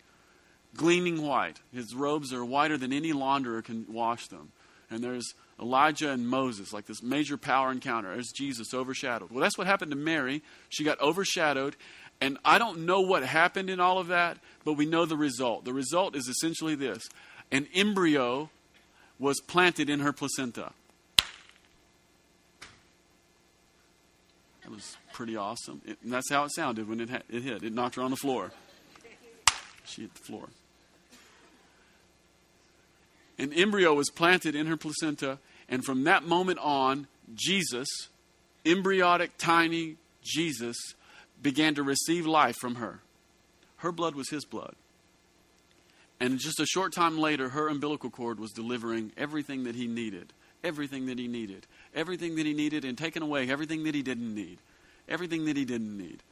Gleaming 0.76 1.22
white. 1.22 1.58
His 1.72 1.94
robes 1.94 2.32
are 2.32 2.44
whiter 2.44 2.76
than 2.76 2.92
any 2.92 3.12
launderer 3.12 3.62
can 3.64 3.86
wash 3.88 4.28
them. 4.28 4.52
And 4.90 5.02
there's 5.02 5.34
Elijah 5.60 6.10
and 6.10 6.26
Moses, 6.26 6.72
like 6.72 6.86
this 6.86 7.02
major 7.02 7.36
power 7.36 7.70
encounter. 7.70 8.12
There's 8.12 8.32
Jesus 8.32 8.72
overshadowed. 8.72 9.30
Well, 9.30 9.40
that's 9.40 9.58
what 9.58 9.66
happened 9.66 9.90
to 9.90 9.96
Mary. 9.96 10.42
She 10.68 10.84
got 10.84 11.00
overshadowed. 11.00 11.76
And 12.20 12.38
I 12.44 12.58
don't 12.58 12.86
know 12.86 13.00
what 13.00 13.22
happened 13.22 13.70
in 13.70 13.80
all 13.80 13.98
of 13.98 14.08
that, 14.08 14.38
but 14.64 14.74
we 14.74 14.86
know 14.86 15.06
the 15.06 15.16
result. 15.16 15.64
The 15.64 15.72
result 15.72 16.14
is 16.14 16.28
essentially 16.28 16.74
this 16.74 17.08
an 17.50 17.66
embryo 17.74 18.50
was 19.18 19.40
planted 19.40 19.90
in 19.90 20.00
her 20.00 20.12
placenta. 20.12 20.72
That 24.62 24.70
was 24.70 24.96
pretty 25.12 25.36
awesome. 25.36 25.82
It, 25.84 25.98
and 26.02 26.12
that's 26.12 26.30
how 26.30 26.44
it 26.44 26.52
sounded 26.54 26.88
when 26.88 27.00
it, 27.00 27.10
ha- 27.10 27.22
it 27.28 27.42
hit. 27.42 27.62
It 27.62 27.72
knocked 27.72 27.96
her 27.96 28.02
on 28.02 28.10
the 28.10 28.16
floor. 28.16 28.52
She 29.84 30.02
hit 30.02 30.14
the 30.14 30.22
floor. 30.22 30.48
An 33.40 33.54
embryo 33.54 33.94
was 33.94 34.10
planted 34.10 34.54
in 34.54 34.66
her 34.66 34.76
placenta, 34.76 35.38
and 35.66 35.82
from 35.82 36.04
that 36.04 36.24
moment 36.24 36.58
on, 36.58 37.06
Jesus, 37.34 37.88
embryonic, 38.66 39.38
tiny 39.38 39.96
Jesus, 40.22 40.76
began 41.40 41.74
to 41.74 41.82
receive 41.82 42.26
life 42.26 42.56
from 42.56 42.74
her. 42.74 43.00
Her 43.78 43.92
blood 43.92 44.14
was 44.14 44.28
his 44.28 44.44
blood. 44.44 44.74
And 46.20 46.38
just 46.38 46.60
a 46.60 46.66
short 46.66 46.92
time 46.92 47.18
later, 47.18 47.48
her 47.48 47.68
umbilical 47.68 48.10
cord 48.10 48.38
was 48.38 48.50
delivering 48.50 49.10
everything 49.16 49.64
that 49.64 49.74
he 49.74 49.86
needed. 49.86 50.34
Everything 50.62 51.06
that 51.06 51.18
he 51.18 51.26
needed. 51.26 51.66
Everything 51.94 52.36
that 52.36 52.44
he 52.44 52.52
needed 52.52 52.84
and 52.84 52.98
taking 52.98 53.22
away 53.22 53.48
everything 53.48 53.84
that 53.84 53.94
he 53.94 54.02
didn't 54.02 54.34
need. 54.34 54.58
everything 55.10 55.44
that 55.46 55.56
he 55.56 55.64
didn't 55.64 55.96
need. 55.98 56.22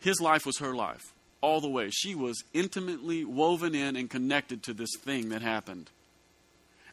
His 0.00 0.20
life 0.20 0.44
was 0.44 0.58
her 0.58 0.74
life, 0.74 1.14
all 1.40 1.60
the 1.60 1.68
way. 1.68 1.90
She 1.90 2.14
was 2.14 2.42
intimately 2.52 3.24
woven 3.24 3.74
in 3.74 3.96
and 3.96 4.10
connected 4.10 4.62
to 4.64 4.74
this 4.74 4.90
thing 5.00 5.30
that 5.30 5.42
happened. 5.42 5.90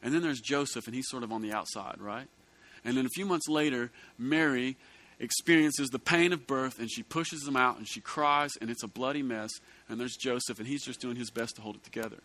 And 0.04 0.14
then 0.14 0.22
there's 0.22 0.42
Joseph, 0.42 0.86
and 0.86 0.96
he's 0.96 1.10
sort 1.10 1.24
of 1.24 1.32
on 1.32 1.42
the 1.42 1.54
outside, 1.54 1.96
right? 2.00 2.28
And 2.86 2.98
then 2.98 3.06
a 3.06 3.10
few 3.10 3.26
months 3.26 3.48
later, 3.48 3.90
Mary 4.18 4.76
experiences 5.20 5.90
the 5.90 6.00
pain 6.00 6.34
of 6.34 6.46
birth, 6.46 6.80
and 6.80 6.92
she 6.92 7.02
pushes 7.02 7.48
him 7.48 7.56
out, 7.56 7.78
and 7.78 7.88
she 7.88 8.02
cries, 8.02 8.52
and 8.60 8.70
it's 8.70 8.84
a 8.84 8.88
bloody 8.88 9.24
mess. 9.24 9.50
And 9.88 10.00
there's 10.00 10.18
Joseph, 10.18 10.60
and 10.60 10.68
he's 10.68 10.84
just 10.84 11.00
doing 11.00 11.16
his 11.16 11.32
best 11.32 11.56
to 11.56 11.62
hold 11.62 11.76
it 11.76 11.84
together. 11.84 12.18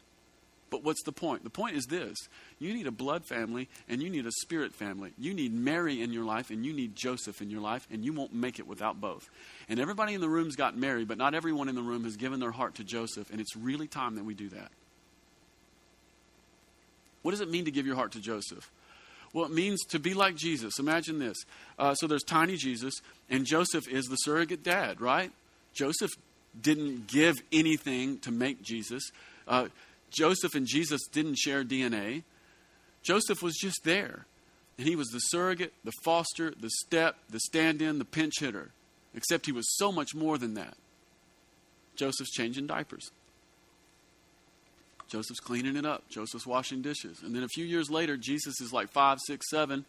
But 0.70 0.84
what's 0.84 1.02
the 1.04 1.12
point? 1.12 1.44
The 1.44 1.50
point 1.50 1.76
is 1.76 1.86
this 1.86 2.16
you 2.58 2.74
need 2.74 2.86
a 2.86 2.92
blood 2.92 3.24
family 3.24 3.68
and 3.88 4.02
you 4.02 4.10
need 4.10 4.26
a 4.26 4.32
spirit 4.42 4.74
family. 4.74 5.12
You 5.18 5.32
need 5.32 5.52
Mary 5.52 6.02
in 6.02 6.12
your 6.12 6.24
life 6.24 6.50
and 6.50 6.64
you 6.64 6.72
need 6.72 6.94
Joseph 6.94 7.40
in 7.40 7.50
your 7.50 7.60
life, 7.60 7.86
and 7.90 8.04
you 8.04 8.12
won't 8.12 8.34
make 8.34 8.58
it 8.58 8.66
without 8.66 9.00
both. 9.00 9.30
And 9.68 9.80
everybody 9.80 10.14
in 10.14 10.20
the 10.20 10.28
room's 10.28 10.56
got 10.56 10.76
Mary, 10.76 11.04
but 11.04 11.18
not 11.18 11.34
everyone 11.34 11.68
in 11.68 11.74
the 11.74 11.82
room 11.82 12.04
has 12.04 12.16
given 12.16 12.40
their 12.40 12.50
heart 12.50 12.74
to 12.76 12.84
Joseph, 12.84 13.30
and 13.30 13.40
it's 13.40 13.56
really 13.56 13.86
time 13.86 14.16
that 14.16 14.24
we 14.24 14.34
do 14.34 14.48
that. 14.50 14.70
What 17.22 17.32
does 17.32 17.40
it 17.40 17.50
mean 17.50 17.64
to 17.64 17.70
give 17.70 17.86
your 17.86 17.96
heart 17.96 18.12
to 18.12 18.20
Joseph? 18.20 18.70
Well, 19.32 19.44
it 19.44 19.52
means 19.52 19.84
to 19.86 19.98
be 19.98 20.14
like 20.14 20.36
Jesus. 20.36 20.78
Imagine 20.78 21.18
this. 21.18 21.36
Uh, 21.78 21.94
so 21.94 22.06
there's 22.06 22.22
tiny 22.22 22.56
Jesus, 22.56 22.94
and 23.28 23.44
Joseph 23.44 23.86
is 23.88 24.06
the 24.06 24.16
surrogate 24.16 24.62
dad, 24.62 25.00
right? 25.00 25.30
Joseph 25.74 26.10
didn't 26.60 27.06
give 27.06 27.36
anything 27.52 28.18
to 28.20 28.30
make 28.30 28.62
Jesus. 28.62 29.10
Uh, 29.46 29.68
Joseph 30.10 30.54
and 30.54 30.66
Jesus 30.66 31.00
didn't 31.12 31.36
share 31.36 31.62
DNA. 31.62 32.22
Joseph 33.02 33.42
was 33.42 33.56
just 33.56 33.84
there. 33.84 34.26
And 34.78 34.86
he 34.86 34.96
was 34.96 35.08
the 35.08 35.18
surrogate, 35.18 35.72
the 35.84 35.92
foster, 36.04 36.52
the 36.58 36.70
step, 36.84 37.16
the 37.28 37.40
stand 37.40 37.82
in, 37.82 37.98
the 37.98 38.04
pinch 38.04 38.34
hitter. 38.38 38.70
Except 39.14 39.46
he 39.46 39.52
was 39.52 39.76
so 39.76 39.90
much 39.90 40.14
more 40.14 40.38
than 40.38 40.54
that. 40.54 40.74
Joseph's 41.96 42.30
changing 42.30 42.68
diapers. 42.68 43.10
Joseph's 45.08 45.40
cleaning 45.40 45.76
it 45.76 45.86
up. 45.86 46.08
Joseph's 46.08 46.46
washing 46.46 46.82
dishes. 46.82 47.22
And 47.22 47.34
then 47.34 47.42
a 47.42 47.48
few 47.48 47.64
years 47.64 47.90
later, 47.90 48.16
Jesus 48.16 48.60
is 48.60 48.72
like 48.72 48.90
five, 48.90 49.18
six, 49.26 49.48
seven. 49.50 49.84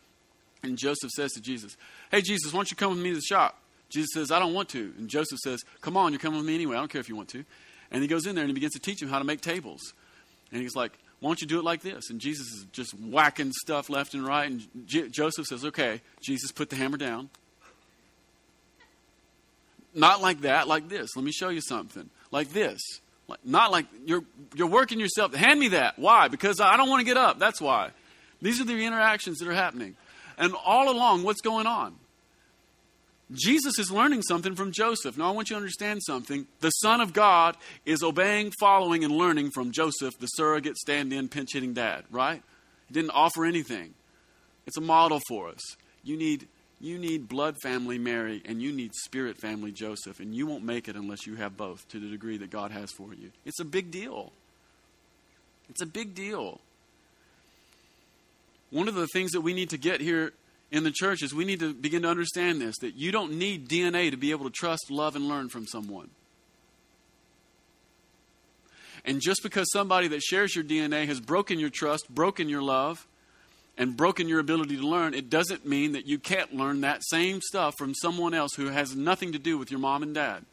And 0.63 0.77
Joseph 0.77 1.11
says 1.11 1.31
to 1.33 1.41
Jesus, 1.41 1.77
Hey, 2.11 2.21
Jesus, 2.21 2.53
why 2.53 2.59
don't 2.59 2.71
you 2.71 2.77
come 2.77 2.91
with 2.91 2.99
me 2.99 3.09
to 3.09 3.15
the 3.15 3.21
shop? 3.21 3.57
Jesus 3.89 4.09
says, 4.13 4.31
I 4.31 4.39
don't 4.39 4.53
want 4.53 4.69
to. 4.69 4.93
And 4.97 5.09
Joseph 5.09 5.39
says, 5.39 5.61
Come 5.81 5.97
on, 5.97 6.11
you're 6.11 6.19
coming 6.19 6.39
with 6.39 6.47
me 6.47 6.55
anyway. 6.55 6.75
I 6.75 6.79
don't 6.79 6.91
care 6.91 7.01
if 7.01 7.09
you 7.09 7.15
want 7.15 7.29
to. 7.29 7.43
And 7.91 8.01
he 8.01 8.07
goes 8.07 8.25
in 8.25 8.35
there 8.35 8.43
and 8.43 8.49
he 8.49 8.53
begins 8.53 8.73
to 8.73 8.79
teach 8.79 9.01
him 9.01 9.09
how 9.09 9.19
to 9.19 9.25
make 9.25 9.41
tables. 9.41 9.93
And 10.51 10.61
he's 10.61 10.75
like, 10.75 10.97
Why 11.19 11.29
don't 11.29 11.41
you 11.41 11.47
do 11.47 11.59
it 11.59 11.65
like 11.65 11.81
this? 11.81 12.09
And 12.09 12.19
Jesus 12.19 12.47
is 12.47 12.65
just 12.71 12.91
whacking 12.93 13.51
stuff 13.51 13.89
left 13.89 14.13
and 14.13 14.25
right. 14.25 14.49
And 14.49 14.67
J- 14.85 15.09
Joseph 15.09 15.47
says, 15.47 15.65
Okay, 15.65 16.01
Jesus, 16.21 16.51
put 16.51 16.69
the 16.69 16.75
hammer 16.75 16.97
down. 16.97 17.29
Not 19.93 20.21
like 20.21 20.41
that, 20.41 20.67
like 20.67 20.87
this. 20.87 21.15
Let 21.15 21.25
me 21.25 21.31
show 21.31 21.49
you 21.49 21.61
something. 21.61 22.09
Like 22.31 22.51
this. 22.51 22.79
Not 23.43 23.71
like 23.71 23.85
you're, 24.05 24.23
you're 24.55 24.67
working 24.67 24.99
yourself. 24.99 25.33
Hand 25.33 25.59
me 25.59 25.69
that. 25.69 25.97
Why? 25.99 26.27
Because 26.27 26.59
I 26.59 26.77
don't 26.77 26.89
want 26.89 27.01
to 27.01 27.05
get 27.05 27.17
up. 27.17 27.39
That's 27.39 27.61
why. 27.61 27.91
These 28.41 28.61
are 28.61 28.65
the 28.65 28.73
interactions 28.73 29.39
that 29.39 29.47
are 29.47 29.53
happening. 29.53 29.95
And 30.37 30.53
all 30.65 30.89
along, 30.89 31.23
what's 31.23 31.41
going 31.41 31.67
on? 31.67 31.95
Jesus 33.31 33.77
is 33.77 33.91
learning 33.91 34.23
something 34.23 34.55
from 34.55 34.71
Joseph. 34.71 35.17
Now, 35.17 35.27
I 35.27 35.31
want 35.31 35.49
you 35.49 35.55
to 35.55 35.59
understand 35.59 36.01
something. 36.03 36.47
The 36.61 36.71
Son 36.71 36.99
of 36.99 37.13
God 37.13 37.57
is 37.85 38.01
obeying, 38.01 38.51
following, 38.59 39.03
and 39.03 39.15
learning 39.15 39.51
from 39.51 39.71
Joseph, 39.71 40.17
the 40.17 40.27
surrogate, 40.27 40.77
stand 40.77 41.13
in, 41.13 41.29
pinch 41.29 41.53
hitting 41.53 41.73
dad, 41.73 42.05
right? 42.09 42.41
He 42.87 42.93
didn't 42.93 43.11
offer 43.11 43.45
anything. 43.45 43.93
It's 44.65 44.77
a 44.77 44.81
model 44.81 45.21
for 45.27 45.49
us. 45.49 45.61
You 46.03 46.17
need, 46.17 46.47
you 46.81 46.97
need 46.97 47.27
blood 47.27 47.57
family 47.61 47.97
Mary, 47.97 48.41
and 48.45 48.61
you 48.61 48.71
need 48.71 48.93
spirit 48.93 49.37
family 49.37 49.71
Joseph, 49.71 50.19
and 50.19 50.33
you 50.33 50.47
won't 50.47 50.63
make 50.63 50.87
it 50.87 50.95
unless 50.95 51.27
you 51.27 51.35
have 51.35 51.57
both 51.57 51.87
to 51.89 51.99
the 51.99 52.07
degree 52.07 52.37
that 52.37 52.49
God 52.49 52.71
has 52.71 52.91
for 52.91 53.13
you. 53.13 53.31
It's 53.45 53.59
a 53.59 53.65
big 53.65 53.91
deal. 53.91 54.31
It's 55.69 55.81
a 55.81 55.85
big 55.85 56.15
deal. 56.15 56.61
One 58.71 58.87
of 58.87 58.95
the 58.95 59.07
things 59.07 59.31
that 59.31 59.41
we 59.41 59.53
need 59.53 59.69
to 59.71 59.77
get 59.77 59.99
here 59.99 60.33
in 60.71 60.83
the 60.83 60.91
church 60.91 61.23
is 61.23 61.33
we 61.33 61.45
need 61.45 61.59
to 61.59 61.73
begin 61.73 62.03
to 62.03 62.09
understand 62.09 62.61
this 62.61 62.77
that 62.77 62.95
you 62.95 63.11
don't 63.11 63.33
need 63.33 63.67
DNA 63.67 64.11
to 64.11 64.17
be 64.17 64.31
able 64.31 64.45
to 64.45 64.51
trust, 64.51 64.89
love, 64.89 65.15
and 65.15 65.27
learn 65.27 65.49
from 65.49 65.65
someone. 65.65 66.09
And 69.05 69.21
just 69.21 69.41
because 69.43 69.71
somebody 69.71 70.07
that 70.09 70.21
shares 70.21 70.55
your 70.55 70.63
DNA 70.63 71.07
has 71.07 71.19
broken 71.19 71.57
your 71.57 71.69
trust, 71.69 72.13
broken 72.13 72.49
your 72.49 72.61
love, 72.61 73.07
and 73.79 73.95
broken 73.95 74.27
your 74.27 74.39
ability 74.39 74.75
to 74.75 74.85
learn, 74.85 75.13
it 75.13 75.29
doesn't 75.29 75.65
mean 75.65 75.93
that 75.93 76.05
you 76.05 76.19
can't 76.19 76.53
learn 76.53 76.81
that 76.81 77.01
same 77.05 77.39
stuff 77.41 77.75
from 77.77 77.95
someone 77.95 78.33
else 78.33 78.53
who 78.55 78.67
has 78.67 78.93
nothing 78.95 79.31
to 79.31 79.39
do 79.39 79.57
with 79.57 79.71
your 79.71 79.79
mom 79.79 80.03
and 80.03 80.13
dad. 80.13 80.43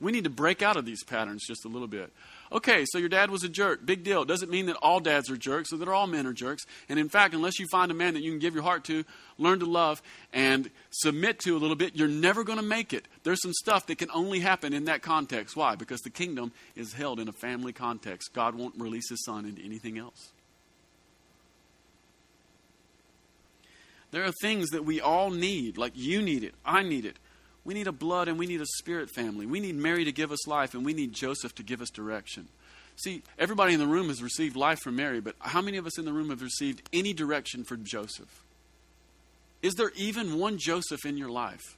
We 0.00 0.10
need 0.10 0.24
to 0.24 0.30
break 0.30 0.62
out 0.62 0.78
of 0.78 0.86
these 0.86 1.04
patterns 1.04 1.44
just 1.46 1.66
a 1.66 1.68
little 1.68 1.86
bit. 1.86 2.10
Okay, 2.50 2.86
so 2.88 2.96
your 2.96 3.10
dad 3.10 3.30
was 3.30 3.44
a 3.44 3.48
jerk. 3.50 3.84
Big 3.84 4.02
deal. 4.02 4.24
Doesn't 4.24 4.50
mean 4.50 4.66
that 4.66 4.76
all 4.76 4.98
dads 4.98 5.30
are 5.30 5.36
jerks 5.36 5.70
or 5.70 5.76
that 5.76 5.88
all 5.88 6.06
men 6.06 6.26
are 6.26 6.32
jerks. 6.32 6.64
And 6.88 6.98
in 6.98 7.10
fact, 7.10 7.34
unless 7.34 7.58
you 7.58 7.66
find 7.70 7.90
a 7.90 7.94
man 7.94 8.14
that 8.14 8.22
you 8.22 8.30
can 8.32 8.40
give 8.40 8.54
your 8.54 8.62
heart 8.62 8.84
to, 8.84 9.04
learn 9.36 9.60
to 9.60 9.66
love, 9.66 10.00
and 10.32 10.70
submit 10.88 11.40
to 11.40 11.54
a 11.54 11.60
little 11.60 11.76
bit, 11.76 11.94
you're 11.94 12.08
never 12.08 12.42
going 12.42 12.58
to 12.58 12.64
make 12.64 12.94
it. 12.94 13.06
There's 13.22 13.42
some 13.42 13.52
stuff 13.52 13.86
that 13.86 13.98
can 13.98 14.10
only 14.12 14.40
happen 14.40 14.72
in 14.72 14.86
that 14.86 15.02
context. 15.02 15.54
Why? 15.54 15.74
Because 15.74 16.00
the 16.00 16.10
kingdom 16.10 16.52
is 16.74 16.94
held 16.94 17.20
in 17.20 17.28
a 17.28 17.32
family 17.32 17.74
context. 17.74 18.32
God 18.32 18.54
won't 18.54 18.74
release 18.78 19.10
his 19.10 19.22
son 19.26 19.44
into 19.44 19.62
anything 19.62 19.98
else. 19.98 20.30
There 24.10 24.24
are 24.24 24.32
things 24.40 24.70
that 24.70 24.84
we 24.84 25.00
all 25.00 25.30
need, 25.30 25.78
like 25.78 25.92
you 25.94 26.20
need 26.20 26.42
it, 26.42 26.54
I 26.64 26.82
need 26.82 27.04
it. 27.04 27.16
We 27.64 27.74
need 27.74 27.86
a 27.86 27.92
blood 27.92 28.28
and 28.28 28.38
we 28.38 28.46
need 28.46 28.60
a 28.60 28.66
spirit 28.66 29.10
family. 29.10 29.46
We 29.46 29.60
need 29.60 29.74
Mary 29.74 30.04
to 30.04 30.12
give 30.12 30.32
us 30.32 30.48
life 30.48 30.74
and 30.74 30.84
we 30.84 30.94
need 30.94 31.12
Joseph 31.12 31.54
to 31.56 31.62
give 31.62 31.80
us 31.80 31.90
direction. 31.90 32.48
See, 32.96 33.22
everybody 33.38 33.74
in 33.74 33.80
the 33.80 33.86
room 33.86 34.08
has 34.08 34.22
received 34.22 34.56
life 34.56 34.80
from 34.80 34.96
Mary, 34.96 35.20
but 35.20 35.36
how 35.38 35.60
many 35.60 35.76
of 35.76 35.86
us 35.86 35.98
in 35.98 36.04
the 36.04 36.12
room 36.12 36.30
have 36.30 36.42
received 36.42 36.82
any 36.92 37.12
direction 37.12 37.64
from 37.64 37.84
Joseph? 37.84 38.44
Is 39.62 39.74
there 39.74 39.92
even 39.94 40.38
one 40.38 40.58
Joseph 40.58 41.04
in 41.04 41.16
your 41.16 41.30
life? 41.30 41.76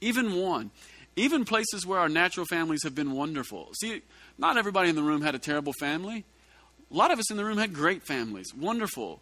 Even 0.00 0.36
one. 0.36 0.70
Even 1.16 1.44
places 1.44 1.84
where 1.84 1.98
our 1.98 2.08
natural 2.08 2.46
families 2.46 2.84
have 2.84 2.94
been 2.94 3.12
wonderful. 3.12 3.70
See, 3.80 4.02
not 4.36 4.56
everybody 4.56 4.90
in 4.90 4.96
the 4.96 5.02
room 5.02 5.22
had 5.22 5.34
a 5.34 5.38
terrible 5.38 5.72
family. 5.80 6.24
A 6.90 6.94
lot 6.96 7.10
of 7.10 7.18
us 7.18 7.30
in 7.30 7.36
the 7.36 7.44
room 7.44 7.58
had 7.58 7.72
great 7.72 8.06
families, 8.06 8.54
wonderful 8.54 9.20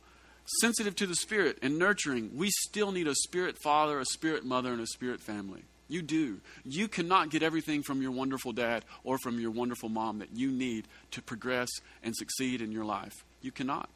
sensitive 0.60 0.96
to 0.96 1.06
the 1.06 1.14
Spirit 1.14 1.58
and 1.62 1.78
nurturing, 1.78 2.30
we 2.36 2.50
still 2.50 2.92
need 2.92 3.06
a 3.06 3.14
Spirit 3.14 3.56
father, 3.62 3.98
a 3.98 4.04
Spirit 4.04 4.44
mother, 4.44 4.72
and 4.72 4.80
a 4.80 4.86
Spirit 4.86 5.20
family. 5.20 5.62
You 5.88 6.02
do. 6.02 6.40
You 6.64 6.88
cannot 6.88 7.30
get 7.30 7.42
everything 7.42 7.82
from 7.82 8.02
your 8.02 8.10
wonderful 8.10 8.52
dad 8.52 8.84
or 9.04 9.18
from 9.18 9.38
your 9.38 9.52
wonderful 9.52 9.88
mom 9.88 10.18
that 10.18 10.34
you 10.34 10.50
need 10.50 10.86
to 11.12 11.22
progress 11.22 11.68
and 12.02 12.14
succeed 12.16 12.60
in 12.60 12.72
your 12.72 12.84
life. 12.84 13.12
You 13.40 13.52
cannot. 13.52 13.88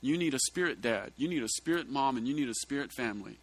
You 0.00 0.18
need 0.18 0.34
a 0.34 0.38
spirit 0.38 0.80
dad, 0.80 1.12
you 1.16 1.26
need 1.26 1.42
a 1.42 1.48
spirit 1.48 1.88
mom, 1.88 2.16
and 2.16 2.28
you 2.28 2.34
need 2.34 2.48
a 2.48 2.54
spirit 2.54 2.92
family. 2.92 3.38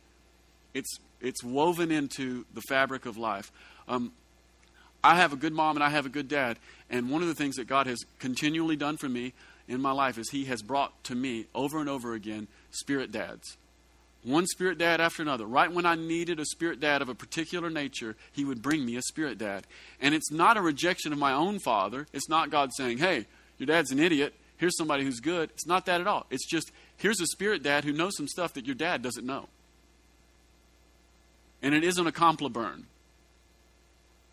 It's, 0.74 1.00
it's 1.20 1.44
woven 1.44 1.92
into 1.92 2.46
the 2.54 2.62
fabric 2.70 3.06
of 3.06 3.18
life. 3.18 3.52
Um, 3.88 4.12
I 5.04 5.16
have 5.16 5.34
a 5.34 5.36
good 5.36 5.54
mom 5.54 5.78
and 5.78 5.84
I 5.84 5.90
have 5.90 6.06
a 6.06 6.10
good 6.10 6.28
dad. 6.28 6.58
And 6.90 7.10
one 7.10 7.22
of 7.22 7.28
the 7.28 7.36
things 7.36 7.56
that 7.56 7.68
God 7.68 7.88
has 7.88 8.00
continually 8.20 8.76
done 8.76 8.98
for 8.98 9.08
me 9.10 9.34
in 9.68 9.82
my 9.82 9.92
life 9.92 10.18
is 10.18 10.30
He 10.30 10.46
has 10.46 10.62
brought 10.62 11.04
to 11.06 11.16
me 11.16 11.48
over 11.54 11.80
and 11.80 11.90
over 11.90 12.14
again 12.14 12.48
spirit 12.72 13.12
dads. 13.12 13.58
One 14.24 14.48
spirit 14.48 14.80
dad 14.80 15.00
after 15.00 15.22
another. 15.22 15.46
Right 15.46 15.72
when 15.72 15.86
I 15.86 15.94
needed 15.94 16.40
a 16.40 16.46
spirit 16.46 16.80
dad 16.80 17.04
of 17.04 17.10
a 17.10 17.16
particular 17.16 17.70
nature, 17.70 18.16
He 18.32 18.44
would 18.44 18.62
bring 18.62 18.86
me 18.86 18.96
a 18.96 19.02
spirit 19.02 19.38
dad. 19.38 19.68
And 20.02 20.16
it's 20.16 20.32
not 20.32 20.58
a 20.58 20.62
rejection 20.62 21.14
of 21.14 21.20
my 21.20 21.32
own 21.32 21.60
father. 21.60 22.08
It's 22.12 22.30
not 22.30 22.50
God 22.50 22.72
saying, 22.76 22.98
hey, 22.98 23.28
your 23.58 23.68
dad's 23.68 23.92
an 23.92 24.00
idiot. 24.00 24.34
Here's 24.58 24.78
somebody 24.78 25.04
who's 25.04 25.20
good. 25.20 25.52
It's 25.52 25.68
not 25.68 25.86
that 25.86 26.02
at 26.02 26.08
all. 26.08 26.26
It's 26.32 26.48
just, 26.48 26.72
here's 26.98 27.22
a 27.22 27.28
spirit 27.28 27.62
dad 27.62 27.84
who 27.84 27.92
knows 27.92 28.18
some 28.18 28.28
stuff 28.28 28.54
that 28.54 28.66
your 28.66 28.76
dad 28.76 29.02
doesn't 29.02 29.26
know. 29.26 29.48
And 31.62 31.76
it 31.76 31.84
isn't 31.84 32.08
a 32.08 32.12
compliment 32.12 32.54
burn. 32.54 32.86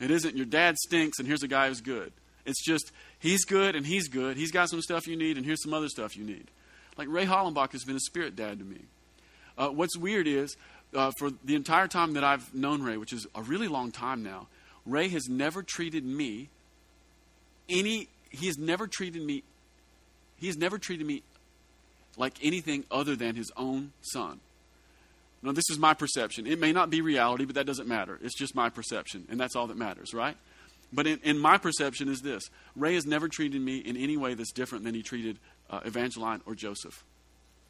It 0.01 0.11
isn't 0.11 0.37
your 0.37 0.47
dad 0.47 0.76
stinks 0.78 1.18
and 1.18 1.28
here's 1.28 1.43
a 1.43 1.49
guy 1.49 1.68
who's 1.68 1.80
good. 1.80 2.12
It's 2.45 2.64
just 2.64 2.91
he's 3.23 3.45
good 3.45 3.75
and 3.75 3.87
he's 3.87 4.09
good. 4.09 4.37
He's 4.37 4.51
got 4.51 4.68
some 4.68 4.83
stuff 4.83 5.07
you 5.07 5.16
need 5.16 5.39
and 5.39 5.47
here's 5.47 5.62
some 5.62 5.73
other 5.73 5.89
stuff 5.89 6.16
you 6.16 6.25
need. 6.25 6.49
Like 6.99 7.09
Ray 7.09 7.25
Hollenbach 7.25 7.73
has 7.73 7.85
been 7.85 7.97
a 7.97 8.01
spirit 8.01 8.37
dad 8.37 8.59
to 8.59 8.64
me. 8.64 8.81
Uh, 9.57 9.68
what's 9.68 9.97
weird 9.97 10.27
is 10.27 10.57
uh, 10.95 11.11
for 11.18 11.31
the 11.45 11.55
entire 11.55 11.89
time 11.89 12.14
that 12.14 12.25
I've 12.25 12.55
known 12.55 12.83
Ray, 12.83 12.97
which 12.97 13.12
is 13.12 13.27
a 13.35 13.43
really 13.43 13.68
long 13.68 13.93
time 13.93 14.23
now, 14.23 14.49
Ray 14.85 15.09
has 15.09 15.29
never 15.29 15.62
treated 15.62 16.05
me 16.05 16.49
any. 17.68 18.09
He 18.31 18.47
has 18.47 18.59
never 18.59 18.87
treated 18.87 19.23
me. 19.23 19.43
He 20.37 20.49
has 20.49 20.57
never 20.57 20.79
treated 20.79 21.07
me 21.07 21.23
like 22.16 22.35
anything 22.43 22.85
other 22.91 23.14
than 23.16 23.37
his 23.37 23.51
own 23.57 23.93
son. 24.03 24.41
Now, 25.43 25.53
this 25.53 25.68
is 25.70 25.79
my 25.79 25.95
perception. 25.95 26.47
It 26.47 26.59
may 26.59 26.73
not 26.73 26.89
be 26.89 27.01
reality, 27.01 27.45
but 27.45 27.57
that 27.57 27.66
doesn't 27.66 27.89
matter. 27.89 28.18
It's 28.23 28.35
just 28.35 28.55
my 28.55 28.68
perception, 28.68 29.27
and 29.29 29.41
that's 29.41 29.57
all 29.57 29.66
that 29.68 29.77
matters, 29.77 30.14
right? 30.14 30.37
But 30.93 31.07
in, 31.07 31.20
in, 31.22 31.38
my 31.38 31.57
perception 31.57 32.09
is 32.09 32.20
this 32.20 32.43
Ray 32.76 32.95
has 32.95 33.07
never 33.07 33.28
treated 33.28 33.61
me 33.62 33.78
in 33.78 33.97
any 33.97 34.16
way 34.16 34.34
that's 34.34 34.53
different 34.53 34.84
than 34.84 34.95
he 34.95 35.03
treated 35.03 35.38
uh, 35.70 35.80
Evangeline 35.84 36.43
or 36.45 36.55
Joseph. 36.55 37.05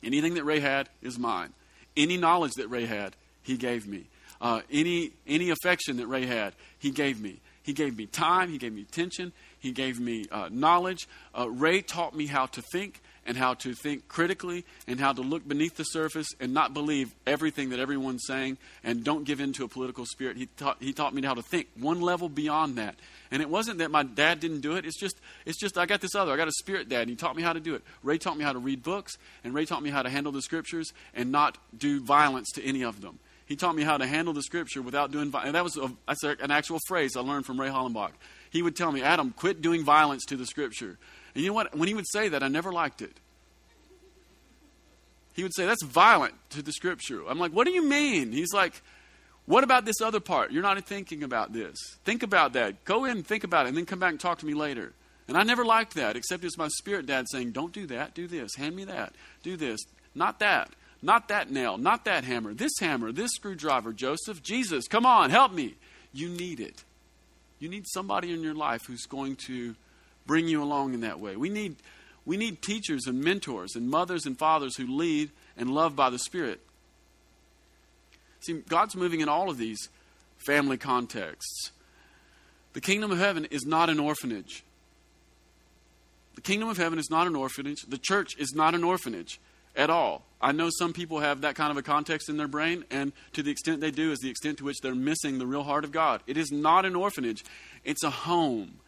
Anything 0.03 0.35
that 0.35 0.45
Ray 0.45 0.59
had 0.61 0.89
is 1.01 1.19
mine. 1.19 1.53
Any 1.97 2.17
knowledge 2.17 2.53
that 2.57 2.69
Ray 2.69 2.87
had, 2.87 3.15
he 3.43 3.57
gave 3.57 3.87
me. 3.87 4.07
uh, 4.43 4.61
any, 4.71 5.13
any 5.27 5.51
affection 5.51 5.97
that 5.99 6.09
Ray 6.09 6.27
had, 6.27 6.53
he 6.79 6.91
gave 6.91 7.21
me. 7.21 7.41
He 7.63 7.73
gave 7.73 7.97
me 7.97 8.07
time, 8.07 8.51
he 8.51 8.59
gave 8.59 8.73
me 8.73 8.83
attention, 8.83 9.33
he 9.61 9.71
gave 9.71 10.01
me 10.01 10.27
uh, 10.33 10.49
knowledge. 10.51 11.09
Uh, 11.39 11.49
Ray 11.49 11.81
taught 11.81 12.15
me 12.15 12.27
how 12.27 12.47
to 12.47 12.61
think 12.61 13.01
and 13.27 13.37
how 13.37 13.55
to 13.55 13.75
think 13.75 14.09
critically 14.09 14.65
and 14.87 14.99
how 14.99 15.13
to 15.13 15.21
look 15.21 15.47
beneath 15.47 15.77
the 15.77 15.85
surface 15.85 16.29
and 16.41 16.53
not 16.53 16.75
believe 16.75 17.15
everything 17.27 17.71
that 17.71 17.79
everyone's 17.79 18.25
saying 18.27 18.59
and 18.83 19.05
don't 19.05 19.25
give 19.25 19.41
in 19.41 19.53
to 19.53 19.65
a 19.65 19.69
political 19.69 20.05
spirit. 20.05 20.37
He 20.37 20.47
taught, 20.57 20.77
he 20.81 20.93
taught 20.93 21.15
me 21.15 21.23
how 21.23 21.35
to 21.35 21.43
think 21.43 21.69
one 21.79 22.01
level 22.01 22.29
beyond 22.29 22.77
that. 22.77 22.97
And 23.31 23.41
it 23.41 23.49
wasn't 23.49 23.79
that 23.79 23.91
my 23.91 24.03
dad 24.03 24.41
didn't 24.41 24.61
do 24.61 24.77
it. 24.77 24.85
It's 24.85 24.99
just, 24.99 25.17
it's 25.47 25.59
just 25.59 25.79
I 25.79 25.87
got 25.87 26.01
this 26.01 26.15
other. 26.15 26.33
I 26.33 26.37
got 26.37 26.49
a 26.49 26.53
spirit 26.53 26.89
dad, 26.89 27.03
and 27.03 27.11
he 27.11 27.17
taught 27.17 27.37
me 27.37 27.43
how 27.43 27.53
to 27.53 27.61
do 27.61 27.75
it. 27.75 27.83
Ray 28.03 28.19
taught 28.19 28.37
me 28.37 28.45
how 28.45 28.53
to 28.53 28.59
read 28.59 28.83
books, 28.83 29.17
and 29.43 29.55
Ray 29.55 29.65
taught 29.65 29.83
me 29.83 29.91
how 29.91 30.03
to 30.03 30.11
handle 30.11 30.33
the 30.33 30.43
scriptures 30.43 30.93
and 31.15 31.33
not 31.33 31.57
do 31.77 32.01
violence 32.01 32.51
to 32.53 32.63
any 32.63 32.83
of 32.83 33.01
them. 33.01 33.19
He 33.47 33.57
taught 33.57 33.75
me 33.75 33.83
how 33.83 33.97
to 33.97 34.07
handle 34.07 34.35
the 34.35 34.43
scripture 34.43 34.83
without 34.83 35.13
doing 35.13 35.31
violence. 35.31 35.49
And 35.49 35.55
that 35.55 35.65
was 35.65 35.77
a, 35.77 35.93
that's 36.07 36.23
an 36.25 36.51
actual 36.51 36.79
phrase 36.87 37.17
I 37.17 37.21
learned 37.21 37.47
from 37.47 37.61
Ray 37.61 37.69
Hollenbach. 37.69 38.13
He 38.51 38.63
would 38.63 38.77
tell 38.77 38.93
me, 38.93 39.03
Adam, 39.03 39.33
quit 39.37 39.63
doing 39.63 39.85
violence 39.85 40.25
to 40.27 40.37
the 40.37 40.47
scripture. 40.47 40.99
And 41.35 41.43
you 41.43 41.51
know 41.51 41.55
what? 41.55 41.77
When 41.77 41.89
he 41.89 41.95
would 41.95 42.09
say 42.09 42.29
that, 42.29 42.43
I 42.43 42.49
never 42.49 42.73
liked 42.73 43.03
it 43.03 43.19
he 45.35 45.43
would 45.43 45.55
say, 45.55 45.67
That's 45.67 45.83
violent 45.83 46.35
to 46.51 46.63
the 46.63 46.73
scripture. 46.73 47.23
I'm 47.29 47.39
like, 47.39 47.53
What 47.53 47.67
do 47.67 47.73
you 47.73 47.85
mean? 47.85 48.33
He's 48.33 48.53
like, 48.53 48.81
What 49.47 49.65
about 49.65 49.85
this 49.85 50.01
other 50.01 50.21
part? 50.21 50.53
You're 50.53 50.63
not 50.63 50.83
thinking 50.85 51.23
about 51.23 51.53
this. 51.53 51.77
Think 52.05 52.23
about 52.23 52.53
that. 52.55 52.85
Go 52.85 53.05
in 53.05 53.13
and 53.19 53.27
think 53.27 53.45
about 53.45 53.67
it, 53.67 53.71
and 53.71 53.77
then 53.77 53.87
come 53.87 53.99
back 53.99 54.11
and 54.11 54.21
talk 54.21 54.39
to 54.39 54.47
me 54.47 54.55
later. 54.55 54.93
And 55.29 55.37
I 55.37 55.45
never 55.45 55.65
liked 55.65 55.95
that, 55.95 56.17
except 56.17 56.45
it's 56.45 56.59
my 56.59 56.69
spirit 56.69 57.07
dad 57.07 57.27
saying, 57.31 57.53
Don't 57.53 57.73
do 57.73 57.87
that. 57.89 58.15
Do 58.15 58.27
this. 58.27 58.55
Hand 58.57 58.77
me 58.77 58.85
that. 58.85 59.15
Do 59.43 59.57
this. 59.57 59.81
Not 60.15 60.41
that. 60.41 60.71
Not 61.05 61.29
that 61.29 61.51
nail. 61.51 61.79
Not 61.79 62.05
that 62.05 62.25
hammer. 62.25 62.55
This 62.55 62.73
hammer. 62.79 63.11
This 63.11 63.33
screwdriver. 63.33 63.93
Joseph. 63.93 64.43
Jesus. 64.43 64.87
Come 64.87 65.07
on. 65.07 65.31
Help 65.31 65.53
me. 65.53 65.75
You 66.13 66.29
need 66.29 66.61
it. 66.61 66.85
You 67.59 67.69
need 67.69 67.87
somebody 67.89 68.33
in 68.33 68.43
your 68.43 68.55
life 68.55 68.83
who's 68.87 69.07
going 69.07 69.37
to 69.47 69.75
bring 70.27 70.49
you 70.49 70.63
along 70.63 70.95
in 70.95 71.01
that 71.01 71.21
way. 71.21 71.37
We 71.37 71.49
need 71.49 71.77
we 72.25 72.37
need 72.37 72.63
teachers 72.63 73.07
and 73.07 73.23
mentors 73.23 73.75
and 73.75 73.91
mothers 73.91 74.27
and 74.27 74.39
fathers 74.39 74.77
who 74.77 74.87
lead 74.87 75.31
and 75.57 75.71
love 75.71 75.97
by 75.97 76.11
the 76.11 76.19
Spirit. 76.19 76.61
See, 78.41 78.55
God's 78.69 78.97
moving 78.97 79.21
in 79.21 79.29
all 79.29 79.51
of 79.51 79.59
these 79.59 79.89
family 80.47 80.77
contexts. 80.77 81.71
The 82.73 82.81
kingdom 82.81 83.11
of 83.11 83.19
heaven 83.19 83.47
is 83.47 83.65
not 83.67 83.91
an 83.91 84.01
orphanage. 84.01 84.65
The 86.35 86.41
kingdom 86.41 86.69
of 86.69 86.77
heaven 86.77 86.99
is 86.99 87.11
not 87.11 87.27
an 87.27 87.37
orphanage. 87.37 87.83
The 87.83 87.99
church 87.99 88.37
is 88.39 88.55
not 88.55 88.75
an 88.75 88.85
orphanage 88.85 89.39
at 89.77 89.91
all. 89.91 90.25
I 90.41 90.53
know 90.53 90.71
some 90.71 90.93
people 90.93 91.21
have 91.21 91.43
that 91.43 91.55
kind 91.55 91.71
of 91.71 91.77
a 91.77 91.83
context 91.83 92.29
in 92.29 92.37
their 92.37 92.49
brain, 92.49 92.85
and 92.91 93.13
to 93.35 93.43
the 93.43 93.51
extent 93.51 93.81
they 93.81 93.91
do, 93.91 94.11
is 94.11 94.19
the 94.19 94.31
extent 94.31 94.59
to 94.59 94.65
which 94.65 94.81
they're 94.81 94.95
missing 94.95 95.39
the 95.39 95.47
real 95.47 95.63
heart 95.63 95.85
of 95.85 95.93
God. 95.93 96.23
It 96.27 96.37
is 96.37 96.51
not 96.51 96.85
an 96.85 96.97
orphanage, 96.97 97.45
it's 97.85 98.03
a 98.03 98.11
home. 98.11 98.81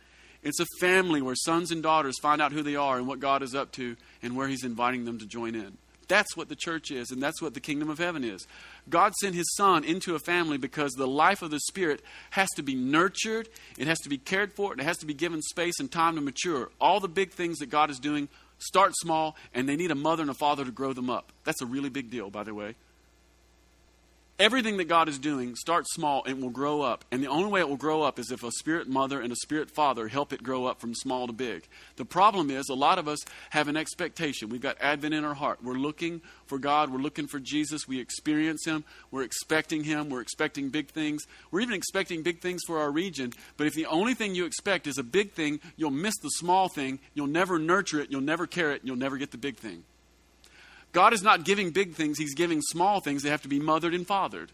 It's 0.44 0.60
a 0.60 0.66
family 0.78 1.22
where 1.22 1.34
sons 1.34 1.70
and 1.70 1.82
daughters 1.82 2.18
find 2.20 2.40
out 2.40 2.52
who 2.52 2.62
they 2.62 2.76
are 2.76 2.98
and 2.98 3.08
what 3.08 3.18
God 3.18 3.42
is 3.42 3.54
up 3.54 3.72
to 3.72 3.96
and 4.22 4.36
where 4.36 4.46
He's 4.46 4.62
inviting 4.62 5.06
them 5.06 5.18
to 5.18 5.26
join 5.26 5.54
in. 5.54 5.78
That's 6.06 6.36
what 6.36 6.50
the 6.50 6.56
church 6.56 6.90
is, 6.90 7.10
and 7.10 7.22
that's 7.22 7.40
what 7.40 7.54
the 7.54 7.60
kingdom 7.60 7.88
of 7.88 7.98
heaven 7.98 8.24
is. 8.24 8.46
God 8.90 9.14
sent 9.14 9.34
His 9.34 9.54
Son 9.54 9.84
into 9.84 10.14
a 10.14 10.18
family 10.18 10.58
because 10.58 10.92
the 10.92 11.06
life 11.06 11.40
of 11.40 11.50
the 11.50 11.60
Spirit 11.60 12.02
has 12.30 12.50
to 12.56 12.62
be 12.62 12.74
nurtured, 12.74 13.48
it 13.78 13.86
has 13.86 13.98
to 14.00 14.10
be 14.10 14.18
cared 14.18 14.52
for, 14.52 14.72
and 14.72 14.80
it 14.80 14.84
has 14.84 14.98
to 14.98 15.06
be 15.06 15.14
given 15.14 15.40
space 15.40 15.80
and 15.80 15.90
time 15.90 16.14
to 16.16 16.20
mature. 16.20 16.70
All 16.80 17.00
the 17.00 17.08
big 17.08 17.30
things 17.30 17.58
that 17.58 17.70
God 17.70 17.90
is 17.90 17.98
doing 17.98 18.28
start 18.58 18.92
small, 18.96 19.36
and 19.54 19.68
they 19.68 19.76
need 19.76 19.90
a 19.90 19.96
mother 19.96 20.22
and 20.22 20.30
a 20.30 20.34
father 20.34 20.64
to 20.64 20.70
grow 20.70 20.92
them 20.92 21.10
up. 21.10 21.32
That's 21.44 21.62
a 21.62 21.66
really 21.66 21.88
big 21.88 22.10
deal, 22.10 22.30
by 22.30 22.44
the 22.44 22.54
way. 22.54 22.74
Everything 24.36 24.78
that 24.78 24.88
God 24.88 25.08
is 25.08 25.20
doing 25.20 25.54
starts 25.54 25.94
small 25.94 26.24
and 26.24 26.42
will 26.42 26.50
grow 26.50 26.82
up. 26.82 27.04
And 27.12 27.22
the 27.22 27.28
only 27.28 27.48
way 27.48 27.60
it 27.60 27.68
will 27.68 27.76
grow 27.76 28.02
up 28.02 28.18
is 28.18 28.32
if 28.32 28.42
a 28.42 28.50
spirit 28.50 28.88
mother 28.88 29.20
and 29.20 29.32
a 29.32 29.36
spirit 29.36 29.70
father 29.70 30.08
help 30.08 30.32
it 30.32 30.42
grow 30.42 30.66
up 30.66 30.80
from 30.80 30.92
small 30.92 31.28
to 31.28 31.32
big. 31.32 31.68
The 31.94 32.04
problem 32.04 32.50
is, 32.50 32.68
a 32.68 32.74
lot 32.74 32.98
of 32.98 33.06
us 33.06 33.20
have 33.50 33.68
an 33.68 33.76
expectation. 33.76 34.48
We've 34.48 34.60
got 34.60 34.76
Advent 34.80 35.14
in 35.14 35.24
our 35.24 35.34
heart. 35.34 35.62
We're 35.62 35.74
looking 35.74 36.20
for 36.46 36.58
God. 36.58 36.90
We're 36.90 36.98
looking 36.98 37.28
for 37.28 37.38
Jesus. 37.38 37.86
We 37.86 38.00
experience 38.00 38.64
Him. 38.64 38.82
We're 39.12 39.22
expecting 39.22 39.84
Him. 39.84 40.08
We're 40.08 40.20
expecting 40.20 40.68
big 40.68 40.88
things. 40.88 41.22
We're 41.52 41.60
even 41.60 41.74
expecting 41.74 42.24
big 42.24 42.40
things 42.40 42.62
for 42.66 42.80
our 42.80 42.90
region. 42.90 43.32
But 43.56 43.68
if 43.68 43.74
the 43.74 43.86
only 43.86 44.14
thing 44.14 44.34
you 44.34 44.46
expect 44.46 44.88
is 44.88 44.98
a 44.98 45.04
big 45.04 45.30
thing, 45.30 45.60
you'll 45.76 45.92
miss 45.92 46.14
the 46.20 46.30
small 46.30 46.68
thing. 46.68 46.98
You'll 47.14 47.28
never 47.28 47.60
nurture 47.60 48.00
it. 48.00 48.10
You'll 48.10 48.20
never 48.20 48.48
care 48.48 48.72
it. 48.72 48.80
You'll 48.82 48.96
never 48.96 49.16
get 49.16 49.30
the 49.30 49.38
big 49.38 49.58
thing. 49.58 49.84
God 50.94 51.12
is 51.12 51.22
not 51.22 51.44
giving 51.44 51.70
big 51.70 51.94
things, 51.94 52.16
He's 52.16 52.34
giving 52.34 52.62
small 52.62 53.00
things. 53.00 53.22
They 53.22 53.28
have 53.28 53.42
to 53.42 53.48
be 53.48 53.60
mothered 53.60 53.92
and 53.92 54.06
fathered. 54.06 54.50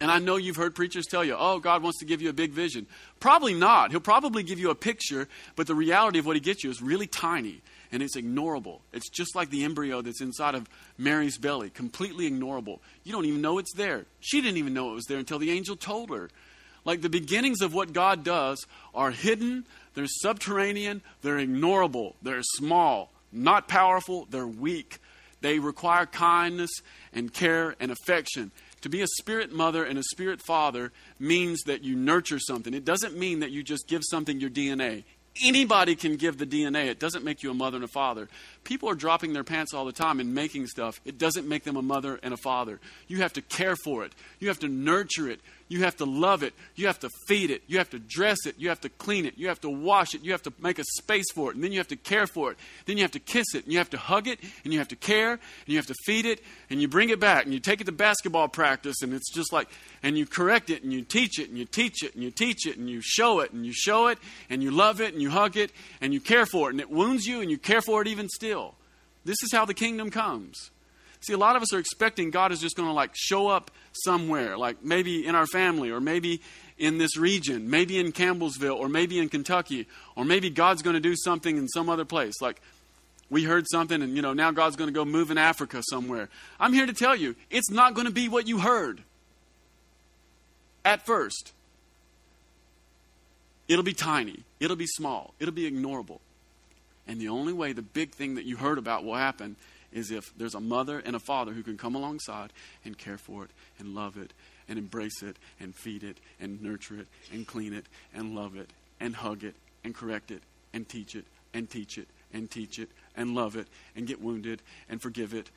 And 0.00 0.10
I 0.10 0.18
know 0.18 0.36
you've 0.36 0.56
heard 0.56 0.74
preachers 0.74 1.06
tell 1.06 1.22
you, 1.22 1.36
oh, 1.38 1.60
God 1.60 1.82
wants 1.82 1.98
to 1.98 2.04
give 2.04 2.22
you 2.22 2.28
a 2.28 2.32
big 2.32 2.50
vision. 2.50 2.86
Probably 3.20 3.54
not. 3.54 3.92
He'll 3.92 4.00
probably 4.00 4.42
give 4.42 4.58
you 4.58 4.70
a 4.70 4.74
picture, 4.74 5.28
but 5.54 5.66
the 5.66 5.74
reality 5.74 6.18
of 6.18 6.26
what 6.26 6.34
He 6.34 6.40
gets 6.40 6.64
you 6.64 6.70
is 6.70 6.80
really 6.80 7.06
tiny 7.06 7.60
and 7.92 8.02
it's 8.02 8.16
ignorable. 8.16 8.78
It's 8.92 9.10
just 9.10 9.36
like 9.36 9.50
the 9.50 9.64
embryo 9.64 10.00
that's 10.00 10.22
inside 10.22 10.54
of 10.54 10.68
Mary's 10.96 11.36
belly, 11.36 11.68
completely 11.68 12.28
ignorable. 12.30 12.78
You 13.04 13.12
don't 13.12 13.26
even 13.26 13.42
know 13.42 13.58
it's 13.58 13.74
there. 13.74 14.06
She 14.20 14.40
didn't 14.40 14.56
even 14.56 14.72
know 14.72 14.90
it 14.92 14.94
was 14.94 15.04
there 15.04 15.18
until 15.18 15.38
the 15.38 15.50
angel 15.50 15.76
told 15.76 16.08
her. 16.10 16.30
Like 16.84 17.02
the 17.02 17.10
beginnings 17.10 17.60
of 17.60 17.74
what 17.74 17.92
God 17.92 18.24
does 18.24 18.66
are 18.94 19.10
hidden, 19.10 19.66
they're 19.94 20.06
subterranean, 20.06 21.02
they're 21.20 21.36
ignorable, 21.36 22.14
they're 22.22 22.42
small 22.42 23.11
not 23.32 23.68
powerful, 23.68 24.26
they're 24.30 24.46
weak. 24.46 24.98
They 25.40 25.58
require 25.58 26.06
kindness 26.06 26.70
and 27.12 27.32
care 27.32 27.74
and 27.80 27.90
affection. 27.90 28.52
To 28.82 28.88
be 28.88 29.02
a 29.02 29.06
spirit 29.18 29.52
mother 29.52 29.84
and 29.84 29.98
a 29.98 30.02
spirit 30.02 30.40
father 30.46 30.92
means 31.18 31.62
that 31.62 31.84
you 31.84 31.96
nurture 31.96 32.38
something. 32.38 32.74
It 32.74 32.84
doesn't 32.84 33.16
mean 33.16 33.40
that 33.40 33.50
you 33.50 33.62
just 33.62 33.88
give 33.88 34.02
something 34.08 34.40
your 34.40 34.50
DNA. 34.50 35.04
Anybody 35.42 35.96
can 35.96 36.16
give 36.16 36.36
the 36.36 36.46
DNA. 36.46 36.88
It 36.88 36.98
doesn't 36.98 37.24
make 37.24 37.42
you 37.42 37.50
a 37.50 37.54
mother 37.54 37.76
and 37.76 37.84
a 37.84 37.88
father. 37.88 38.28
People 38.64 38.90
are 38.90 38.94
dropping 38.94 39.32
their 39.32 39.44
pants 39.44 39.72
all 39.72 39.86
the 39.86 39.92
time 39.92 40.20
and 40.20 40.34
making 40.34 40.66
stuff. 40.66 41.00
It 41.06 41.16
doesn't 41.16 41.48
make 41.48 41.64
them 41.64 41.76
a 41.76 41.82
mother 41.82 42.20
and 42.22 42.34
a 42.34 42.36
father. 42.36 42.80
You 43.08 43.18
have 43.18 43.32
to 43.34 43.42
care 43.42 43.76
for 43.76 44.04
it, 44.04 44.12
you 44.40 44.48
have 44.48 44.58
to 44.60 44.68
nurture 44.68 45.30
it, 45.30 45.40
you 45.72 45.84
have 45.84 45.96
to 45.96 46.04
love 46.04 46.42
it. 46.42 46.52
You 46.76 46.86
have 46.86 47.00
to 47.00 47.08
feed 47.26 47.50
it. 47.50 47.62
You 47.66 47.78
have 47.78 47.88
to 47.90 47.98
dress 47.98 48.44
it. 48.46 48.56
You 48.58 48.68
have 48.68 48.80
to 48.82 48.90
clean 48.90 49.24
it. 49.24 49.38
You 49.38 49.48
have 49.48 49.60
to 49.62 49.70
wash 49.70 50.14
it. 50.14 50.22
You 50.22 50.32
have 50.32 50.42
to 50.42 50.52
make 50.60 50.78
a 50.78 50.84
space 50.98 51.24
for 51.34 51.50
it. 51.50 51.54
And 51.54 51.64
then 51.64 51.72
you 51.72 51.78
have 51.78 51.88
to 51.88 51.96
care 51.96 52.26
for 52.26 52.50
it. 52.50 52.58
Then 52.84 52.98
you 52.98 53.02
have 53.04 53.12
to 53.12 53.18
kiss 53.18 53.54
it. 53.54 53.64
And 53.64 53.72
you 53.72 53.78
have 53.78 53.88
to 53.90 53.96
hug 53.96 54.28
it. 54.28 54.38
And 54.64 54.72
you 54.72 54.78
have 54.78 54.88
to 54.88 54.96
care. 54.96 55.32
And 55.32 55.40
you 55.66 55.76
have 55.76 55.86
to 55.86 55.94
feed 56.04 56.26
it. 56.26 56.40
And 56.68 56.80
you 56.80 56.88
bring 56.88 57.08
it 57.08 57.18
back. 57.18 57.44
And 57.44 57.54
you 57.54 57.58
take 57.58 57.80
it 57.80 57.84
to 57.84 57.92
basketball 57.92 58.48
practice. 58.48 59.00
And 59.02 59.14
it's 59.14 59.32
just 59.32 59.52
like, 59.52 59.68
and 60.02 60.18
you 60.18 60.26
correct 60.26 60.68
it. 60.68 60.82
And 60.82 60.92
you 60.92 61.02
teach 61.02 61.38
it. 61.38 61.48
And 61.48 61.56
you 61.56 61.64
teach 61.64 62.04
it. 62.04 62.14
And 62.14 62.22
you 62.22 62.30
teach 62.30 62.66
it. 62.66 62.76
And 62.76 62.90
you 62.90 63.00
show 63.00 63.40
it. 63.40 63.52
And 63.52 63.64
you 63.64 63.72
show 63.72 64.08
it. 64.08 64.18
And 64.50 64.62
you 64.62 64.70
love 64.70 65.00
it. 65.00 65.14
And 65.14 65.22
you 65.22 65.30
hug 65.30 65.56
it. 65.56 65.72
And 66.02 66.12
you 66.12 66.20
care 66.20 66.44
for 66.44 66.68
it. 66.68 66.72
And 66.72 66.80
it 66.80 66.90
wounds 66.90 67.26
you. 67.26 67.40
And 67.40 67.50
you 67.50 67.56
care 67.56 67.80
for 67.80 68.02
it 68.02 68.08
even 68.08 68.28
still. 68.28 68.74
This 69.24 69.42
is 69.42 69.52
how 69.52 69.64
the 69.64 69.74
kingdom 69.74 70.10
comes. 70.10 70.70
See, 71.22 71.32
a 71.32 71.38
lot 71.38 71.54
of 71.54 71.62
us 71.62 71.72
are 71.72 71.78
expecting 71.78 72.30
God 72.30 72.50
is 72.50 72.60
just 72.60 72.76
going 72.76 72.88
to 72.88 72.92
like 72.92 73.12
show 73.14 73.46
up 73.46 73.70
somewhere, 73.92 74.58
like 74.58 74.84
maybe 74.84 75.24
in 75.24 75.36
our 75.36 75.46
family 75.46 75.90
or 75.90 76.00
maybe 76.00 76.42
in 76.78 76.98
this 76.98 77.16
region, 77.16 77.70
maybe 77.70 77.98
in 78.00 78.10
Campbellsville 78.10 78.76
or 78.76 78.88
maybe 78.88 79.20
in 79.20 79.28
Kentucky, 79.28 79.86
or 80.16 80.24
maybe 80.24 80.50
God's 80.50 80.82
going 80.82 80.94
to 80.94 81.00
do 81.00 81.14
something 81.14 81.56
in 81.56 81.68
some 81.68 81.88
other 81.88 82.04
place. 82.04 82.42
Like 82.42 82.60
we 83.30 83.44
heard 83.44 83.66
something 83.70 84.02
and 84.02 84.16
you 84.16 84.22
know, 84.22 84.32
now 84.32 84.50
God's 84.50 84.74
going 84.74 84.88
to 84.88 84.94
go 84.94 85.04
move 85.04 85.30
in 85.30 85.38
Africa 85.38 85.80
somewhere. 85.88 86.28
I'm 86.58 86.72
here 86.72 86.86
to 86.86 86.92
tell 86.92 87.14
you, 87.14 87.36
it's 87.50 87.70
not 87.70 87.94
going 87.94 88.08
to 88.08 88.12
be 88.12 88.28
what 88.28 88.48
you 88.48 88.58
heard 88.58 89.02
at 90.84 91.06
first. 91.06 91.52
It'll 93.68 93.84
be 93.84 93.94
tiny, 93.94 94.40
it'll 94.58 94.76
be 94.76 94.88
small, 94.88 95.34
it'll 95.38 95.54
be 95.54 95.70
ignorable. 95.70 96.18
And 97.06 97.20
the 97.20 97.28
only 97.28 97.52
way 97.52 97.72
the 97.72 97.82
big 97.82 98.10
thing 98.12 98.34
that 98.34 98.44
you 98.44 98.56
heard 98.56 98.78
about 98.78 99.04
will 99.04 99.14
happen 99.14 99.54
is 99.92 100.10
if 100.10 100.36
there's 100.36 100.54
a 100.54 100.60
mother 100.60 100.98
and 100.98 101.14
a 101.14 101.20
father 101.20 101.52
who 101.52 101.62
can 101.62 101.76
come 101.76 101.94
alongside 101.94 102.52
and 102.84 102.96
care 102.96 103.18
for 103.18 103.44
it 103.44 103.50
and 103.78 103.94
love 103.94 104.16
it 104.16 104.32
and 104.68 104.78
embrace 104.78 105.22
it 105.22 105.36
and 105.60 105.74
feed 105.74 106.02
it 106.02 106.18
and 106.40 106.62
nurture 106.62 107.00
it 107.00 107.06
and 107.32 107.46
clean 107.46 107.72
it 107.72 107.86
and 108.14 108.34
love 108.34 108.56
it 108.56 108.70
and 109.00 109.16
hug 109.16 109.44
it 109.44 109.54
and 109.84 109.94
correct 109.94 110.30
it 110.30 110.42
and 110.72 110.88
teach 110.88 111.14
it 111.14 111.24
and 111.52 111.68
teach 111.68 111.98
it 111.98 112.08
and 112.32 112.50
teach 112.50 112.78
it 112.78 112.88
and 113.16 113.34
love 113.34 113.56
it 113.56 113.66
and 113.94 114.06
get 114.06 114.20
wounded 114.20 114.62
and 114.88 115.02
forgive 115.02 115.34
it. 115.34 115.50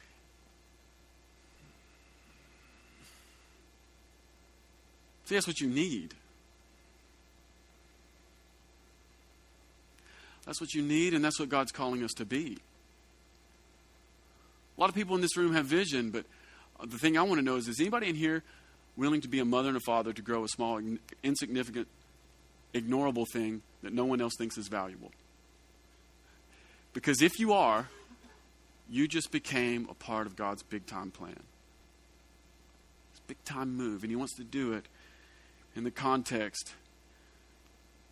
See, 5.26 5.36
that's 5.36 5.48
what 5.48 5.60
you 5.60 5.68
need. 5.68 6.14
That's 10.46 10.62
what 10.62 10.76
you 10.76 10.84
need, 10.84 11.16
and 11.16 11.26
that's 11.26 11.40
what 11.40 11.50
God's 11.50 11.72
calling 11.72 12.04
us 12.04 12.14
to 12.14 12.26
be. 12.26 12.60
A 14.78 14.82
lot 14.82 14.90
of 14.90 14.96
people 14.96 15.16
in 15.16 15.22
this 15.22 15.38
room 15.38 15.54
have 15.54 15.66
vision, 15.66 16.12
but 16.12 16.26
the 16.84 16.98
thing 16.98 17.18
I 17.18 17.22
want 17.22 17.40
to 17.40 17.46
know 17.46 17.56
is 17.56 17.68
is 17.68 17.80
anybody 17.80 18.10
in 18.10 18.16
here 18.16 18.44
willing 18.98 19.22
to 19.22 19.28
be 19.28 19.40
a 19.40 19.46
mother 19.46 19.70
and 19.70 19.78
a 19.78 19.82
father 19.82 20.14
to 20.14 20.22
grow 20.22 20.44
a 20.44 20.48
small, 20.48 20.82
insignificant, 21.24 21.88
ignorable 22.74 23.26
thing 23.32 23.62
that 23.84 23.94
no 23.94 24.06
one 24.06 24.22
else 24.22 24.34
thinks 24.38 24.58
is 24.58 24.68
valuable? 24.68 25.12
Because 26.94 27.22
if 27.22 27.40
you 27.40 27.54
are, 27.54 27.90
you 28.90 29.08
just 29.08 29.32
became 29.32 29.88
a 29.90 29.94
part 29.94 30.28
of 30.28 30.36
God's 30.36 30.64
big 30.64 30.86
time 30.86 31.12
plan. 31.12 31.40
It's 33.12 33.20
a 33.20 33.28
big 33.28 33.44
time 33.46 33.76
move, 33.76 34.04
and 34.04 34.10
He 34.10 34.16
wants 34.16 34.36
to 34.36 34.44
do 34.44 34.74
it 34.74 34.86
in 35.76 35.84
the 35.84 35.92
context 35.92 36.74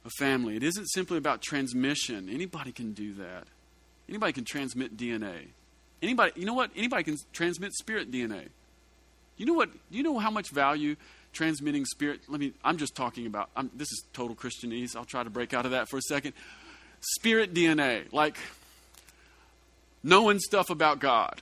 of 0.05 0.11
family. 0.17 0.55
It 0.55 0.63
isn't 0.63 0.87
simply 0.87 1.17
about 1.17 1.41
transmission. 1.41 2.29
Anybody 2.29 2.71
can 2.71 2.93
do 2.93 3.13
that. 3.15 3.45
Anybody 4.09 4.33
can 4.33 4.43
transmit 4.43 4.97
DNA. 4.97 5.47
Anybody, 6.03 6.33
you 6.35 6.45
know 6.45 6.53
what? 6.53 6.69
Anybody 6.75 7.03
can 7.03 7.17
transmit 7.31 7.73
spirit 7.73 8.11
DNA. 8.11 8.49
You 9.37 9.45
know 9.45 9.53
what? 9.53 9.69
You 9.89 10.03
know 10.03 10.19
how 10.19 10.29
much 10.29 10.49
value 10.49 10.97
transmitting 11.31 11.85
spirit. 11.85 12.21
Let 12.27 12.41
me. 12.41 12.51
I'm 12.63 12.77
just 12.77 12.93
talking 12.93 13.25
about. 13.25 13.49
I'm, 13.55 13.71
this 13.73 13.89
is 13.91 14.03
total 14.11 14.35
Christianese. 14.35 14.97
I'll 14.97 15.05
try 15.05 15.23
to 15.23 15.29
break 15.29 15.53
out 15.53 15.63
of 15.63 15.71
that 15.71 15.87
for 15.87 15.97
a 15.97 16.01
second. 16.01 16.33
Spirit 16.99 17.53
DNA, 17.53 18.11
like 18.11 18.37
knowing 20.03 20.39
stuff 20.39 20.69
about 20.69 20.99
God. 20.99 21.41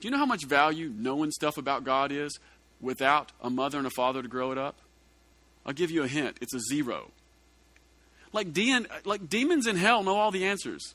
Do 0.00 0.08
you 0.08 0.12
know 0.12 0.18
how 0.18 0.26
much 0.26 0.44
value 0.44 0.92
knowing 0.94 1.30
stuff 1.30 1.56
about 1.56 1.84
God 1.84 2.12
is 2.12 2.38
without 2.82 3.32
a 3.40 3.48
mother 3.48 3.78
and 3.78 3.86
a 3.86 3.90
father 3.90 4.20
to 4.20 4.28
grow 4.28 4.52
it 4.52 4.58
up? 4.58 4.76
I'll 5.64 5.72
give 5.72 5.90
you 5.90 6.02
a 6.02 6.08
hint. 6.08 6.36
It's 6.42 6.54
a 6.54 6.60
zero. 6.60 7.10
Like, 8.32 8.52
de- 8.52 8.86
like 9.04 9.28
demons 9.28 9.66
in 9.66 9.76
hell 9.76 10.02
know 10.02 10.16
all 10.16 10.30
the 10.30 10.44
answers. 10.44 10.94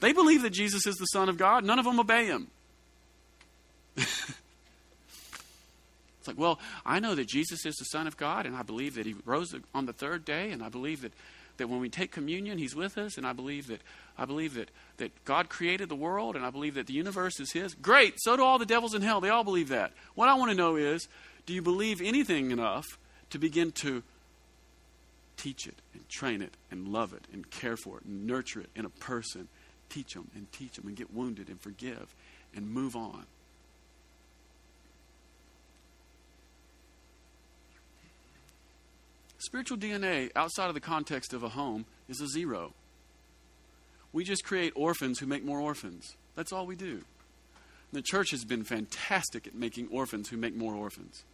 They 0.00 0.12
believe 0.12 0.42
that 0.42 0.50
Jesus 0.50 0.86
is 0.86 0.96
the 0.96 1.06
Son 1.06 1.28
of 1.28 1.36
God. 1.36 1.64
None 1.64 1.78
of 1.78 1.84
them 1.84 2.00
obey 2.00 2.26
him. 2.26 2.48
it's 3.96 4.28
like, 6.26 6.38
well, 6.38 6.58
I 6.84 7.00
know 7.00 7.14
that 7.14 7.28
Jesus 7.28 7.64
is 7.66 7.76
the 7.76 7.84
Son 7.84 8.06
of 8.06 8.16
God, 8.16 8.46
and 8.46 8.56
I 8.56 8.62
believe 8.62 8.94
that 8.94 9.06
he 9.06 9.14
rose 9.24 9.54
on 9.74 9.86
the 9.86 9.92
third 9.92 10.24
day, 10.24 10.50
and 10.50 10.62
I 10.62 10.68
believe 10.68 11.02
that, 11.02 11.12
that 11.58 11.68
when 11.68 11.80
we 11.80 11.88
take 11.88 12.10
communion, 12.10 12.58
he's 12.58 12.74
with 12.74 12.96
us, 12.96 13.16
and 13.16 13.26
I 13.26 13.32
believe 13.32 13.66
that 13.68 13.80
I 14.18 14.26
believe 14.26 14.54
that, 14.54 14.68
that 14.98 15.24
God 15.24 15.48
created 15.48 15.88
the 15.88 15.96
world, 15.96 16.36
and 16.36 16.44
I 16.44 16.50
believe 16.50 16.74
that 16.74 16.86
the 16.86 16.92
universe 16.92 17.40
is 17.40 17.52
his. 17.52 17.74
Great, 17.74 18.14
so 18.18 18.36
do 18.36 18.44
all 18.44 18.58
the 18.58 18.66
devils 18.66 18.94
in 18.94 19.00
hell. 19.00 19.22
They 19.22 19.30
all 19.30 19.44
believe 19.44 19.68
that. 19.70 19.92
What 20.14 20.28
I 20.28 20.34
want 20.34 20.50
to 20.50 20.56
know 20.56 20.76
is, 20.76 21.08
do 21.46 21.54
you 21.54 21.62
believe 21.62 22.02
anything 22.02 22.50
enough 22.50 22.84
to 23.30 23.38
begin 23.38 23.72
to 23.72 24.02
teach 25.40 25.66
it 25.66 25.76
and 25.94 26.06
train 26.08 26.42
it 26.42 26.54
and 26.70 26.88
love 26.88 27.12
it 27.14 27.24
and 27.32 27.50
care 27.50 27.76
for 27.76 27.98
it 27.98 28.04
and 28.04 28.26
nurture 28.26 28.60
it 28.60 28.70
in 28.76 28.84
a 28.84 28.90
person. 28.90 29.48
Teach 29.90 30.14
them 30.14 30.30
and 30.34 30.50
teach 30.52 30.76
them 30.76 30.86
and 30.86 30.96
get 30.96 31.12
wounded 31.12 31.48
and 31.48 31.60
forgive 31.60 32.14
and 32.54 32.70
move 32.70 32.96
on. 32.96 33.26
Spiritual 39.38 39.78
DNA 39.78 40.30
outside 40.36 40.68
of 40.68 40.74
the 40.74 40.80
context 40.80 41.32
of 41.32 41.42
a 41.42 41.48
home 41.48 41.86
is 42.08 42.20
a 42.20 42.28
zero. 42.28 42.72
We 44.12 44.22
just 44.22 44.44
create 44.44 44.72
orphans 44.76 45.18
who 45.18 45.26
make 45.26 45.44
more 45.44 45.60
orphans. 45.60 46.14
That's 46.36 46.52
all 46.52 46.66
we 46.66 46.76
do. 46.76 47.02
The 47.92 48.02
church 48.02 48.30
has 48.30 48.44
been 48.44 48.64
fantastic 48.64 49.46
at 49.46 49.54
making 49.54 49.88
orphans 49.90 50.28
who 50.28 50.36
make 50.36 50.54
more 50.54 50.74
orphans. 50.74 51.24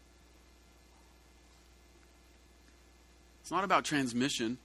It's 3.42 3.50
not 3.50 3.64
about 3.64 3.84
transmission, 3.84 4.58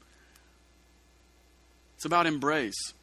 it's 1.95 2.05
about 2.05 2.25
embrace. 2.25 2.93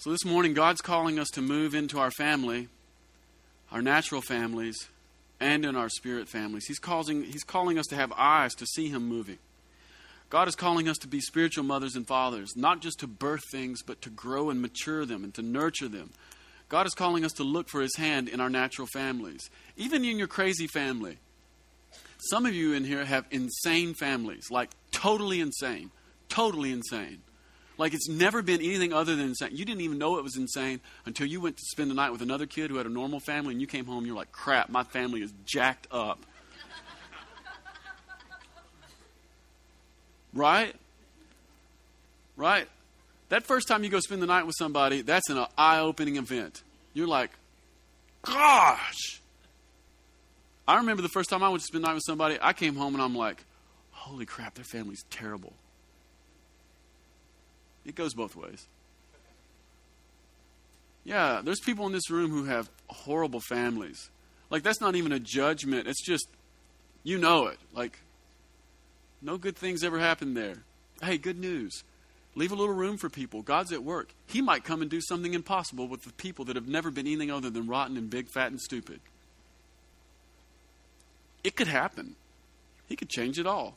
So 0.00 0.08
this 0.08 0.24
morning, 0.24 0.54
God's 0.54 0.80
calling 0.80 1.18
us 1.18 1.28
to 1.32 1.42
move 1.42 1.74
into 1.74 1.98
our 1.98 2.10
family, 2.10 2.68
our 3.70 3.82
natural 3.82 4.22
families, 4.22 4.88
and 5.38 5.62
in 5.62 5.76
our 5.76 5.90
spirit 5.90 6.26
families. 6.26 6.64
He's, 6.66 6.78
causing, 6.78 7.22
he's 7.22 7.44
calling 7.44 7.78
us 7.78 7.84
to 7.88 7.96
have 7.96 8.10
eyes 8.16 8.54
to 8.54 8.64
see 8.64 8.88
Him 8.88 9.06
moving. 9.06 9.36
God 10.30 10.48
is 10.48 10.56
calling 10.56 10.88
us 10.88 10.96
to 11.02 11.06
be 11.06 11.20
spiritual 11.20 11.64
mothers 11.64 11.96
and 11.96 12.06
fathers, 12.06 12.56
not 12.56 12.80
just 12.80 13.00
to 13.00 13.06
birth 13.06 13.42
things, 13.52 13.82
but 13.82 14.00
to 14.00 14.08
grow 14.08 14.48
and 14.48 14.62
mature 14.62 15.04
them 15.04 15.22
and 15.22 15.34
to 15.34 15.42
nurture 15.42 15.88
them. 15.88 16.12
God 16.70 16.86
is 16.86 16.94
calling 16.94 17.22
us 17.22 17.32
to 17.32 17.44
look 17.44 17.68
for 17.68 17.82
His 17.82 17.96
hand 17.96 18.30
in 18.30 18.40
our 18.40 18.48
natural 18.48 18.88
families, 18.90 19.50
even 19.76 20.02
in 20.02 20.16
your 20.16 20.28
crazy 20.28 20.66
family. 20.66 21.18
Some 22.30 22.46
of 22.46 22.54
you 22.54 22.72
in 22.72 22.84
here 22.84 23.04
have 23.04 23.26
insane 23.30 23.92
families, 23.92 24.46
like 24.50 24.70
totally 24.92 25.42
insane, 25.42 25.90
totally 26.30 26.72
insane. 26.72 27.20
Like 27.80 27.94
it's 27.94 28.10
never 28.10 28.42
been 28.42 28.60
anything 28.60 28.92
other 28.92 29.16
than 29.16 29.28
insane. 29.28 29.56
You 29.56 29.64
didn't 29.64 29.80
even 29.80 29.96
know 29.96 30.18
it 30.18 30.22
was 30.22 30.36
insane 30.36 30.80
until 31.06 31.26
you 31.26 31.40
went 31.40 31.56
to 31.56 31.62
spend 31.64 31.90
the 31.90 31.94
night 31.94 32.10
with 32.10 32.20
another 32.20 32.44
kid 32.44 32.70
who 32.70 32.76
had 32.76 32.84
a 32.84 32.90
normal 32.90 33.20
family 33.20 33.54
and 33.54 33.60
you 33.60 33.66
came 33.66 33.86
home 33.86 34.04
you're 34.04 34.14
like, 34.14 34.30
crap, 34.32 34.68
my 34.68 34.82
family 34.82 35.22
is 35.22 35.32
jacked 35.46 35.86
up. 35.90 36.18
right? 40.34 40.76
Right? 42.36 42.68
That 43.30 43.44
first 43.44 43.66
time 43.66 43.82
you 43.82 43.88
go 43.88 44.00
spend 44.00 44.20
the 44.20 44.26
night 44.26 44.44
with 44.44 44.56
somebody, 44.58 45.00
that's 45.00 45.30
an 45.30 45.42
eye 45.56 45.78
opening 45.78 46.16
event. 46.16 46.62
You're 46.92 47.08
like, 47.08 47.30
gosh, 48.20 49.22
I 50.68 50.76
remember 50.76 51.00
the 51.00 51.08
first 51.08 51.30
time 51.30 51.42
I 51.42 51.48
went 51.48 51.62
to 51.62 51.66
spend 51.66 51.82
the 51.82 51.88
night 51.88 51.94
with 51.94 52.04
somebody, 52.04 52.36
I 52.42 52.52
came 52.52 52.76
home 52.76 52.92
and 52.92 53.02
I'm 53.02 53.16
like, 53.16 53.42
holy 53.90 54.26
crap, 54.26 54.56
their 54.56 54.64
family's 54.64 55.02
terrible. 55.08 55.54
It 57.84 57.94
goes 57.94 58.14
both 58.14 58.36
ways. 58.36 58.66
Yeah, 61.04 61.40
there's 61.42 61.60
people 61.60 61.86
in 61.86 61.92
this 61.92 62.10
room 62.10 62.30
who 62.30 62.44
have 62.44 62.68
horrible 62.88 63.40
families. 63.40 64.10
Like, 64.50 64.62
that's 64.62 64.80
not 64.80 64.96
even 64.96 65.12
a 65.12 65.18
judgment. 65.18 65.86
It's 65.86 66.04
just, 66.04 66.28
you 67.02 67.18
know 67.18 67.46
it. 67.46 67.58
Like, 67.72 67.98
no 69.22 69.38
good 69.38 69.56
things 69.56 69.82
ever 69.82 69.98
happen 69.98 70.34
there. 70.34 70.56
Hey, 71.02 71.18
good 71.18 71.38
news. 71.38 71.82
Leave 72.34 72.52
a 72.52 72.54
little 72.54 72.74
room 72.74 72.96
for 72.96 73.08
people. 73.08 73.42
God's 73.42 73.72
at 73.72 73.82
work. 73.82 74.12
He 74.26 74.40
might 74.40 74.64
come 74.64 74.82
and 74.82 74.90
do 74.90 75.00
something 75.00 75.34
impossible 75.34 75.88
with 75.88 76.02
the 76.02 76.12
people 76.12 76.44
that 76.46 76.56
have 76.56 76.68
never 76.68 76.90
been 76.90 77.06
anything 77.06 77.30
other 77.30 77.50
than 77.50 77.66
rotten 77.66 77.96
and 77.96 78.08
big, 78.08 78.28
fat, 78.28 78.50
and 78.50 78.60
stupid. 78.60 79.00
It 81.42 81.56
could 81.56 81.66
happen. 81.66 82.16
He 82.88 82.96
could 82.96 83.08
change 83.08 83.38
it 83.38 83.46
all. 83.46 83.76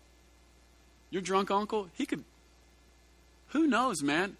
Your 1.10 1.22
drunk 1.22 1.52
uncle, 1.52 1.90
he 1.94 2.06
could, 2.06 2.24
who 3.54 3.68
knows, 3.68 4.04
man? 4.04 4.36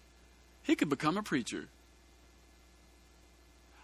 He 0.64 0.74
could 0.76 0.88
become 0.88 1.16
a 1.16 1.22
preacher. 1.22 1.66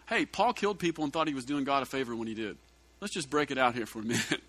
Hey, 0.08 0.26
Paul 0.26 0.52
killed 0.52 0.78
people 0.78 1.04
and 1.04 1.12
thought 1.12 1.28
he 1.28 1.34
was 1.34 1.44
doing 1.44 1.64
God 1.64 1.82
a 1.82 1.86
favor 1.86 2.16
when 2.16 2.26
he 2.26 2.34
did. 2.34 2.56
Let's 3.00 3.14
just 3.14 3.30
break 3.30 3.50
it 3.50 3.58
out 3.58 3.74
here 3.74 3.86
for 3.86 4.00
a 4.00 4.02
minute. 4.04 4.42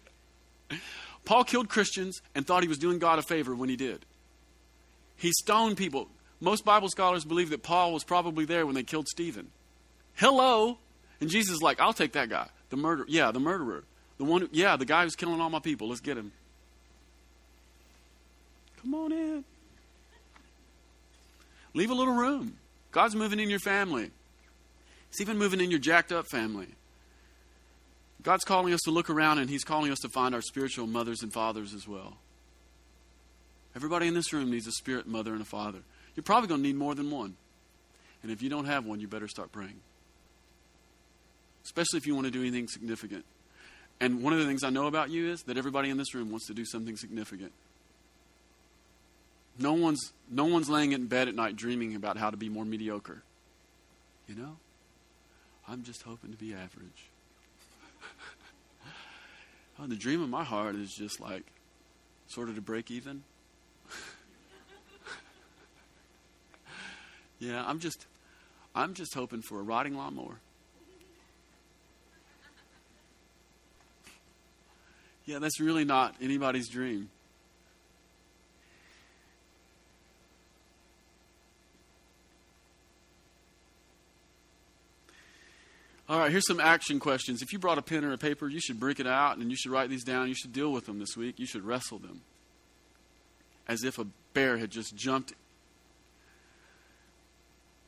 Paul 1.23 1.43
killed 1.43 1.69
Christians 1.69 2.21
and 2.33 2.45
thought 2.45 2.63
he 2.63 2.69
was 2.69 2.79
doing 2.79 2.97
God 2.97 3.19
a 3.19 3.21
favor 3.21 3.55
when 3.55 3.69
he 3.69 3.75
did. 3.75 4.05
He 5.17 5.31
stoned 5.31 5.77
people. 5.77 6.07
Most 6.39 6.65
Bible 6.65 6.89
scholars 6.89 7.23
believe 7.23 7.51
that 7.51 7.61
Paul 7.61 7.93
was 7.93 8.03
probably 8.03 8.45
there 8.45 8.65
when 8.65 8.73
they 8.73 8.81
killed 8.81 9.07
Stephen. 9.07 9.51
Hello. 10.15 10.79
And 11.19 11.29
Jesus 11.29 11.57
is 11.57 11.61
like, 11.61 11.79
I'll 11.79 11.93
take 11.93 12.13
that 12.13 12.29
guy. 12.29 12.47
The 12.71 12.77
murderer. 12.77 13.05
Yeah, 13.07 13.31
the 13.31 13.39
murderer. 13.39 13.83
The 14.17 14.23
one, 14.23 14.41
who, 14.41 14.49
yeah, 14.51 14.77
the 14.77 14.85
guy 14.85 15.03
who's 15.03 15.15
killing 15.15 15.39
all 15.39 15.51
my 15.51 15.59
people. 15.59 15.89
Let's 15.89 16.01
get 16.01 16.17
him. 16.17 16.31
Come 18.81 18.95
on 18.95 19.11
in. 19.11 19.43
Leave 21.73 21.89
a 21.89 21.93
little 21.93 22.13
room. 22.13 22.57
God's 22.91 23.15
moving 23.15 23.39
in 23.39 23.49
your 23.49 23.59
family. 23.59 24.11
He's 25.09 25.21
even 25.21 25.37
moving 25.37 25.61
in 25.61 25.71
your 25.71 25.79
jacked 25.79 26.11
up 26.11 26.25
family. 26.27 26.67
God's 28.23 28.43
calling 28.43 28.73
us 28.73 28.81
to 28.85 28.91
look 28.91 29.09
around 29.09 29.39
and 29.39 29.49
He's 29.49 29.63
calling 29.63 29.91
us 29.91 29.99
to 29.99 30.09
find 30.09 30.35
our 30.35 30.41
spiritual 30.41 30.87
mothers 30.87 31.21
and 31.23 31.33
fathers 31.33 31.73
as 31.73 31.87
well. 31.87 32.17
Everybody 33.75 34.07
in 34.07 34.13
this 34.13 34.33
room 34.33 34.51
needs 34.51 34.67
a 34.67 34.71
spirit 34.71 35.07
mother 35.07 35.33
and 35.33 35.41
a 35.41 35.45
father. 35.45 35.79
You're 36.15 36.23
probably 36.23 36.49
going 36.49 36.61
to 36.61 36.67
need 36.67 36.75
more 36.75 36.93
than 36.93 37.09
one. 37.09 37.35
And 38.21 38.31
if 38.31 38.41
you 38.41 38.49
don't 38.49 38.65
have 38.65 38.85
one, 38.85 38.99
you 38.99 39.07
better 39.07 39.27
start 39.27 39.51
praying. 39.51 39.79
Especially 41.63 41.97
if 41.97 42.05
you 42.05 42.13
want 42.13 42.25
to 42.25 42.31
do 42.31 42.41
anything 42.41 42.67
significant. 42.67 43.25
And 43.99 44.23
one 44.23 44.33
of 44.33 44.39
the 44.39 44.45
things 44.45 44.63
I 44.63 44.69
know 44.69 44.87
about 44.87 45.09
you 45.09 45.31
is 45.31 45.43
that 45.43 45.57
everybody 45.57 45.89
in 45.89 45.97
this 45.97 46.13
room 46.13 46.31
wants 46.31 46.47
to 46.47 46.53
do 46.53 46.65
something 46.65 46.97
significant. 46.97 47.51
No 49.61 49.73
one's, 49.73 50.11
no 50.29 50.45
one's 50.45 50.69
laying 50.69 50.91
in 50.91 51.05
bed 51.05 51.27
at 51.27 51.35
night 51.35 51.55
dreaming 51.55 51.95
about 51.95 52.17
how 52.17 52.31
to 52.31 52.37
be 52.37 52.49
more 52.49 52.65
mediocre. 52.65 53.21
You 54.27 54.35
know? 54.35 54.57
I'm 55.67 55.83
just 55.83 56.01
hoping 56.01 56.31
to 56.31 56.37
be 56.37 56.53
average. 56.53 57.09
oh, 59.79 59.87
the 59.87 59.95
dream 59.95 60.21
of 60.21 60.29
my 60.29 60.43
heart 60.43 60.75
is 60.75 60.91
just 60.91 61.19
like 61.19 61.43
sort 62.27 62.49
of 62.49 62.55
to 62.55 62.61
break 62.61 62.89
even. 62.89 63.23
yeah, 67.39 67.63
I'm 67.65 67.79
just 67.79 68.07
I'm 68.73 68.93
just 68.93 69.13
hoping 69.13 69.41
for 69.41 69.59
a 69.59 69.63
riding 69.63 69.95
lawnmower. 69.95 70.39
Yeah, 75.25 75.39
that's 75.39 75.59
really 75.59 75.85
not 75.85 76.15
anybody's 76.21 76.67
dream. 76.67 77.09
All 86.11 86.19
right, 86.19 86.29
here's 86.29 86.45
some 86.45 86.59
action 86.59 86.99
questions. 86.99 87.41
If 87.41 87.53
you 87.53 87.59
brought 87.59 87.77
a 87.77 87.81
pen 87.81 88.03
or 88.03 88.11
a 88.11 88.17
paper, 88.17 88.49
you 88.49 88.59
should 88.59 88.81
break 88.81 88.99
it 88.99 89.07
out 89.07 89.37
and 89.37 89.49
you 89.49 89.55
should 89.55 89.71
write 89.71 89.89
these 89.89 90.03
down. 90.03 90.27
You 90.27 90.35
should 90.35 90.51
deal 90.51 90.69
with 90.69 90.85
them 90.85 90.99
this 90.99 91.15
week. 91.15 91.39
You 91.39 91.45
should 91.45 91.63
wrestle 91.63 91.99
them 91.99 92.19
as 93.65 93.85
if 93.85 93.97
a 93.97 94.05
bear 94.33 94.57
had 94.57 94.71
just 94.71 94.93
jumped 94.93 95.31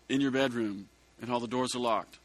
in 0.07 0.21
your 0.21 0.32
bedroom 0.32 0.88
and 1.21 1.30
all 1.30 1.41
the 1.41 1.49
doors 1.49 1.76
are 1.76 1.80
locked. 1.80 2.17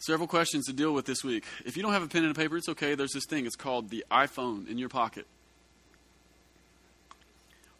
Several 0.00 0.26
questions 0.26 0.66
to 0.66 0.72
deal 0.72 0.92
with 0.92 1.06
this 1.06 1.22
week. 1.22 1.44
If 1.64 1.76
you 1.76 1.84
don't 1.84 1.92
have 1.92 2.02
a 2.02 2.08
pen 2.08 2.24
and 2.24 2.32
a 2.32 2.34
paper, 2.34 2.56
it's 2.56 2.68
okay. 2.70 2.96
There's 2.96 3.12
this 3.12 3.26
thing. 3.26 3.46
It's 3.46 3.54
called 3.54 3.90
the 3.90 4.04
iPhone 4.10 4.68
in 4.68 4.76
your 4.76 4.88
pocket. 4.88 5.28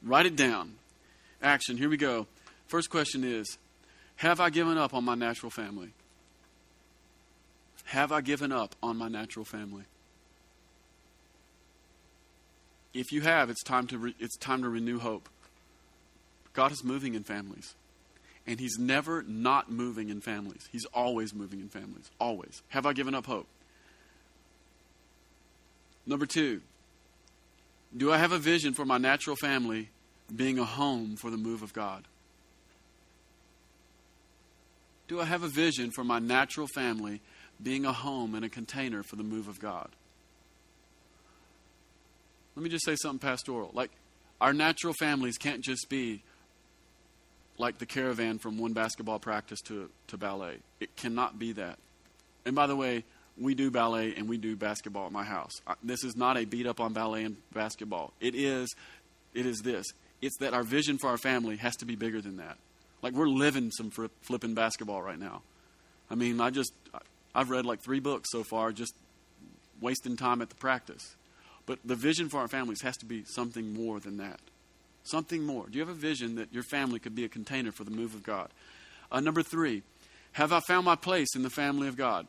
Write 0.00 0.26
it 0.26 0.36
down. 0.36 0.74
Action. 1.42 1.76
Here 1.76 1.88
we 1.88 1.96
go. 1.96 2.28
First 2.66 2.90
question 2.90 3.24
is 3.24 3.58
Have 4.16 4.40
I 4.40 4.50
given 4.50 4.78
up 4.78 4.94
on 4.94 5.04
my 5.04 5.14
natural 5.14 5.50
family? 5.50 5.92
Have 7.86 8.10
I 8.10 8.20
given 8.20 8.50
up 8.50 8.74
on 8.82 8.96
my 8.96 9.08
natural 9.08 9.44
family? 9.44 9.84
If 12.92 13.12
you 13.12 13.20
have, 13.20 13.50
it's 13.50 13.62
time 13.62 13.86
to, 13.88 13.98
re- 13.98 14.14
it's 14.18 14.36
time 14.36 14.62
to 14.62 14.68
renew 14.68 14.98
hope. 14.98 15.28
God 16.52 16.72
is 16.72 16.82
moving 16.82 17.14
in 17.14 17.22
families. 17.22 17.74
And 18.46 18.58
He's 18.58 18.78
never 18.78 19.22
not 19.22 19.70
moving 19.70 20.08
in 20.08 20.20
families. 20.20 20.62
He's 20.72 20.86
always 20.86 21.34
moving 21.34 21.60
in 21.60 21.68
families. 21.68 22.10
Always. 22.18 22.62
Have 22.68 22.86
I 22.86 22.92
given 22.92 23.14
up 23.14 23.26
hope? 23.26 23.46
Number 26.06 26.26
two, 26.26 26.62
do 27.96 28.12
I 28.12 28.18
have 28.18 28.32
a 28.32 28.38
vision 28.38 28.74
for 28.74 28.84
my 28.84 28.98
natural 28.98 29.36
family 29.36 29.90
being 30.34 30.58
a 30.58 30.64
home 30.64 31.16
for 31.16 31.30
the 31.30 31.36
move 31.36 31.62
of 31.62 31.72
God? 31.72 32.04
Do 35.08 35.20
I 35.20 35.24
have 35.24 35.42
a 35.42 35.48
vision 35.48 35.90
for 35.90 36.04
my 36.04 36.18
natural 36.18 36.66
family 36.66 37.20
being 37.62 37.84
a 37.84 37.92
home 37.92 38.34
and 38.34 38.44
a 38.44 38.48
container 38.48 39.02
for 39.02 39.16
the 39.16 39.22
move 39.22 39.48
of 39.48 39.60
God? 39.60 39.88
Let 42.54 42.62
me 42.62 42.70
just 42.70 42.84
say 42.84 42.96
something 42.96 43.18
pastoral. 43.18 43.70
Like, 43.72 43.90
our 44.40 44.52
natural 44.52 44.94
families 44.98 45.38
can't 45.38 45.62
just 45.62 45.88
be 45.88 46.22
like 47.58 47.78
the 47.78 47.86
caravan 47.86 48.38
from 48.38 48.58
one 48.58 48.72
basketball 48.72 49.18
practice 49.18 49.60
to, 49.62 49.88
to 50.08 50.16
ballet. 50.16 50.58
It 50.80 50.94
cannot 50.96 51.38
be 51.38 51.52
that. 51.52 51.78
And 52.44 52.54
by 52.54 52.66
the 52.66 52.76
way, 52.76 53.04
we 53.38 53.54
do 53.54 53.70
ballet 53.70 54.14
and 54.14 54.28
we 54.28 54.38
do 54.38 54.56
basketball 54.56 55.06
at 55.06 55.12
my 55.12 55.24
house. 55.24 55.52
This 55.82 56.04
is 56.04 56.16
not 56.16 56.36
a 56.36 56.44
beat 56.44 56.66
up 56.66 56.80
on 56.80 56.92
ballet 56.92 57.24
and 57.24 57.36
basketball. 57.52 58.12
It 58.20 58.34
is, 58.34 58.74
it 59.34 59.46
is 59.46 59.58
this. 59.58 59.86
It's 60.22 60.36
that 60.38 60.54
our 60.54 60.62
vision 60.62 60.98
for 60.98 61.08
our 61.08 61.18
family 61.18 61.56
has 61.56 61.76
to 61.76 61.84
be 61.84 61.96
bigger 61.96 62.20
than 62.20 62.38
that. 62.38 62.56
Like 63.06 63.14
we're 63.14 63.28
living 63.28 63.70
some 63.70 63.92
flipping 64.22 64.54
basketball 64.54 65.00
right 65.00 65.18
now. 65.18 65.42
I 66.10 66.16
mean, 66.16 66.40
I 66.40 66.50
just, 66.50 66.72
I've 67.36 67.50
read 67.50 67.64
like 67.64 67.78
three 67.78 68.00
books 68.00 68.32
so 68.32 68.42
far, 68.42 68.72
just 68.72 68.96
wasting 69.80 70.16
time 70.16 70.42
at 70.42 70.48
the 70.48 70.56
practice. 70.56 71.14
But 71.66 71.78
the 71.84 71.94
vision 71.94 72.28
for 72.28 72.38
our 72.38 72.48
families 72.48 72.82
has 72.82 72.96
to 72.96 73.06
be 73.06 73.22
something 73.22 73.72
more 73.72 74.00
than 74.00 74.16
that. 74.16 74.40
Something 75.04 75.44
more. 75.44 75.66
Do 75.68 75.78
you 75.78 75.86
have 75.86 75.94
a 75.94 75.96
vision 75.96 76.34
that 76.34 76.52
your 76.52 76.64
family 76.64 76.98
could 76.98 77.14
be 77.14 77.24
a 77.24 77.28
container 77.28 77.70
for 77.70 77.84
the 77.84 77.92
move 77.92 78.12
of 78.12 78.24
God? 78.24 78.48
Uh, 79.12 79.20
number 79.20 79.44
three, 79.44 79.84
have 80.32 80.52
I 80.52 80.58
found 80.58 80.84
my 80.84 80.96
place 80.96 81.36
in 81.36 81.44
the 81.44 81.48
family 81.48 81.86
of 81.86 81.96
God? 81.96 82.26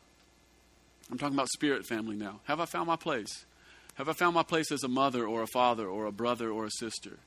I'm 1.10 1.18
talking 1.18 1.34
about 1.34 1.48
spirit 1.48 1.86
family 1.86 2.14
now. 2.14 2.38
Have 2.44 2.60
I 2.60 2.66
found 2.66 2.86
my 2.86 2.94
place? 2.94 3.46
Have 3.96 4.08
I 4.08 4.12
found 4.12 4.36
my 4.36 4.44
place 4.44 4.70
as 4.70 4.84
a 4.84 4.88
mother 4.88 5.26
or 5.26 5.42
a 5.42 5.48
father 5.48 5.88
or 5.88 6.06
a 6.06 6.12
brother 6.12 6.52
or 6.52 6.66
a 6.66 6.70
sister? 6.70 7.18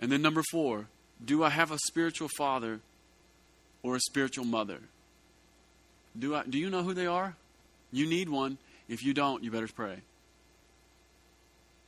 And 0.00 0.10
then 0.10 0.22
number 0.22 0.42
four, 0.50 0.86
do 1.22 1.44
I 1.44 1.50
have 1.50 1.70
a 1.70 1.78
spiritual 1.86 2.28
father 2.36 2.80
or 3.82 3.96
a 3.96 4.00
spiritual 4.00 4.44
mother? 4.44 4.78
Do, 6.18 6.34
I, 6.34 6.44
do 6.44 6.58
you 6.58 6.70
know 6.70 6.82
who 6.82 6.94
they 6.94 7.06
are? 7.06 7.36
You 7.92 8.06
need 8.06 8.28
one. 8.28 8.58
If 8.88 9.04
you 9.04 9.14
don't, 9.14 9.44
you 9.44 9.50
better 9.50 9.68
pray 9.68 9.98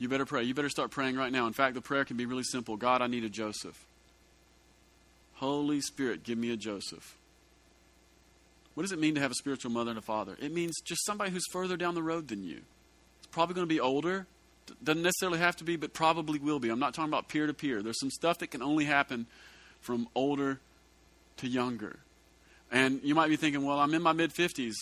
you 0.02 0.08
better 0.08 0.26
pray. 0.26 0.42
You 0.42 0.52
better 0.52 0.68
start 0.68 0.90
praying 0.90 1.14
right 1.16 1.30
now. 1.30 1.46
In 1.46 1.52
fact, 1.52 1.74
the 1.74 1.80
prayer 1.80 2.04
can 2.04 2.16
be 2.16 2.26
really 2.26 2.42
simple 2.42 2.76
God, 2.76 3.00
I 3.00 3.06
need 3.06 3.22
a 3.22 3.28
Joseph. 3.28 3.86
Holy 5.34 5.80
Spirit, 5.80 6.24
give 6.24 6.36
me 6.36 6.50
a 6.50 6.56
Joseph. 6.56 7.16
What 8.74 8.82
does 8.82 8.90
it 8.90 8.98
mean 8.98 9.14
to 9.14 9.20
have 9.20 9.30
a 9.30 9.34
spiritual 9.34 9.70
mother 9.70 9.90
and 9.90 9.98
a 9.98 10.02
father? 10.02 10.36
It 10.40 10.52
means 10.52 10.80
just 10.84 11.04
somebody 11.06 11.30
who's 11.30 11.46
further 11.52 11.76
down 11.76 11.94
the 11.94 12.02
road 12.02 12.26
than 12.28 12.42
you. 12.42 12.62
It's 13.18 13.28
probably 13.30 13.54
going 13.54 13.68
to 13.68 13.72
be 13.72 13.78
older. 13.78 14.26
Doesn't 14.83 15.03
necessarily 15.03 15.39
have 15.39 15.57
to 15.57 15.64
be, 15.64 15.77
but 15.77 15.93
probably 15.93 16.39
will 16.39 16.59
be. 16.59 16.68
I'm 16.68 16.79
not 16.79 16.95
talking 16.95 17.11
about 17.11 17.29
peer 17.29 17.47
to 17.47 17.55
peer. 17.55 17.83
There's 17.83 18.01
some 18.01 18.11
stuff 18.11 18.39
that 18.39 18.51
can 18.51 18.62
only 18.62 18.85
happen 18.85 19.27
from 19.81 20.09
older 20.14 20.61
to 21.39 21.49
younger. 21.49 21.99
And 22.70 23.01
you 23.03 23.14
might 23.14 23.29
be 23.29 23.37
thinking, 23.37 23.64
well, 23.64 23.79
I'm 23.79 23.95
in 23.95 24.03
my 24.03 24.12
mid 24.12 24.33
50s. 24.33 24.75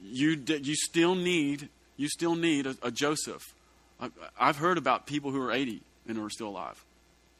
You, 0.00 0.42
you 0.46 0.74
still 0.74 1.14
need 1.14 1.68
you 1.96 2.08
still 2.08 2.34
need 2.34 2.66
a, 2.66 2.76
a 2.82 2.90
Joseph. 2.90 3.54
I've 4.38 4.56
heard 4.56 4.78
about 4.78 5.06
people 5.06 5.30
who 5.30 5.40
are 5.40 5.52
80 5.52 5.82
and 6.08 6.18
are 6.18 6.30
still 6.30 6.48
alive. 6.48 6.84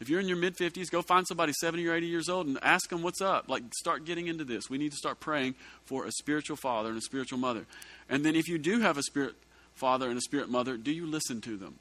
If 0.01 0.09
you're 0.09 0.21
in 0.21 0.29
your 0.29 0.37
mid 0.37 0.57
50s, 0.57 0.91
go 0.91 1.03
find 1.03 1.27
somebody 1.27 1.53
70 1.53 1.87
or 1.87 1.95
80 1.95 2.07
years 2.07 2.29
old 2.29 2.47
and 2.47 2.59
ask 2.63 2.89
them 2.89 3.03
what's 3.03 3.21
up. 3.21 3.49
Like, 3.49 3.63
start 3.75 4.05
getting 4.05 4.29
into 4.29 4.45
this. 4.45 4.71
We 4.71 4.79
need 4.79 4.93
to 4.93 4.97
start 4.97 5.21
praying 5.21 5.55
for 5.85 6.07
a 6.07 6.13
spiritual 6.13 6.57
father 6.57 6.91
and 6.91 6.99
a 6.99 7.03
spiritual 7.03 7.39
mother. 7.39 7.67
And 8.09 8.25
then, 8.25 8.37
if 8.37 8.49
you 8.49 8.59
do 8.59 8.81
have 8.81 8.99
a 8.99 9.03
spirit 9.03 9.35
father 9.75 10.09
and 10.09 10.19
a 10.19 10.21
spirit 10.21 10.49
mother, 10.49 10.77
do 10.77 10.93
you 10.93 11.07
listen 11.07 11.41
to 11.43 11.57
them? 11.57 11.79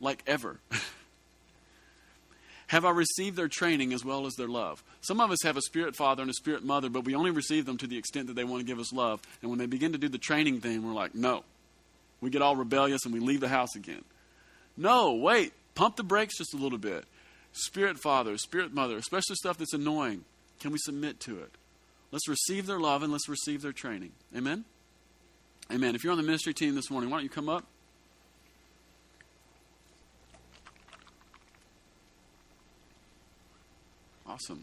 Like, 0.00 0.22
ever. 0.26 0.58
have 2.68 2.84
I 2.84 2.90
received 2.90 3.36
their 3.36 3.48
training 3.48 3.92
as 3.92 4.04
well 4.04 4.26
as 4.26 4.34
their 4.34 4.48
love? 4.48 4.82
Some 5.00 5.20
of 5.20 5.30
us 5.30 5.42
have 5.44 5.56
a 5.56 5.62
spirit 5.62 5.96
father 5.96 6.22
and 6.22 6.30
a 6.30 6.34
spirit 6.34 6.64
mother, 6.64 6.88
but 6.88 7.04
we 7.04 7.14
only 7.14 7.30
receive 7.30 7.66
them 7.66 7.78
to 7.78 7.86
the 7.86 7.96
extent 7.98 8.26
that 8.26 8.34
they 8.34 8.44
want 8.44 8.60
to 8.60 8.66
give 8.66 8.78
us 8.78 8.92
love. 8.92 9.20
And 9.40 9.50
when 9.50 9.58
they 9.58 9.66
begin 9.66 9.92
to 9.92 9.98
do 9.98 10.08
the 10.08 10.18
training 10.18 10.60
thing, 10.60 10.86
we're 10.86 10.92
like, 10.92 11.14
no, 11.14 11.44
we 12.20 12.30
get 12.30 12.42
all 12.42 12.56
rebellious 12.56 13.04
and 13.04 13.14
we 13.14 13.20
leave 13.20 13.40
the 13.40 13.48
house 13.48 13.74
again. 13.76 14.04
No, 14.76 15.14
wait, 15.14 15.52
pump 15.74 15.96
the 15.96 16.02
brakes 16.02 16.38
just 16.38 16.54
a 16.54 16.58
little 16.58 16.78
bit. 16.78 17.04
Spirit 17.52 17.98
father, 17.98 18.36
spirit 18.36 18.74
mother, 18.74 18.96
especially 18.98 19.36
stuff 19.36 19.56
that's 19.56 19.72
annoying, 19.72 20.24
can 20.60 20.72
we 20.72 20.78
submit 20.78 21.20
to 21.20 21.38
it? 21.38 21.50
Let's 22.12 22.28
receive 22.28 22.66
their 22.66 22.78
love 22.78 23.02
and 23.02 23.12
let's 23.12 23.28
receive 23.28 23.62
their 23.62 23.72
training. 23.72 24.12
Amen? 24.36 24.64
Amen. 25.72 25.94
If 25.94 26.04
you're 26.04 26.12
on 26.12 26.16
the 26.16 26.22
ministry 26.24 26.54
team 26.54 26.74
this 26.74 26.90
morning, 26.90 27.10
why 27.10 27.16
don't 27.18 27.24
you 27.24 27.30
come 27.30 27.48
up? 27.48 27.66
Awesome. 34.24 34.62